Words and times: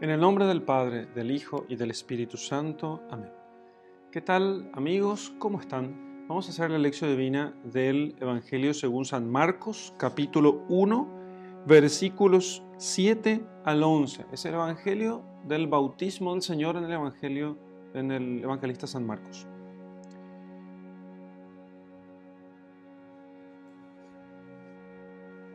En 0.00 0.10
el 0.10 0.20
nombre 0.20 0.46
del 0.46 0.62
Padre, 0.62 1.06
del 1.06 1.30
Hijo 1.30 1.64
y 1.68 1.76
del 1.76 1.90
Espíritu 1.90 2.36
Santo. 2.36 3.02
Amén. 3.08 3.30
¿Qué 4.10 4.20
tal 4.20 4.70
amigos? 4.74 5.32
¿Cómo 5.38 5.60
están? 5.60 6.26
Vamos 6.28 6.48
a 6.48 6.50
hacer 6.50 6.70
la 6.70 6.78
lección 6.78 7.08
divina 7.08 7.54
del 7.64 8.16
Evangelio 8.20 8.74
según 8.74 9.04
San 9.04 9.30
Marcos, 9.30 9.94
capítulo 9.96 10.64
1, 10.68 11.64
versículos 11.66 12.62
7 12.76 13.46
al 13.64 13.82
11. 13.82 14.26
Es 14.32 14.44
el 14.44 14.54
Evangelio 14.54 15.22
del 15.44 15.66
bautismo 15.68 16.32
del 16.32 16.42
Señor 16.42 16.76
en 16.76 16.84
el 16.84 16.92
Evangelio 16.92 17.56
en 17.94 18.10
el 18.10 18.42
evangelista 18.42 18.86
San 18.86 19.06
Marcos. 19.06 19.46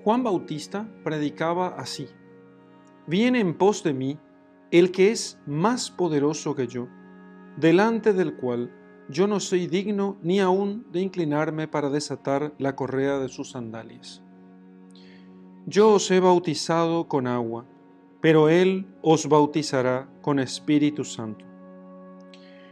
Juan 0.04 0.24
Bautista 0.24 0.90
predicaba 1.04 1.76
así: 1.78 2.08
Viene 3.08 3.40
en 3.40 3.58
pos 3.58 3.84
de 3.84 3.94
mí 3.94 4.20
el 4.72 4.92
que 4.92 5.12
es 5.12 5.40
más 5.46 5.92
poderoso 5.92 6.56
que 6.56 6.68
yo, 6.68 6.88
delante 7.58 8.14
del 8.14 8.36
cual 8.36 8.72
yo 9.10 9.28
no 9.28 9.40
soy 9.40 9.68
digno 9.68 10.18
ni 10.22 10.40
aun 10.40 10.86
de 10.92 11.02
inclinarme 11.02 11.68
para 11.68 11.90
desatar 11.90 12.54
la 12.58 12.76
correa 12.76 13.20
de 13.20 13.28
sus 13.28 13.52
sandalias. 13.52 14.24
Yo 15.66 15.94
os 15.94 16.10
he 16.10 16.20
bautizado 16.20 17.08
con 17.08 17.28
agua, 17.28 17.66
pero 18.22 18.50
Él 18.50 18.88
os 19.02 19.28
bautizará 19.28 20.08
con 20.22 20.40
Espíritu 20.40 21.04
Santo. 21.04 21.46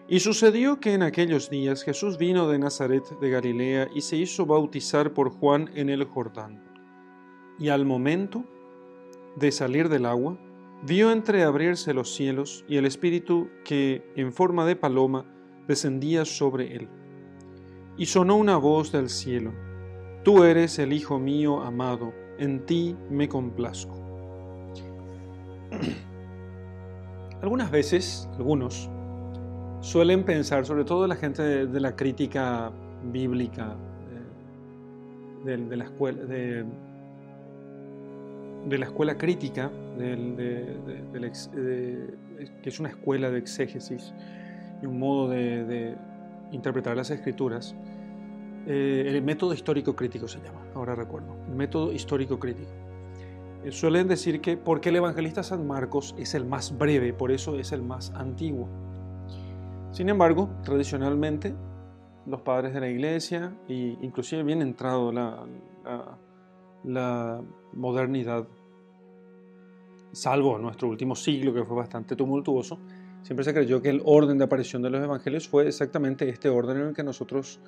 Y 0.07 0.21
sucedió 0.21 0.79
que 0.79 0.93
en 0.93 1.03
aquellos 1.03 1.49
días 1.49 1.83
Jesús 1.83 2.17
vino 2.17 2.47
de 2.47 2.57
Nazaret 2.57 3.03
de 3.19 3.29
Galilea 3.29 3.89
y 3.93 4.01
se 4.01 4.15
hizo 4.17 4.45
bautizar 4.45 5.13
por 5.13 5.29
Juan 5.29 5.69
en 5.75 5.89
el 5.89 6.03
Jordán. 6.05 6.63
Y 7.59 7.69
al 7.69 7.85
momento 7.85 8.43
de 9.39 9.51
salir 9.51 9.89
del 9.89 10.05
agua, 10.05 10.37
vio 10.83 11.11
entreabrirse 11.11 11.93
los 11.93 12.13
cielos 12.13 12.65
y 12.67 12.77
el 12.77 12.85
Espíritu 12.85 13.49
que, 13.65 14.03
en 14.15 14.31
forma 14.33 14.65
de 14.65 14.75
paloma, 14.75 15.25
descendía 15.67 16.25
sobre 16.25 16.75
él. 16.75 16.87
Y 17.97 18.05
sonó 18.05 18.37
una 18.37 18.57
voz 18.57 18.91
del 18.91 19.09
cielo, 19.09 19.51
Tú 20.23 20.43
eres 20.43 20.77
el 20.79 20.91
Hijo 20.91 21.17
mío 21.17 21.61
amado, 21.61 22.13
en 22.37 22.65
ti 22.65 22.95
me 23.09 23.29
complazco. 23.29 23.95
Algunas 27.41 27.71
veces, 27.71 28.29
algunos, 28.35 28.89
suelen 29.79 30.25
pensar, 30.25 30.65
sobre 30.65 30.83
todo 30.83 31.07
la 31.07 31.15
gente 31.15 31.65
de, 31.67 31.79
la 31.79 31.95
crítica 31.95 32.69
bíblica, 33.13 33.77
eh, 35.45 35.55
de, 35.55 35.77
la 35.77 35.85
escuela, 35.85 36.21
de, 36.25 36.65
la 38.67 38.85
escuela 38.85 39.17
crítica, 39.17 39.71
que 39.97 41.33
es 42.63 42.79
una 42.79 42.89
escuela 42.89 43.29
de 43.29 43.39
exégesis 43.39 44.13
y 44.81 44.85
un 44.85 44.99
modo 44.99 45.29
de, 45.29 45.95
interpretar 46.51 46.97
las 46.97 47.11
escrituras. 47.11 47.75
Eh, 48.65 49.05
el 49.07 49.21
método 49.21 49.53
histórico 49.53 49.95
crítico 49.95 50.27
se 50.27 50.39
llama, 50.39 50.61
ahora 50.73 50.95
recuerdo, 50.95 51.35
el 51.47 51.53
método 51.55 51.93
histórico 51.93 52.39
crítico. 52.39 52.71
Eh, 53.63 53.71
suelen 53.71 54.07
decir 54.07 54.41
que 54.41 54.57
porque 54.57 54.89
el 54.89 54.95
evangelista 54.95 55.43
San 55.43 55.67
Marcos 55.67 56.15
es 56.17 56.33
el 56.33 56.45
más 56.45 56.75
breve, 56.75 57.13
por 57.13 57.31
eso 57.31 57.59
es 57.59 57.71
el 57.71 57.83
más 57.83 58.11
antiguo. 58.15 58.67
Sin 59.91 60.09
embargo, 60.09 60.49
tradicionalmente, 60.63 61.53
los 62.25 62.41
padres 62.41 62.73
de 62.73 62.79
la 62.79 62.89
iglesia, 62.89 63.53
e 63.67 63.95
inclusive 64.01 64.41
bien 64.43 64.63
entrado 64.63 65.11
la 65.11 65.45
modernidad 67.73 68.47
salvo 70.11 70.57
nuestro 70.57 70.87
último 70.87 71.15
siglo 71.15 71.53
que 71.53 71.63
fue 71.63 71.75
bastante 71.77 72.15
tumultuoso, 72.15 72.79
siempre 73.21 73.43
se 73.43 73.53
creyó 73.53 73.81
que 73.81 73.89
el 73.89 74.01
orden 74.05 74.37
de 74.37 74.45
aparición 74.45 74.81
de 74.81 74.89
los 74.89 75.03
evangelios 75.03 75.47
fue 75.47 75.67
exactamente 75.67 76.27
este 76.29 76.49
orden 76.49 76.77
en 76.77 76.87
el 76.87 76.93
que 76.93 77.03
nosotros 77.03 77.59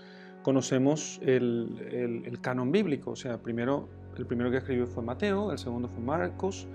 conocemos 0.42 1.20
el, 1.24 2.38
canon 2.42 2.72
bíblico. 2.72 3.12
O 3.12 3.16
sea, 3.16 3.38
primero, 3.38 3.90
el 4.18 4.26
primero 4.26 4.50
que 4.52 4.58
escribió 4.58 4.88
fue 4.88 5.03
Mateo, 5.03 5.52
el 5.52 5.59
segundo 5.59 5.88
fue 5.88 6.02
Marcos, 6.02 6.68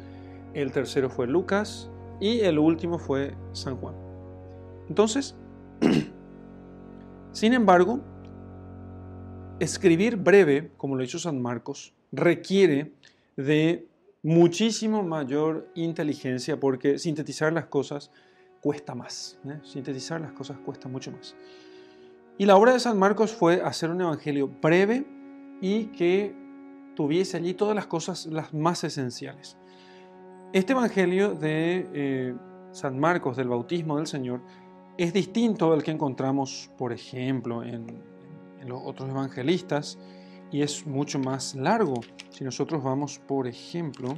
el 0.55 0.73
tercero 0.73 1.11
fue 1.11 1.27
Lucas 1.27 1.91
y 2.21 2.41
el 2.41 2.59
último 2.59 2.99
fue 2.99 3.35
San 3.53 3.77
Juan. 3.77 3.95
Entonces, 4.89 5.37
sin 7.33 7.53
embargo, 7.53 8.01
escribir 9.59 10.17
breve, 10.17 10.71
como 10.77 10.97
lo 10.97 11.03
hizo 11.03 11.19
San 11.19 11.41
Marcos, 11.43 11.93
requiere 12.13 12.93
de 13.37 13.89
muchísimo 14.23 15.03
mayor 15.03 15.71
inteligencia 15.75 16.59
porque 16.59 16.99
sintetizar 16.99 17.53
las 17.53 17.67
cosas 17.67 18.11
cuesta 18.61 18.95
más. 18.95 19.39
¿eh? 19.47 19.61
Sintetizar 19.63 20.21
las 20.21 20.33
cosas 20.33 20.59
cuesta 20.59 20.89
mucho 20.89 21.13
más. 21.13 21.37
Y 22.39 22.47
la 22.47 22.57
obra 22.57 22.73
de 22.73 22.81
San 22.81 22.99
Marcos 22.99 23.33
fue 23.33 23.63
hacer 23.63 23.91
un 23.91 24.01
evangelio 24.01 24.49
breve 24.49 25.07
y 25.61 25.87
que 25.87 26.35
tuviese 26.95 27.37
allí 27.37 27.55
todas 27.55 27.75
las 27.75 27.87
cosas 27.87 28.27
las 28.27 28.53
más 28.53 28.83
esenciales. 28.85 29.57
Este 30.53 30.73
evangelio 30.73 31.35
de 31.35 31.89
eh, 31.93 32.35
San 32.73 32.99
Marcos, 32.99 33.37
del 33.37 33.49
bautismo 33.49 33.97
del 33.97 34.07
Señor, 34.07 34.41
es 34.99 35.13
distinto 35.13 35.73
al 35.73 35.83
que 35.83 35.91
encontramos, 35.91 36.71
por 36.77 36.93
ejemplo, 36.93 37.63
en, 37.63 38.03
en 38.61 38.69
los 38.69 38.81
otros 38.85 39.09
evangelistas 39.09 39.99
y 40.51 40.63
es 40.63 40.87
mucho 40.87 41.19
más 41.19 41.55
largo. 41.55 41.95
Si 42.31 42.45
nosotros 42.45 42.83
vamos, 42.83 43.19
por 43.19 43.47
ejemplo, 43.47 44.15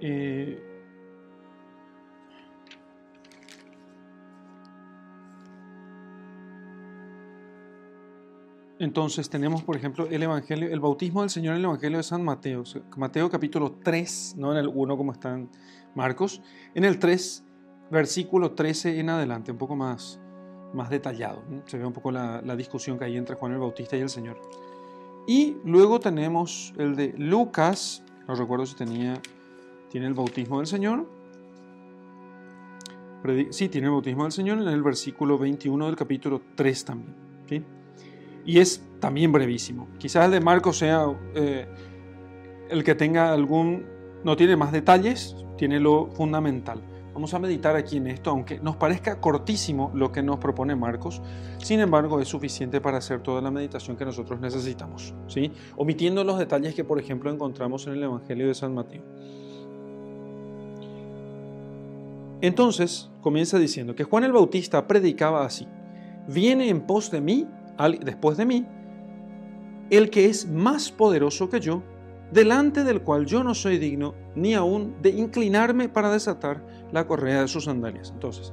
eh, 0.00 0.62
entonces 8.78 9.28
tenemos, 9.28 9.62
por 9.62 9.76
ejemplo, 9.76 10.06
el 10.10 10.22
Evangelio, 10.22 10.68
el 10.72 10.80
bautismo 10.80 11.20
del 11.20 11.30
Señor 11.30 11.54
en 11.54 11.58
el 11.58 11.64
Evangelio 11.64 11.98
de 11.98 12.04
San 12.04 12.24
Mateo, 12.24 12.64
Mateo 12.96 13.30
capítulo 13.30 13.78
3, 13.82 14.36
no 14.38 14.52
en 14.52 14.58
el 14.58 14.68
1 14.68 14.96
como 14.96 15.12
está 15.12 15.34
en 15.34 15.50
Marcos, 15.94 16.40
en 16.74 16.84
el 16.84 16.98
3, 16.98 17.44
versículo 17.90 18.52
13 18.52 18.98
en 18.98 19.10
adelante, 19.10 19.52
un 19.52 19.58
poco 19.58 19.76
más, 19.76 20.20
más 20.74 20.90
detallado. 20.90 21.42
Se 21.66 21.78
ve 21.78 21.86
un 21.86 21.92
poco 21.92 22.10
la, 22.10 22.40
discusión 22.56 22.98
que 22.98 23.04
hay 23.04 23.16
entre 23.16 23.36
Juan 23.36 23.52
el 23.52 23.58
Bautista 23.58 23.96
y 23.96 24.00
el 24.00 24.08
Señor. 24.08 24.40
Y 25.26 25.56
luego 25.64 26.00
tenemos 26.00 26.74
el 26.76 26.96
de 26.96 27.14
Lucas, 27.16 28.02
no 28.28 28.34
recuerdo 28.34 28.66
si 28.66 28.74
tenía, 28.74 29.20
tiene 29.90 30.06
el 30.06 30.14
bautismo 30.14 30.58
del 30.58 30.66
Señor. 30.66 31.06
Sí, 33.50 33.70
tiene 33.70 33.86
el 33.86 33.92
bautismo 33.92 34.24
del 34.24 34.32
Señor 34.32 34.58
en 34.58 34.68
el 34.68 34.82
versículo 34.82 35.38
21 35.38 35.86
del 35.86 35.96
capítulo 35.96 36.42
3 36.56 36.84
también. 36.84 37.16
¿sí? 37.48 37.62
Y 38.44 38.58
es 38.58 38.82
también 39.00 39.32
brevísimo. 39.32 39.88
Quizás 39.98 40.26
el 40.26 40.32
de 40.32 40.40
Marcos 40.40 40.76
sea 40.76 41.06
eh, 41.34 41.66
el 42.68 42.84
que 42.84 42.94
tenga 42.94 43.32
algún, 43.32 43.86
no 44.24 44.36
tiene 44.36 44.56
más 44.56 44.72
detalles, 44.72 45.36
tiene 45.56 45.80
lo 45.80 46.08
fundamental. 46.08 46.82
Vamos 47.14 47.32
a 47.32 47.38
meditar 47.38 47.76
aquí 47.76 47.98
en 47.98 48.08
esto, 48.08 48.30
aunque 48.30 48.58
nos 48.58 48.74
parezca 48.74 49.20
cortísimo 49.20 49.92
lo 49.94 50.10
que 50.10 50.20
nos 50.20 50.38
propone 50.38 50.74
Marcos, 50.74 51.22
sin 51.58 51.78
embargo 51.78 52.20
es 52.20 52.26
suficiente 52.26 52.80
para 52.80 52.98
hacer 52.98 53.22
toda 53.22 53.40
la 53.40 53.52
meditación 53.52 53.96
que 53.96 54.04
nosotros 54.04 54.40
necesitamos, 54.40 55.14
¿sí? 55.28 55.52
omitiendo 55.76 56.24
los 56.24 56.40
detalles 56.40 56.74
que 56.74 56.82
por 56.82 56.98
ejemplo 56.98 57.30
encontramos 57.30 57.86
en 57.86 57.92
el 57.92 58.02
Evangelio 58.02 58.48
de 58.48 58.54
San 58.54 58.74
Mateo. 58.74 59.02
Entonces 62.40 63.08
comienza 63.20 63.60
diciendo 63.60 63.94
que 63.94 64.02
Juan 64.02 64.24
el 64.24 64.32
Bautista 64.32 64.88
predicaba 64.88 65.46
así, 65.46 65.68
viene 66.26 66.68
en 66.68 66.80
pos 66.80 67.12
de 67.12 67.20
mí, 67.20 67.46
después 68.02 68.36
de 68.36 68.44
mí, 68.44 68.66
el 69.88 70.10
que 70.10 70.26
es 70.26 70.48
más 70.48 70.90
poderoso 70.90 71.48
que 71.48 71.60
yo, 71.60 71.80
delante 72.34 72.82
del 72.82 73.00
cual 73.00 73.26
yo 73.26 73.44
no 73.44 73.54
soy 73.54 73.78
digno 73.78 74.14
ni 74.34 74.54
aún 74.54 75.00
de 75.00 75.10
inclinarme 75.10 75.88
para 75.88 76.10
desatar 76.10 76.66
la 76.90 77.06
correa 77.06 77.42
de 77.42 77.48
sus 77.48 77.64
sandalias. 77.64 78.10
Entonces, 78.10 78.52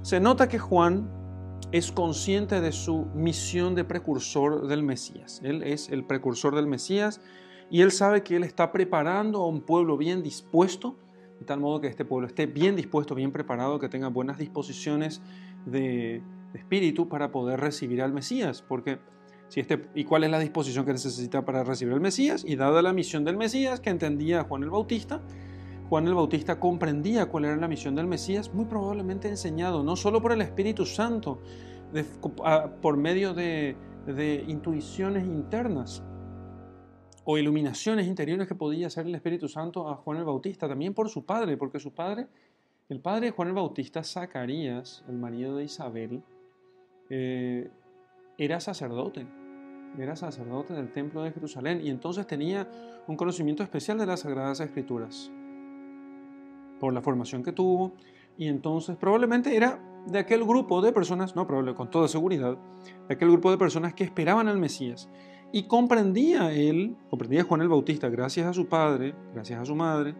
se 0.00 0.20
nota 0.20 0.48
que 0.48 0.58
Juan 0.58 1.10
es 1.70 1.92
consciente 1.92 2.62
de 2.62 2.72
su 2.72 3.04
misión 3.14 3.74
de 3.74 3.84
precursor 3.84 4.66
del 4.68 4.82
Mesías. 4.82 5.40
Él 5.44 5.62
es 5.62 5.90
el 5.90 6.04
precursor 6.04 6.54
del 6.54 6.66
Mesías 6.66 7.20
y 7.70 7.82
él 7.82 7.92
sabe 7.92 8.22
que 8.22 8.36
él 8.36 8.44
está 8.44 8.72
preparando 8.72 9.42
a 9.42 9.48
un 9.48 9.60
pueblo 9.60 9.98
bien 9.98 10.22
dispuesto, 10.22 10.96
de 11.38 11.44
tal 11.44 11.60
modo 11.60 11.82
que 11.82 11.88
este 11.88 12.06
pueblo 12.06 12.26
esté 12.26 12.46
bien 12.46 12.74
dispuesto, 12.74 13.14
bien 13.14 13.32
preparado, 13.32 13.78
que 13.78 13.90
tenga 13.90 14.08
buenas 14.08 14.38
disposiciones 14.38 15.20
de, 15.66 16.22
de 16.52 16.58
espíritu 16.58 17.08
para 17.08 17.30
poder 17.32 17.60
recibir 17.60 18.00
al 18.00 18.14
Mesías, 18.14 18.62
porque 18.66 18.98
este, 19.60 19.86
¿Y 19.94 20.04
cuál 20.04 20.24
es 20.24 20.30
la 20.30 20.38
disposición 20.38 20.84
que 20.84 20.92
necesita 20.92 21.44
para 21.44 21.62
recibir 21.62 21.94
al 21.94 22.00
Mesías? 22.00 22.44
Y 22.46 22.56
dada 22.56 22.82
la 22.82 22.92
misión 22.92 23.24
del 23.24 23.36
Mesías 23.36 23.80
que 23.80 23.90
entendía 23.90 24.44
Juan 24.44 24.62
el 24.62 24.70
Bautista, 24.70 25.20
Juan 25.88 26.06
el 26.06 26.14
Bautista 26.14 26.58
comprendía 26.58 27.26
cuál 27.26 27.44
era 27.44 27.56
la 27.56 27.68
misión 27.68 27.94
del 27.94 28.06
Mesías, 28.06 28.52
muy 28.54 28.64
probablemente 28.64 29.28
enseñado 29.28 29.82
no 29.82 29.96
solo 29.96 30.20
por 30.20 30.32
el 30.32 30.40
Espíritu 30.40 30.86
Santo, 30.86 31.40
por 32.80 32.96
medio 32.96 33.34
de, 33.34 33.76
intuiciones 34.48 35.24
internas, 35.24 36.02
o 37.26 37.38
iluminaciones 37.38 38.06
interiores 38.06 38.48
que 38.48 38.54
podía 38.54 38.88
hacer 38.88 39.06
el 39.06 39.14
Espíritu 39.14 39.48
Santo 39.48 39.88
a 39.88 39.96
Juan 39.96 40.18
el 40.18 40.24
Bautista, 40.24 40.68
también 40.68 40.94
por 40.94 41.08
su 41.08 41.24
padre, 41.24 41.56
porque 41.56 41.78
su 41.78 41.92
padre, 41.92 42.26
el 42.88 43.00
padre 43.00 43.26
de 43.26 43.30
Juan 43.30 43.48
el 43.48 43.54
Bautista, 43.54 44.02
Zacarías, 44.02 45.04
el 45.08 45.16
marido 45.16 45.56
de 45.56 45.64
Isabel, 45.64 46.22
eh, 47.08 47.70
era 48.36 48.60
sacerdote, 48.60 49.26
era 49.98 50.16
sacerdote 50.16 50.74
del 50.74 50.92
templo 50.92 51.22
de 51.22 51.32
Jerusalén 51.32 51.80
y 51.82 51.90
entonces 51.90 52.26
tenía 52.26 52.68
un 53.06 53.16
conocimiento 53.16 53.62
especial 53.62 53.98
de 53.98 54.06
las 54.06 54.20
Sagradas 54.20 54.60
Escrituras 54.60 55.30
por 56.80 56.92
la 56.92 57.02
formación 57.02 57.42
que 57.42 57.52
tuvo. 57.52 57.92
Y 58.36 58.48
entonces 58.48 58.96
probablemente 58.96 59.56
era 59.56 59.80
de 60.06 60.18
aquel 60.18 60.42
grupo 60.44 60.82
de 60.82 60.92
personas, 60.92 61.36
no 61.36 61.46
probablemente 61.46 61.76
con 61.76 61.90
toda 61.90 62.08
seguridad, 62.08 62.58
de 63.08 63.14
aquel 63.14 63.30
grupo 63.30 63.50
de 63.50 63.58
personas 63.58 63.94
que 63.94 64.04
esperaban 64.04 64.48
al 64.48 64.58
Mesías 64.58 65.08
y 65.54 65.68
comprendía 65.68 66.52
él, 66.52 66.96
comprendía 67.08 67.44
Juan 67.44 67.60
el 67.60 67.68
Bautista, 67.68 68.08
gracias 68.08 68.48
a 68.48 68.52
su 68.52 68.66
padre, 68.66 69.14
gracias 69.32 69.60
a 69.60 69.64
su 69.64 69.76
madre, 69.76 70.16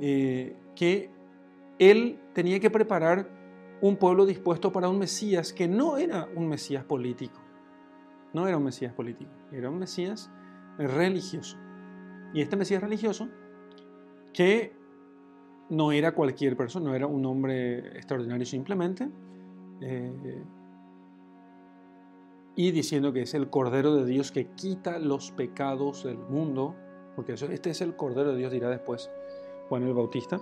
eh, 0.00 0.56
que 0.74 1.10
él 1.78 2.18
tenía 2.32 2.58
que 2.60 2.70
preparar 2.70 3.28
un 3.82 3.96
pueblo 3.96 4.24
dispuesto 4.24 4.72
para 4.72 4.88
un 4.88 4.98
Mesías 4.98 5.52
que 5.52 5.68
no 5.68 5.98
era 5.98 6.26
un 6.34 6.48
Mesías 6.48 6.82
político, 6.82 7.42
no 8.34 8.46
era 8.46 8.58
un 8.58 8.64
Mesías 8.64 8.92
político, 8.92 9.30
era 9.52 9.70
un 9.70 9.78
Mesías 9.78 10.30
religioso. 10.76 11.56
Y 12.34 12.42
este 12.42 12.56
Mesías 12.56 12.82
religioso, 12.82 13.28
que 14.32 14.76
no 15.70 15.92
era 15.92 16.12
cualquier 16.12 16.56
persona, 16.56 16.90
no 16.90 16.94
era 16.94 17.06
un 17.06 17.24
hombre 17.24 17.96
extraordinario 17.96 18.44
simplemente, 18.44 19.08
eh, 19.80 20.42
y 22.56 22.70
diciendo 22.70 23.12
que 23.12 23.22
es 23.22 23.34
el 23.34 23.50
Cordero 23.50 23.94
de 23.94 24.04
Dios 24.04 24.30
que 24.30 24.46
quita 24.48 24.98
los 24.98 25.30
pecados 25.32 26.04
del 26.04 26.18
mundo, 26.18 26.74
porque 27.16 27.32
este 27.32 27.70
es 27.70 27.80
el 27.80 27.96
Cordero 27.96 28.32
de 28.32 28.38
Dios, 28.38 28.52
dirá 28.52 28.68
después 28.68 29.10
Juan 29.68 29.84
el 29.84 29.94
Bautista, 29.94 30.40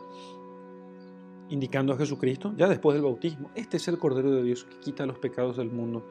indicando 1.48 1.92
a 1.92 1.98
Jesucristo, 1.98 2.54
ya 2.56 2.68
después 2.68 2.94
del 2.94 3.02
bautismo, 3.02 3.50
este 3.54 3.76
es 3.76 3.88
el 3.88 3.98
Cordero 3.98 4.30
de 4.30 4.42
Dios 4.42 4.64
que 4.64 4.78
quita 4.78 5.04
los 5.04 5.18
pecados 5.18 5.58
del 5.58 5.70
mundo. 5.70 6.06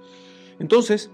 Entonces, 0.60 1.12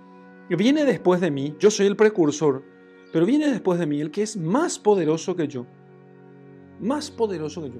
viene 0.55 0.85
después 0.85 1.19
de 1.19 1.31
mí, 1.31 1.55
yo 1.59 1.69
soy 1.69 1.87
el 1.87 1.97
precursor, 1.97 2.63
pero 3.11 3.25
viene 3.25 3.49
después 3.49 3.79
de 3.79 3.85
mí 3.85 3.99
el 3.99 4.11
que 4.11 4.23
es 4.23 4.37
más 4.37 4.79
poderoso 4.79 5.35
que 5.35 5.47
yo, 5.47 5.65
más 6.79 7.11
poderoso 7.11 7.61
que 7.63 7.71
yo. 7.71 7.79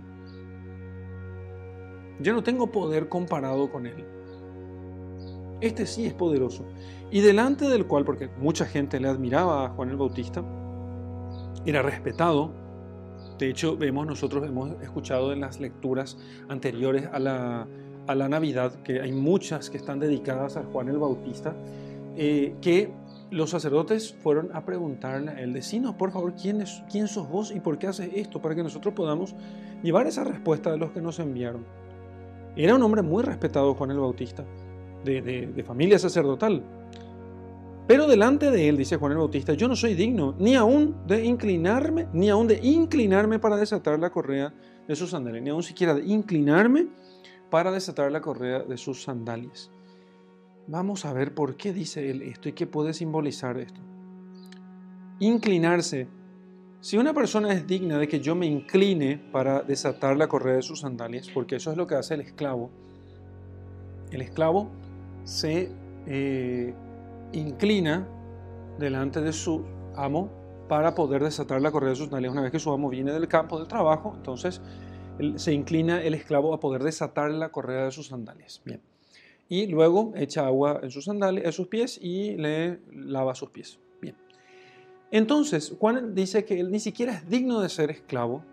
Yo 2.20 2.34
no 2.34 2.44
tengo 2.44 2.72
poder 2.72 3.08
comparado 3.08 3.72
con 3.72 3.86
él. 3.86 4.04
Este 5.62 5.86
sí 5.86 6.06
es 6.06 6.14
poderoso 6.14 6.66
y 7.10 7.22
delante 7.22 7.70
del 7.70 7.86
cual, 7.86 8.04
porque 8.04 8.30
mucha 8.38 8.66
gente 8.66 9.00
le 9.00 9.08
admiraba 9.08 9.66
a 9.66 9.70
Juan 9.70 9.90
el 9.90 9.98
Bautista, 9.98 10.44
era 11.66 11.82
respetado. 11.82 12.52
De 13.40 13.50
hecho, 13.50 13.78
vemos, 13.78 14.06
nosotros 14.06 14.46
hemos 14.46 14.72
escuchado 14.82 15.32
en 15.32 15.40
las 15.40 15.60
lecturas 15.60 16.18
anteriores 16.50 17.08
a 17.12 17.20
la, 17.20 17.68
a 18.08 18.16
la 18.16 18.28
Navidad, 18.28 18.82
que 18.84 19.00
hay 19.00 19.12
muchas 19.12 19.70
que 19.70 19.78
están 19.78 20.00
dedicadas 20.00 20.58
a 20.58 20.64
Juan 20.64 20.90
el 20.90 20.98
Bautista, 20.98 21.56
eh, 22.18 22.56
que 22.62 22.92
los 23.30 23.50
sacerdotes 23.50 24.16
fueron 24.24 24.50
a 24.54 24.66
preguntarle 24.66 25.32
a 25.32 25.42
él, 25.42 25.54
decinos 25.54 25.96
por 25.96 26.12
favor 26.12 26.34
quién, 26.34 26.62
es, 26.62 26.84
quién 26.90 27.08
sos 27.08 27.30
vos 27.30 27.52
y 27.52 27.60
por 27.60 27.78
qué 27.78 27.88
haces 27.88 28.10
esto, 28.16 28.42
para 28.42 28.56
que 28.56 28.64
nosotros 28.64 28.94
podamos 28.94 29.36
llevar 29.84 30.08
esa 30.08 30.24
respuesta 30.24 30.72
de 30.72 30.78
los 30.78 30.92
que 30.92 31.02
nos 31.02 31.20
enviaron. 31.20 31.66
Era 32.56 32.76
un 32.76 32.82
hombre 32.82 33.02
muy 33.02 33.24
respetado 33.24 33.76
Juan 33.76 33.92
el 33.92 34.00
Bautista, 34.00 34.44
de, 35.04 35.22
de, 35.22 35.64
familia 35.64 36.00
sacerdotal, 36.00 36.64
pero 37.86 38.08
delante 38.08 38.50
de 38.50 38.68
él, 38.68 38.78
dice 38.78 38.98
Juan 38.98 39.12
el 39.12 39.20
Bautista, 39.20 39.54
yo 39.54 39.68
no 39.68 39.76
soy 39.76 39.94
digno 39.94 40.36
ni 40.40 40.56
aún 40.56 40.96
de 41.06 41.24
inclinarme, 41.24 42.08
ni 42.14 42.30
aún 42.30 42.48
de 42.48 42.60
inclinarme 42.64 43.40
para 43.40 43.58
desatar 43.58 44.00
la 44.00 44.10
correa 44.10 44.54
de 44.88 44.96
sus 44.96 45.12
sandalias, 45.12 45.44
ni 45.44 45.50
aún 45.50 45.64
siquiera 45.64 45.94
de 45.94 46.06
inclinarme 46.06 46.88
para 47.50 47.72
desatar 47.72 48.12
la 48.12 48.22
correa 48.22 48.64
de 48.64 48.78
sus 48.78 49.04
sandalias. 49.04 49.72
Vamos 50.68 51.06
a 51.06 51.14
ver 51.14 51.34
por 51.34 51.56
qué 51.56 51.72
dice 51.72 52.10
él 52.10 52.22
esto 52.22 52.50
y 52.50 52.54
qué 52.54 52.68
puede 52.68 52.94
simbolizar 52.94 53.58
esto. 53.58 53.80
Inclinarse. 55.20 56.08
Si 56.82 56.98
una 56.98 57.14
persona 57.14 57.54
es 57.54 57.66
digna 57.66 57.98
de 57.98 58.08
que 58.08 58.20
yo 58.20 58.36
me 58.36 58.46
incline 58.46 59.18
para 59.32 59.62
desatar 59.62 60.18
la 60.18 60.28
correa 60.28 60.58
de 60.58 60.62
sus 60.62 60.82
sandalias, 60.82 61.30
porque 61.34 61.56
eso 61.56 61.72
es 61.72 61.78
lo 61.78 61.88
que 61.88 61.96
hace 61.96 62.16
el 62.16 62.22
esclavo, 62.22 62.70
el 64.12 64.22
esclavo 64.22 64.70
se 65.24 65.72
eh, 66.06 66.74
inclina 67.32 68.08
delante 68.78 69.22
de 69.22 69.34
su 69.34 69.64
amo 69.96 70.30
para 70.68 70.94
poder 70.96 71.24
desatar 71.24 71.62
la 71.62 71.72
correa 71.72 71.92
de 71.92 71.96
sus 71.96 72.06
sandalias. 72.06 72.32
Una 72.32 72.42
vez 72.42 72.52
que 72.52 72.60
su 72.60 72.72
amo 72.72 72.90
viene 72.90 73.14
del 73.14 73.28
campo 73.28 73.58
del 73.58 73.68
trabajo, 73.68 74.14
entonces 74.16 74.62
se 75.36 75.54
inclina 75.54 76.02
el 76.02 76.14
esclavo 76.14 76.54
a 76.54 76.60
poder 76.60 76.84
desatar 76.84 77.32
la 77.32 77.50
correa 77.50 77.86
de 77.86 77.92
sus 77.92 78.08
sandalias. 78.08 78.62
Bien. 78.66 78.82
Y 79.50 79.68
luego 79.68 80.14
echa 80.16 80.46
agua 80.46 80.80
en 80.84 80.92
sus 80.92 81.06
sandalias, 81.06 81.46
en 81.46 81.52
sus 81.54 81.68
pies 81.68 82.00
y 82.02 82.36
le 82.36 82.80
lava 82.92 83.34
sus 83.34 83.50
pies. 83.50 83.80
Bien. 84.02 84.16
Entonces, 85.12 85.76
Juan 85.80 86.14
dice 86.14 86.44
que 86.44 86.60
él 86.60 86.72
ni 86.72 86.80
siquiera 86.80 87.14
es 87.14 87.30
digno 87.30 87.62
de 87.62 87.70
ser 87.70 87.92
esclavo. 87.92 88.44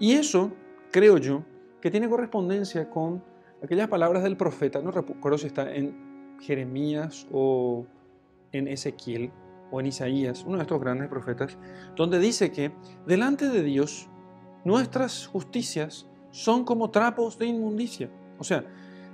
Y 0.00 0.12
eso, 0.12 0.52
creo 0.90 1.18
yo, 1.18 1.44
que 1.80 1.90
tiene 1.90 2.08
correspondencia 2.08 2.90
con 2.90 3.22
aquellas 3.62 3.88
palabras 3.88 4.22
del 4.22 4.36
profeta, 4.36 4.80
no 4.80 4.90
recuerdo 4.90 5.38
si 5.38 5.46
está 5.46 5.72
en 5.74 6.38
Jeremías 6.40 7.26
o 7.30 7.86
en 8.52 8.68
Ezequiel 8.68 9.30
o 9.70 9.80
en 9.80 9.86
Isaías, 9.86 10.44
uno 10.44 10.56
de 10.56 10.62
estos 10.62 10.80
grandes 10.80 11.08
profetas, 11.08 11.56
donde 11.96 12.18
dice 12.18 12.50
que 12.50 12.72
delante 13.06 13.48
de 13.48 13.62
Dios 13.62 14.08
nuestras 14.64 15.26
justicias 15.26 16.06
son 16.30 16.64
como 16.64 16.90
trapos 16.90 17.38
de 17.38 17.46
inmundicia. 17.46 18.10
O 18.38 18.44
sea, 18.44 18.64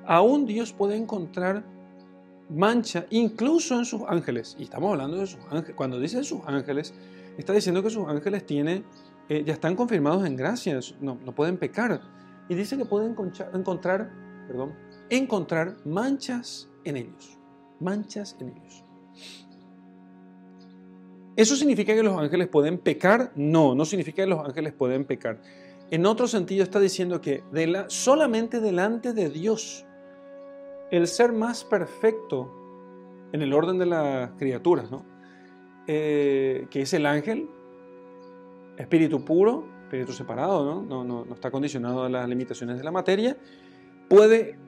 aún 0.07 0.47
Dios 0.47 0.73
puede 0.73 0.97
encontrar 0.97 1.65
mancha 2.49 3.07
incluso 3.11 3.77
en 3.79 3.85
sus 3.85 4.03
ángeles. 4.09 4.57
Y 4.59 4.65
estamos 4.65 4.93
hablando 4.93 5.19
de 5.19 5.27
sus 5.27 5.41
ángeles. 5.51 5.75
Cuando 5.77 5.99
dice 5.99 6.23
sus 6.25 6.41
ángeles, 6.47 6.95
está 7.39 7.53
diciendo 7.53 7.83
que 7.83 7.91
sus 7.91 8.07
ángeles 8.07 8.47
tiene, 8.47 8.85
eh, 9.29 9.43
ya 9.45 9.55
están 9.55 9.75
confirmados 9.77 10.27
en 10.27 10.37
gracia, 10.37 10.79
no, 11.01 11.19
no 11.25 11.35
pueden 11.35 11.59
pecar. 11.59 12.01
Y 12.49 12.55
dice 12.55 12.77
que 12.77 12.85
pueden 12.85 13.17
encontrar, 13.55 14.11
perdón, 14.47 14.75
encontrar 15.11 15.77
manchas 15.85 16.69
en 16.85 16.97
ellos, 16.97 17.39
manchas 17.81 18.37
en 18.41 18.51
ellos. 18.51 18.85
¿Eso 21.37 21.55
significa 21.55 21.95
que 21.95 22.03
los 22.03 22.19
ángeles 22.19 22.49
pueden 22.49 22.79
pecar? 22.79 23.33
No, 23.35 23.75
no 23.75 23.85
significa 23.85 24.23
que 24.23 24.29
los 24.29 24.45
ángeles 24.45 24.73
pueden 24.73 25.05
pecar. 25.05 25.43
En 25.91 26.07
otro 26.07 26.27
sentido 26.27 26.65
está 26.65 26.81
diciendo 26.81 27.21
que 27.21 27.45
de 27.53 27.67
la, 27.67 27.91
solamente 27.91 28.61
delante 28.61 29.13
de 29.13 29.29
Dios, 29.29 29.86
el 30.91 31.07
ser 31.07 31.33
más 31.33 31.65
perfecto 31.65 32.53
en 33.33 33.43
el 33.43 33.53
orden 33.53 33.79
de 33.79 33.87
las 33.87 34.31
criaturas, 34.33 34.91
¿no? 34.91 35.05
Eh, 35.87 36.67
que 36.71 36.83
es 36.83 36.93
el 36.95 37.07
ángel, 37.07 37.49
espíritu 38.77 39.25
puro, 39.25 39.65
espíritu 39.85 40.13
separado, 40.13 40.65
¿no? 40.65 40.83
No, 40.83 41.25
no, 41.25 41.35
está 41.35 41.51
condicionado 41.51 42.05
a 42.05 42.09
las 42.09 42.29
limitaciones 42.29 42.79
de 42.79 42.85
la 42.85 42.91
materia, 42.91 43.37
puede 44.09 44.59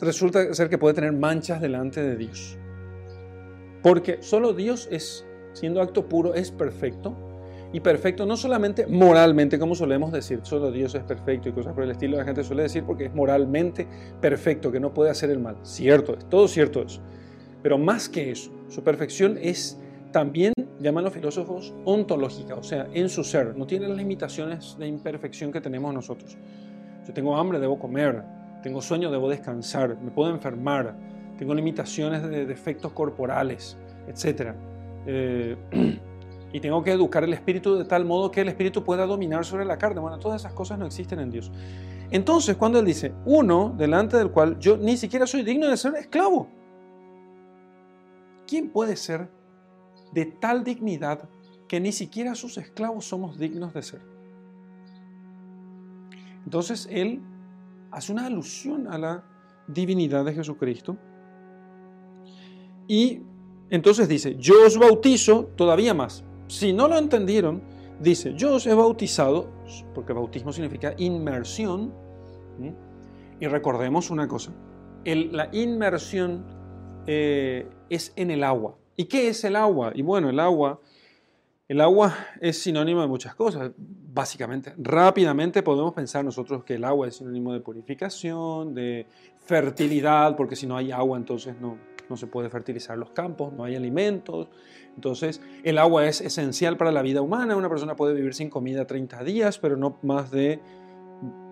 resulta 0.00 0.52
ser 0.54 0.68
que 0.68 0.78
puede 0.78 0.94
tener 0.94 1.12
manchas 1.12 1.60
delante 1.60 2.02
de 2.02 2.16
Dios. 2.16 2.58
Porque 3.82 4.22
solo 4.22 4.52
Dios 4.52 4.88
es, 4.90 5.26
siendo 5.52 5.80
acto 5.80 6.08
puro, 6.08 6.34
es 6.34 6.50
perfecto. 6.50 7.16
Y 7.74 7.80
perfecto 7.80 8.24
no 8.24 8.36
solamente 8.36 8.86
moralmente, 8.86 9.58
como 9.58 9.74
solemos 9.74 10.12
decir, 10.12 10.40
solo 10.44 10.70
Dios 10.70 10.94
es 10.94 11.02
perfecto 11.02 11.50
y 11.50 11.52
cosas 11.52 11.74
por 11.74 11.84
el 11.84 11.90
estilo, 11.90 12.16
la 12.16 12.24
gente 12.24 12.42
suele 12.42 12.62
decir 12.62 12.84
porque 12.84 13.06
es 13.06 13.14
moralmente 13.14 13.86
perfecto, 14.20 14.72
que 14.72 14.80
no 14.80 14.94
puede 14.94 15.10
hacer 15.10 15.28
el 15.28 15.40
mal. 15.40 15.56
Cierto, 15.62 16.16
es 16.16 16.26
todo 16.28 16.48
cierto 16.48 16.80
eso. 16.80 17.02
Pero 17.62 17.76
más 17.76 18.08
que 18.08 18.30
eso, 18.30 18.50
su 18.68 18.82
perfección 18.82 19.38
es 19.38 19.78
también, 20.12 20.52
llaman 20.80 21.04
los 21.04 21.12
filósofos, 21.12 21.74
ontológica, 21.84 22.54
o 22.54 22.62
sea, 22.62 22.86
en 22.94 23.10
su 23.10 23.24
ser. 23.24 23.56
No 23.56 23.66
tiene 23.66 23.88
las 23.88 23.96
limitaciones 23.98 24.76
de 24.78 24.86
imperfección 24.86 25.50
que 25.52 25.60
tenemos 25.60 25.92
nosotros. 25.92 26.38
Yo 27.06 27.12
tengo 27.12 27.36
hambre, 27.36 27.58
debo 27.58 27.78
comer 27.78 28.22
tengo 28.64 28.80
sueño, 28.80 29.10
debo 29.10 29.28
descansar, 29.28 29.98
me 30.00 30.10
puedo 30.10 30.30
enfermar, 30.30 30.96
tengo 31.36 31.54
limitaciones 31.54 32.22
de 32.22 32.46
defectos 32.46 32.92
corporales, 32.92 33.76
etc. 34.08 34.54
Eh, 35.06 35.54
y 36.54 36.60
tengo 36.60 36.84
que 36.84 36.92
educar 36.92 37.24
el 37.24 37.32
espíritu 37.32 37.74
de 37.74 37.84
tal 37.84 38.04
modo 38.04 38.30
que 38.30 38.40
el 38.40 38.46
espíritu 38.46 38.84
pueda 38.84 39.06
dominar 39.06 39.44
sobre 39.44 39.64
la 39.64 39.76
carne. 39.76 40.00
Bueno, 40.00 40.20
todas 40.20 40.40
esas 40.40 40.52
cosas 40.52 40.78
no 40.78 40.86
existen 40.86 41.18
en 41.18 41.28
Dios. 41.28 41.50
Entonces, 42.12 42.56
cuando 42.56 42.78
Él 42.78 42.86
dice, 42.86 43.12
uno 43.24 43.74
delante 43.76 44.16
del 44.16 44.30
cual 44.30 44.56
yo 44.60 44.76
ni 44.76 44.96
siquiera 44.96 45.26
soy 45.26 45.42
digno 45.42 45.66
de 45.66 45.76
ser 45.76 45.96
esclavo, 45.96 46.46
¿quién 48.46 48.70
puede 48.70 48.94
ser 48.94 49.28
de 50.12 50.26
tal 50.26 50.62
dignidad 50.62 51.28
que 51.66 51.80
ni 51.80 51.90
siquiera 51.90 52.36
sus 52.36 52.56
esclavos 52.56 53.04
somos 53.04 53.36
dignos 53.36 53.74
de 53.74 53.82
ser? 53.82 54.02
Entonces, 56.44 56.86
Él 56.88 57.20
hace 57.90 58.12
una 58.12 58.26
alusión 58.26 58.86
a 58.86 58.96
la 58.96 59.24
divinidad 59.66 60.24
de 60.24 60.34
Jesucristo. 60.34 60.96
Y 62.86 63.22
entonces 63.70 64.08
dice, 64.08 64.36
yo 64.36 64.64
os 64.64 64.78
bautizo 64.78 65.46
todavía 65.56 65.94
más. 65.94 66.22
Si 66.54 66.72
no 66.72 66.86
lo 66.86 66.96
entendieron, 66.96 67.62
dice, 67.98 68.34
yo 68.34 68.54
os 68.54 68.66
he 68.66 68.74
bautizado, 68.74 69.50
porque 69.92 70.12
bautismo 70.12 70.52
significa 70.52 70.94
inmersión, 70.98 71.92
y 73.40 73.46
recordemos 73.48 74.10
una 74.10 74.28
cosa, 74.28 74.52
la 75.04 75.48
inmersión 75.50 76.44
eh, 77.06 77.68
es 77.90 78.12
en 78.14 78.30
el 78.30 78.44
agua. 78.44 78.76
¿Y 78.96 79.06
qué 79.06 79.28
es 79.28 79.42
el 79.42 79.56
agua? 79.56 79.90
Y 79.96 80.02
bueno, 80.02 80.30
el 80.30 80.38
agua, 80.38 80.80
el 81.66 81.80
agua 81.80 82.14
es 82.40 82.62
sinónimo 82.62 83.00
de 83.00 83.08
muchas 83.08 83.34
cosas, 83.34 83.72
básicamente. 83.76 84.72
Rápidamente 84.78 85.64
podemos 85.64 85.92
pensar 85.92 86.24
nosotros 86.24 86.62
que 86.62 86.74
el 86.74 86.84
agua 86.84 87.08
es 87.08 87.16
sinónimo 87.16 87.52
de 87.52 87.60
purificación, 87.60 88.74
de 88.74 89.06
fertilidad, 89.38 90.36
porque 90.36 90.54
si 90.54 90.68
no 90.68 90.76
hay 90.76 90.92
agua 90.92 91.18
entonces 91.18 91.56
no, 91.60 91.76
no 92.08 92.16
se 92.16 92.28
puede 92.28 92.48
fertilizar 92.48 92.96
los 92.96 93.10
campos, 93.10 93.52
no 93.52 93.64
hay 93.64 93.74
alimentos. 93.74 94.48
Entonces, 94.94 95.40
el 95.62 95.78
agua 95.78 96.06
es 96.06 96.20
esencial 96.20 96.76
para 96.76 96.92
la 96.92 97.02
vida 97.02 97.20
humana. 97.20 97.56
Una 97.56 97.68
persona 97.68 97.96
puede 97.96 98.14
vivir 98.14 98.34
sin 98.34 98.50
comida 98.50 98.86
30 98.86 99.24
días, 99.24 99.58
pero 99.58 99.76
no 99.76 99.98
más 100.02 100.30
de 100.30 100.60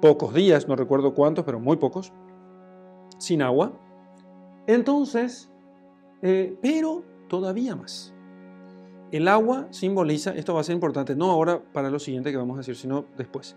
pocos 0.01 0.35
días, 0.35 0.69
no 0.69 0.77
recuerdo 0.77 1.15
cuántos, 1.15 1.45
pero 1.45 1.61
muy 1.61 1.77
pocos, 1.77 2.13
sin 3.19 3.43
agua. 3.43 3.73
Entonces, 4.67 5.51
eh, 6.23 6.57
pero 6.61 7.05
todavía 7.29 7.77
más. 7.77 8.15
El 9.11 9.29
agua 9.29 9.67
simboliza, 9.71 10.31
esto 10.31 10.55
va 10.55 10.61
a 10.61 10.65
ser 10.65 10.75
importante, 10.75 11.15
no 11.15 11.31
ahora 11.31 11.63
para 11.73 11.91
lo 11.91 11.99
siguiente 11.99 12.31
que 12.31 12.37
vamos 12.37 12.57
a 12.57 12.59
decir, 12.59 12.77
sino 12.77 13.05
después. 13.17 13.57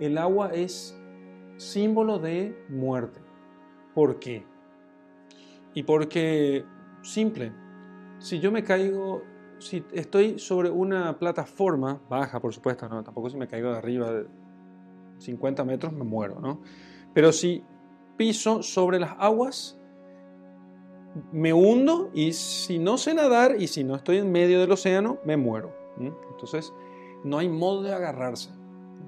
El 0.00 0.16
agua 0.18 0.50
es 0.54 0.98
símbolo 1.56 2.18
de 2.18 2.56
muerte. 2.68 3.20
¿Por 3.94 4.18
qué? 4.18 4.44
Y 5.74 5.82
porque, 5.82 6.64
simple, 7.02 7.52
si 8.18 8.40
yo 8.40 8.50
me 8.50 8.62
caigo, 8.62 9.22
si 9.58 9.84
estoy 9.92 10.38
sobre 10.38 10.70
una 10.70 11.18
plataforma, 11.18 12.00
baja 12.08 12.40
por 12.40 12.52
supuesto, 12.52 12.88
no, 12.88 13.02
tampoco 13.02 13.30
si 13.30 13.36
me 13.36 13.48
caigo 13.48 13.70
de 13.70 13.78
arriba 13.78 14.10
de 14.10 14.26
50 15.18 15.64
metros 15.64 15.92
me 15.92 16.04
muero, 16.04 16.40
¿no? 16.40 16.60
Pero 17.14 17.32
si 17.32 17.64
piso 18.16 18.62
sobre 18.62 18.98
las 18.98 19.14
aguas, 19.18 19.78
me 21.32 21.52
hundo 21.52 22.10
y 22.12 22.32
si 22.32 22.78
no 22.78 22.98
sé 22.98 23.14
nadar 23.14 23.56
y 23.58 23.68
si 23.68 23.84
no 23.84 23.94
estoy 23.94 24.18
en 24.18 24.30
medio 24.30 24.60
del 24.60 24.70
océano, 24.70 25.18
me 25.24 25.36
muero. 25.36 25.74
Entonces, 25.98 26.74
no 27.24 27.38
hay 27.38 27.48
modo 27.48 27.82
de 27.82 27.94
agarrarse. 27.94 28.50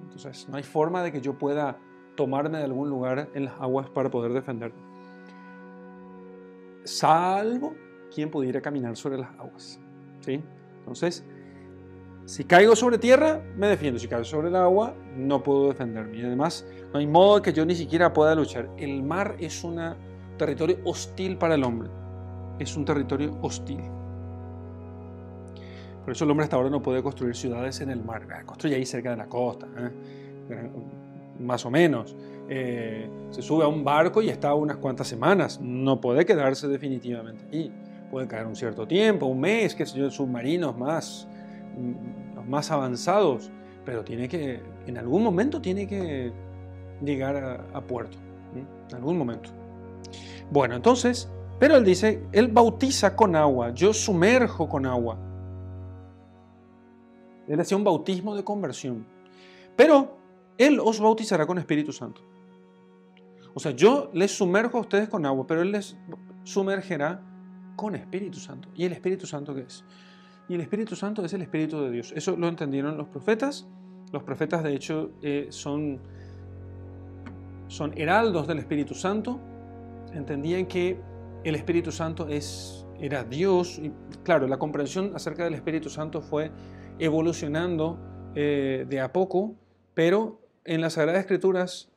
Entonces, 0.05 0.49
no 0.49 0.57
hay 0.57 0.63
forma 0.63 1.03
de 1.03 1.13
que 1.13 1.21
yo 1.21 1.37
pueda 1.37 1.79
tomarme 2.17 2.59
de 2.59 2.65
algún 2.65 2.89
lugar 2.89 3.29
en 3.35 3.45
las 3.45 3.61
aguas 3.61 3.91
para 3.91 4.11
poder 4.11 4.33
defenderme 4.33 4.89
salvo 6.89 7.75
quien 8.15 8.31
pudiera 8.31 8.61
caminar 8.61 8.97
sobre 8.97 9.19
las 9.19 9.31
aguas. 9.39 9.81
¿sí? 10.21 10.43
Entonces, 10.79 11.25
si 12.29 12.45
caigo 12.45 12.77
sobre 12.77 12.99
tierra, 12.99 13.43
me 13.57 13.69
defiendo. 13.69 13.99
Si 13.99 14.07
caigo 14.07 14.25
sobre 14.25 14.49
el 14.49 14.57
agua, 14.57 14.95
no 15.17 15.43
puedo 15.43 15.69
defenderme. 15.69 16.19
Y 16.19 16.23
además, 16.23 16.67
no 16.93 16.99
hay 16.99 17.07
modo 17.07 17.41
que 17.41 17.53
yo 17.53 17.65
ni 17.65 17.75
siquiera 17.75 18.13
pueda 18.13 18.35
luchar. 18.35 18.69
El 18.77 19.03
mar 19.03 19.37
es 19.39 19.65
un 19.65 19.81
territorio 20.37 20.79
hostil 20.85 21.39
para 21.39 21.55
el 21.55 21.65
hombre. 21.65 21.89
Es 22.59 22.77
un 22.77 22.85
territorio 22.85 23.39
hostil. 23.41 23.81
Por 26.05 26.13
eso 26.13 26.25
el 26.25 26.31
hombre 26.31 26.45
hasta 26.45 26.57
ahora 26.57 26.71
no 26.71 26.83
puede 26.83 27.03
construir 27.03 27.35
ciudades 27.35 27.81
en 27.81 27.91
el 27.91 28.03
mar. 28.03 28.27
Ah, 28.31 28.43
construye 28.45 28.77
ahí 28.77 28.85
cerca 28.85 29.11
de 29.11 29.17
la 29.17 29.27
costa, 29.27 29.67
¿eh? 29.77 30.71
más 31.41 31.65
o 31.65 31.71
menos. 31.71 32.17
Eh, 32.49 33.09
se 33.31 33.43
sube 33.43 33.65
a 33.65 33.69
un 33.69 33.85
barco 33.85 34.23
y 34.23 34.29
está 34.29 34.55
unas 34.55 34.79
cuantas 34.79 35.07
semanas. 35.07 35.61
No 35.61 36.01
puede 36.01 36.27
quedarse 36.27 36.69
definitivamente 36.69 37.45
allí. 37.47 37.73
Puede 38.11 38.27
caer 38.27 38.47
un 38.47 38.57
cierto 38.57 38.87
tiempo, 38.87 39.27
un 39.27 39.41
mes, 39.41 39.75
que 39.75 39.85
sé 39.85 39.99
yo, 39.99 40.11
submarinos 40.11 40.77
más, 40.77 41.29
mm, 41.77 42.49
más 42.49 42.71
avanzados, 42.71 43.51
pero 43.85 44.05
tiene 44.05 44.29
que, 44.29 44.63
en 44.87 44.99
algún 44.99 45.23
momento 45.23 45.61
tiene 45.61 45.87
que 45.87 46.33
llegar 47.03 47.67
a, 47.73 47.81
puerto. 47.83 48.17
En 48.55 48.97
algún 48.97 49.19
momento. 49.19 49.51
Bueno, 50.51 50.75
entonces, 50.75 51.31
pero 51.59 51.77
él 51.77 51.85
dice, 51.85 52.23
él 52.33 52.49
bautiza 52.49 53.15
con 53.15 53.37
agua, 53.37 53.75
yo 53.75 53.93
sumerjo 53.93 54.69
con 54.69 54.87
agua. 54.87 55.19
Él 57.47 57.61
hacía 57.61 57.77
un 57.77 57.85
bautismo 57.85 58.35
de 58.35 58.45
conversión. 58.45 59.07
Pero 59.77 60.19
él 60.59 60.81
os 60.81 61.01
bautizará 61.01 61.47
con 61.47 61.59
Espíritu 61.59 61.93
Santo. 61.93 62.21
O 63.55 63.61
sea, 63.61 63.73
yo 63.73 64.11
les 64.13 64.37
sumerjo 64.37 64.79
a 64.79 64.83
ustedes 64.83 65.09
con 65.09 65.25
agua, 65.27 65.47
pero 65.47 65.63
Él 65.63 65.73
les 65.73 65.97
sumergerá 66.45 67.23
con 67.79 67.95
Espíritu 67.95 68.41
Santo. 68.41 68.69
¿Y 68.75 68.85
el 68.85 68.93
Espíritu 68.93 69.25
Santo 69.25 69.55
qué 69.55 69.61
es? 69.61 69.85
Y 70.49 70.55
el 70.55 70.61
Espíritu 70.61 70.97
Santo 70.97 71.25
es 71.25 71.33
el 71.33 71.43
Espíritu 71.43 71.81
de 71.81 71.93
Dios. 71.93 72.13
Eso 72.17 72.37
lo 72.37 72.49
entendieron 72.49 72.99
los 72.99 73.07
profetas. 73.07 73.69
Los 74.13 74.25
profetas, 74.25 74.65
de 74.65 74.75
hecho, 74.75 75.13
eh, 75.23 75.47
son, 75.51 76.01
son 77.69 77.97
heraldos 77.97 78.49
del 78.49 78.59
Espíritu 78.59 78.95
Santo. 78.95 79.39
Entendían 80.13 80.67
que 80.67 81.01
el 81.45 81.55
Espíritu 81.55 81.93
Santo 81.93 82.27
es, 82.27 82.85
era 82.99 83.23
Dios. 83.23 83.79
Y 83.79 83.93
claro, 84.25 84.49
la 84.49 84.59
comprensión 84.59 85.13
acerca 85.15 85.45
del 85.45 85.55
Espíritu 85.55 85.89
Santo 85.89 86.21
fue 86.21 86.51
evolucionando 86.99 87.97
eh, 88.35 88.87
de 88.89 89.01
a 89.01 89.13
poco, 89.13 89.55
pero 89.95 90.41
en 90.65 90.81
las 90.81 90.95
Sagradas 90.95 91.21
Escrituras 91.21 91.93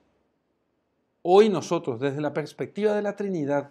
Hoy 1.23 1.49
nosotros, 1.49 1.99
desde 1.99 2.19
la 2.19 2.33
perspectiva 2.33 2.95
de 2.95 3.03
la 3.03 3.15
Trinidad, 3.15 3.69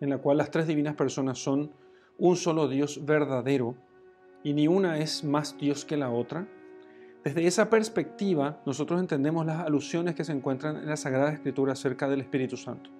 en 0.00 0.10
la 0.10 0.18
cual 0.18 0.38
las 0.38 0.50
tres 0.50 0.66
divinas 0.66 0.94
personas 0.94 1.38
son 1.38 1.72
un 2.18 2.36
solo 2.36 2.68
Dios 2.68 3.04
verdadero 3.04 3.76
y 4.42 4.52
ni 4.52 4.68
una 4.68 4.98
es 4.98 5.24
más 5.24 5.56
Dios 5.58 5.84
que 5.84 5.96
la 5.96 6.10
otra, 6.10 6.46
desde 7.24 7.46
esa 7.46 7.70
perspectiva 7.70 8.60
nosotros 8.66 9.00
entendemos 9.00 9.46
las 9.46 9.60
alusiones 9.60 10.14
que 10.14 10.24
se 10.24 10.32
encuentran 10.32 10.76
en 10.76 10.86
la 10.86 10.96
Sagrada 10.96 11.32
Escritura 11.32 11.72
acerca 11.72 12.06
del 12.06 12.20
Espíritu 12.20 12.58
Santo. 12.58 12.90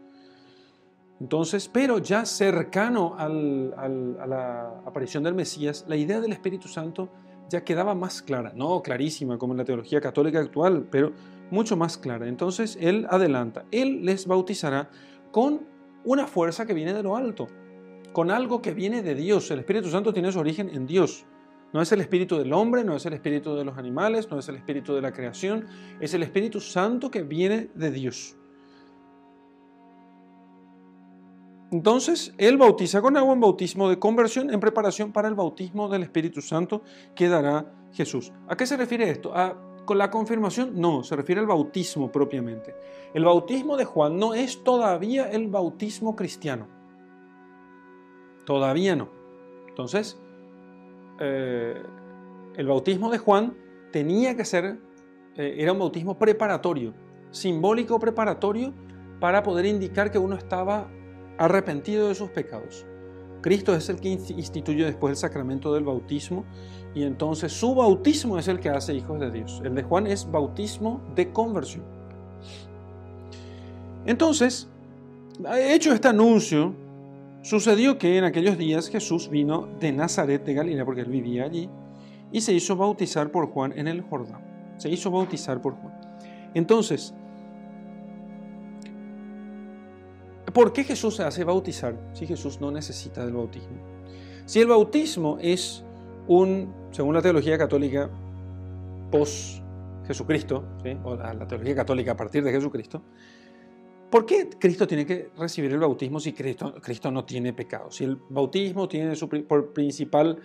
Entonces, 1.21 1.69
pero 1.69 1.99
ya 1.99 2.25
cercano 2.25 3.15
a 3.19 3.29
la 3.29 4.83
aparición 4.87 5.23
del 5.23 5.35
Mesías, 5.35 5.85
la 5.87 5.97
idea 5.97 6.21
del 6.21 6.33
Espíritu 6.33 6.69
Santo 6.69 7.11
ya 7.51 7.63
quedaba 7.63 7.95
más 7.95 8.23
clara, 8.23 8.53
no 8.55 8.83
clarísima 8.83 9.37
como 9.37 9.53
en 9.53 9.59
la 9.59 9.65
teología 9.65 10.01
católica 10.01 10.41
actual, 10.41 10.89
pero 10.91 11.13
mucho 11.51 11.77
más 11.77 11.99
clara. 11.99 12.27
Entonces 12.27 12.79
Él 12.81 13.07
adelanta, 13.11 13.65
Él 13.71 14.05
les 14.05 14.27
bautizará 14.27 14.89
con 15.31 15.74
una 16.05 16.27
fuerza 16.27 16.67
que 16.67 16.75
viene 16.75 16.93
de 16.93 17.03
lo 17.03 17.17
alto, 17.17 17.49
con 18.13 18.31
algo 18.31 18.63
que 18.63 18.75
viene 18.75 19.03
de 19.03 19.15
Dios. 19.15 19.51
El 19.51 19.61
Espíritu 19.61 19.89
Santo 19.89 20.13
tiene 20.13 20.31
su 20.33 20.39
origen 20.39 20.69
en 20.71 20.87
Dios. 20.87 21.27
No 21.73 21.83
es 21.83 21.91
el 21.91 22.01
espíritu 22.01 22.39
del 22.39 22.53
hombre, 22.53 22.85
no 22.85 22.95
es 22.95 23.05
el 23.05 23.15
espíritu 23.15 23.57
de 23.57 23.65
los 23.65 23.77
animales, 23.77 24.31
no 24.31 24.39
es 24.39 24.49
el 24.49 24.55
espíritu 24.55 24.95
de 24.95 25.03
la 25.03 25.13
creación, 25.13 25.67
es 25.99 26.15
el 26.15 26.23
Espíritu 26.23 26.61
Santo 26.61 27.11
que 27.11 27.23
viene 27.23 27.69
de 27.75 27.91
Dios. 27.91 28.37
Entonces, 31.73 32.33
Él 32.39 32.57
bautiza 32.57 33.03
con 33.03 33.17
agua 33.17 33.35
en 33.35 33.41
bautismo 33.41 33.89
de 33.89 33.99
conversión 33.99 34.55
en 34.55 34.61
preparación 34.61 35.11
para 35.11 35.27
el 35.27 35.35
bautismo 35.35 35.89
del 35.89 36.05
Espíritu 36.05 36.41
Santo 36.41 36.83
que 37.17 37.29
dará 37.29 37.67
Jesús. 37.93 38.33
¿A 38.47 38.57
qué 38.57 38.65
se 38.65 38.77
refiere 38.77 39.11
esto? 39.11 39.37
¿A 39.37 39.74
con 39.85 39.99
la 39.99 40.11
confirmación? 40.11 40.73
No, 40.75 41.03
se 41.03 41.17
refiere 41.17 41.41
al 41.41 41.47
bautismo 41.47 42.11
propiamente. 42.11 42.75
El 43.13 43.25
bautismo 43.25 43.77
de 43.77 43.85
Juan 43.85 44.19
no 44.19 44.35
es 44.35 44.63
todavía 44.65 45.31
el 45.31 45.49
bautismo 45.49 46.17
cristiano. 46.17 46.67
Todavía 48.45 48.97
no. 48.97 49.09
Entonces, 49.69 50.19
eh, 51.21 51.83
el 52.57 52.67
bautismo 52.67 53.11
de 53.11 53.19
Juan 53.19 53.57
tenía 53.93 54.37
que 54.37 54.45
ser, 54.45 54.79
eh, 55.37 55.57
era 55.59 55.73
un 55.73 55.79
bautismo 55.79 56.19
preparatorio, 56.19 56.95
simbólico 57.31 57.99
preparatorio 57.99 58.73
para 59.21 59.43
poder 59.43 59.67
indicar 59.67 60.11
que 60.11 60.19
uno 60.19 60.37
estaba 60.37 60.89
arrepentido 61.39 62.09
de 62.09 62.15
sus 62.15 62.31
pecados. 62.31 62.87
Cristo 63.45 63.75
es 63.75 63.91
el 63.91 64.01
que 64.01 64.09
instituye 64.09 64.87
después 64.87 65.11
el 65.11 65.17
sacramento 65.19 65.75
del 65.75 65.85
bautismo 65.85 66.47
y 66.95 67.03
entonces 67.03 67.53
su 67.53 67.75
bautismo 67.75 68.39
es 68.39 68.49
el 68.49 68.59
que 68.59 68.71
hace 68.71 68.95
hijos 68.95 69.21
de 69.21 69.31
Dios. 69.31 69.61
El 69.63 69.75
de 69.75 69.83
Juan 69.83 70.07
es 70.07 70.31
bautismo 70.31 71.03
de 71.15 71.31
conversión. 71.31 71.85
Entonces, 74.07 74.67
hecho 75.59 75.93
este 75.93 76.09
anuncio, 76.09 76.75
sucedió 77.43 77.99
que 77.99 78.17
en 78.17 78.25
aquellos 78.25 78.57
días 78.57 78.89
Jesús 78.89 79.29
vino 79.29 79.69
de 79.79 79.93
Nazaret 79.93 80.43
de 80.43 80.55
Galilea, 80.55 80.87
porque 80.87 81.03
él 81.03 81.11
vivía 81.11 81.45
allí, 81.45 81.69
y 82.33 82.41
se 82.41 82.55
hizo 82.55 82.77
bautizar 82.77 83.31
por 83.31 83.49
Juan 83.49 83.75
en 83.77 83.89
el 83.89 84.01
Jordán. 84.01 84.41
Se 84.79 84.89
hizo 84.89 85.11
bautizar 85.11 85.61
por 85.61 85.75
Juan. 85.75 85.93
Entonces, 86.55 87.13
¿Por 90.55 90.73
qué 90.73 90.85
Jesús 90.85 91.17
se 91.17 91.25
hace 91.25 91.43
bautizar 91.43 91.99
si 92.13 92.27
Jesús 92.27 92.61
no 92.61 92.71
necesita 92.71 93.25
del 93.25 93.35
bautismo? 93.35 93.77
Si 94.47 94.61
el 94.61 94.69
bautismo 94.69 95.37
es 95.41 95.85
un, 96.29 96.73
según 96.93 97.13
la 97.13 97.21
teología 97.21 97.59
católica, 97.59 98.09
post 99.11 99.61
Jesucristo, 100.07 100.65
o 101.03 101.17
la 101.17 101.47
teología 101.49 101.75
católica 101.75 102.13
a 102.13 102.17
partir 102.17 102.45
de 102.45 102.53
Jesucristo, 102.53 103.03
¿por 104.11 104.25
qué 104.25 104.49
Cristo 104.49 104.87
tiene 104.87 105.05
que 105.05 105.31
recibir 105.37 105.73
el 105.73 105.81
bautismo 105.81 106.21
si 106.21 106.33
Cristo, 106.33 107.11
no 107.11 107.25
tiene 107.25 107.53
pecado? 107.53 107.91
Si 107.91 108.05
el 108.05 108.17
bautismo 108.29 108.87
tiene 108.87 109.17
su, 109.17 109.29
por 109.29 109.73
principal 109.73 110.39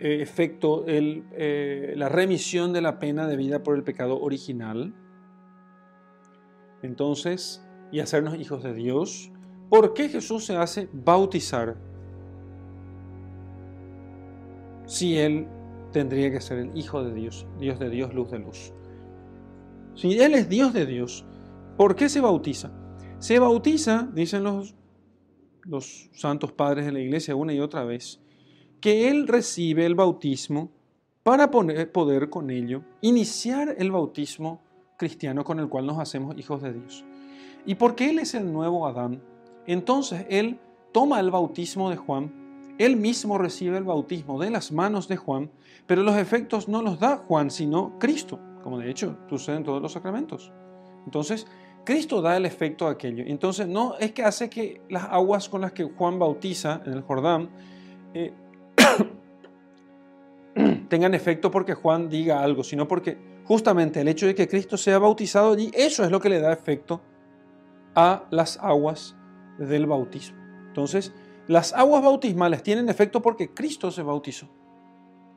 eh, 0.00 0.22
efecto 0.22 0.84
eh, 0.88 1.94
la 1.96 2.08
remisión 2.08 2.72
de 2.72 2.80
la 2.80 2.98
pena 2.98 3.28
debida 3.28 3.62
por 3.62 3.76
el 3.76 3.84
pecado 3.84 4.20
original. 4.20 4.92
Entonces, 6.82 7.64
y 7.92 8.00
hacernos 8.00 8.34
hijos 8.40 8.64
de 8.64 8.74
Dios. 8.74 9.30
¿Por 9.72 9.94
qué 9.94 10.10
Jesús 10.10 10.44
se 10.44 10.54
hace 10.54 10.86
bautizar? 10.92 11.78
Si 14.84 15.16
Él 15.16 15.48
tendría 15.92 16.30
que 16.30 16.42
ser 16.42 16.58
el 16.58 16.76
Hijo 16.76 17.02
de 17.02 17.14
Dios, 17.14 17.46
Dios 17.58 17.78
de 17.78 17.88
Dios, 17.88 18.12
luz 18.12 18.30
de 18.30 18.38
luz. 18.38 18.74
Si 19.94 20.20
Él 20.20 20.34
es 20.34 20.50
Dios 20.50 20.74
de 20.74 20.84
Dios, 20.84 21.24
¿por 21.78 21.96
qué 21.96 22.10
se 22.10 22.20
bautiza? 22.20 22.70
Se 23.18 23.38
bautiza, 23.38 24.10
dicen 24.12 24.44
los, 24.44 24.74
los 25.62 26.10
santos 26.12 26.52
padres 26.52 26.84
de 26.84 26.92
la 26.92 27.00
iglesia 27.00 27.34
una 27.34 27.54
y 27.54 27.60
otra 27.60 27.82
vez, 27.82 28.20
que 28.78 29.08
Él 29.08 29.26
recibe 29.26 29.86
el 29.86 29.94
bautismo 29.94 30.70
para 31.22 31.50
poder 31.50 32.28
con 32.28 32.50
ello 32.50 32.82
iniciar 33.00 33.74
el 33.78 33.90
bautismo 33.90 34.60
cristiano 34.98 35.44
con 35.44 35.60
el 35.60 35.70
cual 35.70 35.86
nos 35.86 35.98
hacemos 35.98 36.36
hijos 36.36 36.60
de 36.60 36.74
Dios. 36.74 37.06
Y 37.64 37.76
porque 37.76 38.10
Él 38.10 38.18
es 38.18 38.34
el 38.34 38.52
nuevo 38.52 38.86
Adán, 38.86 39.22
entonces 39.66 40.26
Él 40.28 40.58
toma 40.92 41.20
el 41.20 41.30
bautismo 41.30 41.90
de 41.90 41.96
Juan, 41.96 42.74
Él 42.78 42.96
mismo 42.96 43.38
recibe 43.38 43.78
el 43.78 43.84
bautismo 43.84 44.40
de 44.40 44.50
las 44.50 44.72
manos 44.72 45.08
de 45.08 45.16
Juan, 45.16 45.50
pero 45.86 46.02
los 46.02 46.16
efectos 46.16 46.68
no 46.68 46.82
los 46.82 47.00
da 47.00 47.16
Juan, 47.16 47.50
sino 47.50 47.98
Cristo, 47.98 48.38
como 48.62 48.78
de 48.78 48.90
hecho 48.90 49.16
sucede 49.28 49.56
en 49.56 49.64
todos 49.64 49.82
los 49.82 49.92
sacramentos. 49.92 50.52
Entonces, 51.04 51.46
Cristo 51.84 52.22
da 52.22 52.36
el 52.36 52.46
efecto 52.46 52.86
a 52.86 52.92
aquello. 52.92 53.24
Entonces, 53.26 53.66
no 53.66 53.96
es 53.98 54.12
que 54.12 54.22
hace 54.22 54.48
que 54.48 54.80
las 54.88 55.04
aguas 55.04 55.48
con 55.48 55.62
las 55.62 55.72
que 55.72 55.84
Juan 55.84 56.18
bautiza 56.18 56.80
en 56.86 56.92
el 56.92 57.02
Jordán 57.02 57.50
eh, 58.14 58.32
tengan 60.88 61.14
efecto 61.14 61.50
porque 61.50 61.74
Juan 61.74 62.08
diga 62.08 62.42
algo, 62.42 62.62
sino 62.62 62.86
porque 62.86 63.18
justamente 63.44 64.00
el 64.00 64.08
hecho 64.08 64.26
de 64.26 64.34
que 64.34 64.46
Cristo 64.46 64.76
sea 64.76 64.98
bautizado 64.98 65.52
allí, 65.52 65.70
eso 65.74 66.04
es 66.04 66.10
lo 66.10 66.20
que 66.20 66.28
le 66.28 66.40
da 66.40 66.52
efecto 66.52 67.00
a 67.94 68.24
las 68.30 68.58
aguas 68.58 69.16
del 69.58 69.86
bautismo. 69.86 70.38
Entonces, 70.68 71.12
las 71.48 71.72
aguas 71.72 72.02
bautismales 72.02 72.62
tienen 72.62 72.88
efecto 72.88 73.20
porque 73.20 73.52
Cristo 73.52 73.90
se 73.90 74.02
bautizó. 74.02 74.48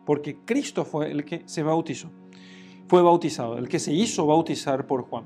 Porque 0.06 0.38
Cristo 0.46 0.86
fue 0.86 1.12
el 1.12 1.26
que 1.26 1.44
se 1.46 1.64
bautizó. 1.64 2.10
Fue 2.88 3.02
bautizado, 3.02 3.58
el 3.58 3.68
que 3.68 3.80
se 3.80 3.92
hizo 3.92 4.28
bautizar 4.28 4.86
por 4.86 5.04
Juan. 5.04 5.26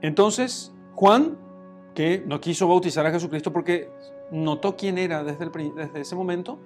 Entonces, 0.00 0.74
Juan, 0.94 1.38
que 1.94 2.24
no 2.26 2.40
quiso 2.40 2.66
bautizar 2.66 3.06
a 3.06 3.12
Jesucristo 3.12 3.52
porque 3.52 3.88
notó 4.32 4.76
quién 4.76 4.98
era 4.98 5.22
desde, 5.22 5.50
ese 6.00 6.16
momento, 6.16 6.58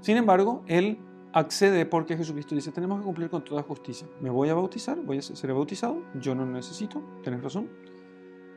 sin 0.00 0.16
embargo, 0.16 0.62
él 0.66 0.98
accede 1.34 1.84
porque 1.84 2.16
Jesucristo 2.16 2.54
dice, 2.54 2.72
tenemos 2.72 3.00
que 3.00 3.04
cumplir 3.04 3.28
con 3.28 3.44
toda 3.44 3.62
justicia. 3.62 4.08
Me 4.20 4.30
voy 4.30 4.48
a 4.48 4.54
bautizar, 4.54 4.98
voy 4.98 5.18
a 5.18 5.22
ser 5.22 5.52
bautizado, 5.52 6.02
yo 6.14 6.34
no 6.34 6.46
necesito, 6.46 7.02
tienes 7.22 7.42
razón, 7.42 7.68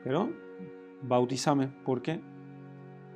pero 0.04 0.30
bautízame 1.04 1.70
porque 1.86 2.20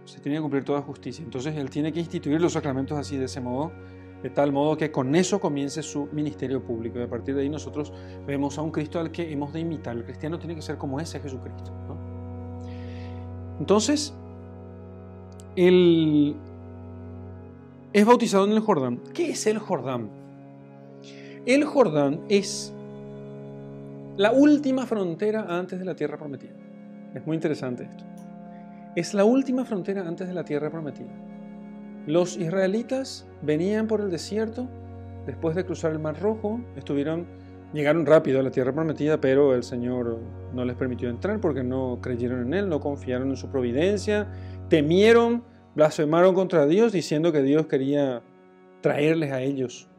se 0.06 0.20
tiene 0.20 0.38
que 0.38 0.42
cumplir 0.42 0.64
toda 0.64 0.82
justicia. 0.82 1.24
Entonces 1.24 1.56
él 1.56 1.70
tiene 1.70 1.92
que 1.92 2.00
instituir 2.00 2.42
los 2.42 2.54
sacramentos 2.54 2.98
así, 2.98 3.18
de 3.18 3.26
ese 3.26 3.42
modo, 3.42 3.72
de 4.22 4.30
tal 4.30 4.52
modo 4.52 4.78
que 4.78 4.92
con 4.92 5.16
eso 5.16 5.40
comience 5.40 5.82
su 5.84 6.08
ministerio 6.12 6.64
público. 6.64 7.00
Y 7.00 7.04
a 7.04 7.10
partir 7.10 7.36
de 7.36 7.42
ahí 7.42 7.50
nosotros 7.50 7.92
vemos 8.26 8.58
a 8.58 8.62
un 8.62 8.72
Cristo 8.72 9.00
al 9.00 9.12
que 9.12 9.32
hemos 9.32 9.54
de 9.54 9.60
imitar. 9.60 9.96
El 9.96 10.04
cristiano 10.04 10.40
tiene 10.40 10.56
que 10.56 10.62
ser 10.62 10.78
como 10.78 11.00
ese 11.00 11.20
Jesucristo. 11.20 11.72
Entonces, 13.60 14.14
el, 15.56 16.36
es 17.94 18.06
bautizado 18.06 18.46
en 18.46 18.52
el 18.52 18.60
Jordán. 18.60 19.00
¿Qué 19.14 19.32
es 19.32 19.48
el 19.48 19.58
Jordán? 19.60 20.10
El 21.46 21.64
Jordán 21.64 22.22
es 22.28 22.74
la 24.18 24.32
última 24.32 24.86
frontera 24.86 25.46
antes 25.48 25.80
de 25.80 25.86
la 25.86 25.96
tierra 25.96 26.18
prometida. 26.18 26.65
Es 27.16 27.26
muy 27.26 27.36
interesante 27.36 27.86
esto. 27.86 28.04
Es 28.96 29.16
la 29.16 29.26
última 29.26 29.66
frontera 29.66 30.08
antes 30.08 30.28
de 30.28 30.34
la 30.36 30.46
tierra 30.46 30.70
prometida. 30.70 31.12
Los 32.06 32.38
israelitas 32.38 33.26
venían 33.42 33.88
por 33.88 34.02
el 34.02 34.12
desierto 34.12 34.70
después 35.26 35.56
de 35.56 35.66
cruzar 35.66 35.92
el 35.92 36.00
Mar 36.00 36.20
Rojo, 36.22 36.62
estuvieron 36.76 37.26
llegaron 37.74 38.06
rápido 38.06 38.40
a 38.40 38.44
la 38.44 38.52
tierra 38.52 38.72
prometida, 38.72 39.20
pero 39.20 39.54
el 39.54 39.64
Señor 39.64 40.20
no 40.54 40.64
les 40.64 40.76
permitió 40.76 41.10
entrar 41.10 41.42
porque 41.42 41.64
no 41.64 42.00
creyeron 42.02 42.48
en 42.48 42.54
él, 42.54 42.70
no 42.70 42.80
confiaron 42.80 43.30
en 43.30 43.36
su 43.36 43.50
providencia, 43.50 44.28
temieron 44.70 45.44
blasfemaron 45.76 46.34
contra 46.34 46.66
Dios 46.66 46.94
diciendo 46.94 47.34
que 47.34 47.42
Dios 47.42 47.68
quería 47.68 48.24
traerles 48.82 49.32
a 49.32 49.42
ellos 49.42 49.90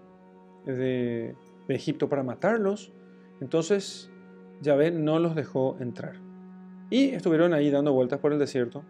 de, 0.64 1.36
Egipto 1.68 2.08
para 2.08 2.22
matarlos. 2.22 2.92
Entonces 3.40 4.10
Yahvé 4.62 4.92
no 4.92 5.18
los 5.18 5.34
dejó 5.34 5.76
entrar. 5.80 6.25
Y 6.90 7.10
estuvieron 7.10 7.52
ahí 7.52 7.70
dando 7.70 7.92
vueltas 7.92 8.20
por 8.20 8.32
el 8.32 8.38
desierto 8.38 8.84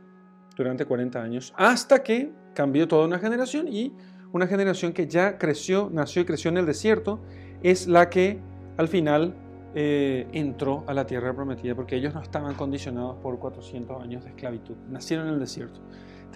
durante 0.57 0.85
40 0.85 1.23
años, 1.23 1.53
hasta 1.57 2.03
que 2.03 2.33
cambió 2.55 2.89
toda 2.89 3.07
una 3.07 3.19
generación 3.19 3.69
y 3.69 3.93
una 4.33 4.47
generación 4.47 4.93
que 4.93 5.07
ya 5.07 5.39
creció, 5.39 5.91
nació 5.93 6.23
y 6.23 6.25
creció 6.25 6.51
en 6.51 6.59
el 6.59 6.67
desierto, 6.67 7.21
es 7.63 7.87
la 7.87 8.09
que 8.09 8.41
al 8.77 8.89
final 8.89 9.35
eh, 9.75 10.27
entró 10.33 10.85
a 10.87 10.95
la 10.95 11.07
tierra 11.07 11.35
prometida, 11.35 11.75
porque 11.75 11.97
ellos 11.97 12.15
no 12.15 12.23
estaban 12.23 12.55
condicionados 12.55 13.17
por 13.23 13.39
400 13.39 14.03
años 14.03 14.25
de 14.25 14.31
esclavitud, 14.31 14.77
nacieron 14.89 15.29
en 15.29 15.35
el 15.35 15.41
desierto 15.41 15.81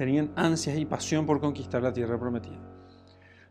tenían 0.00 0.32
ansias 0.34 0.78
y 0.78 0.86
pasión 0.86 1.26
por 1.26 1.40
conquistar 1.40 1.82
la 1.82 1.92
tierra 1.92 2.18
prometida. 2.18 2.58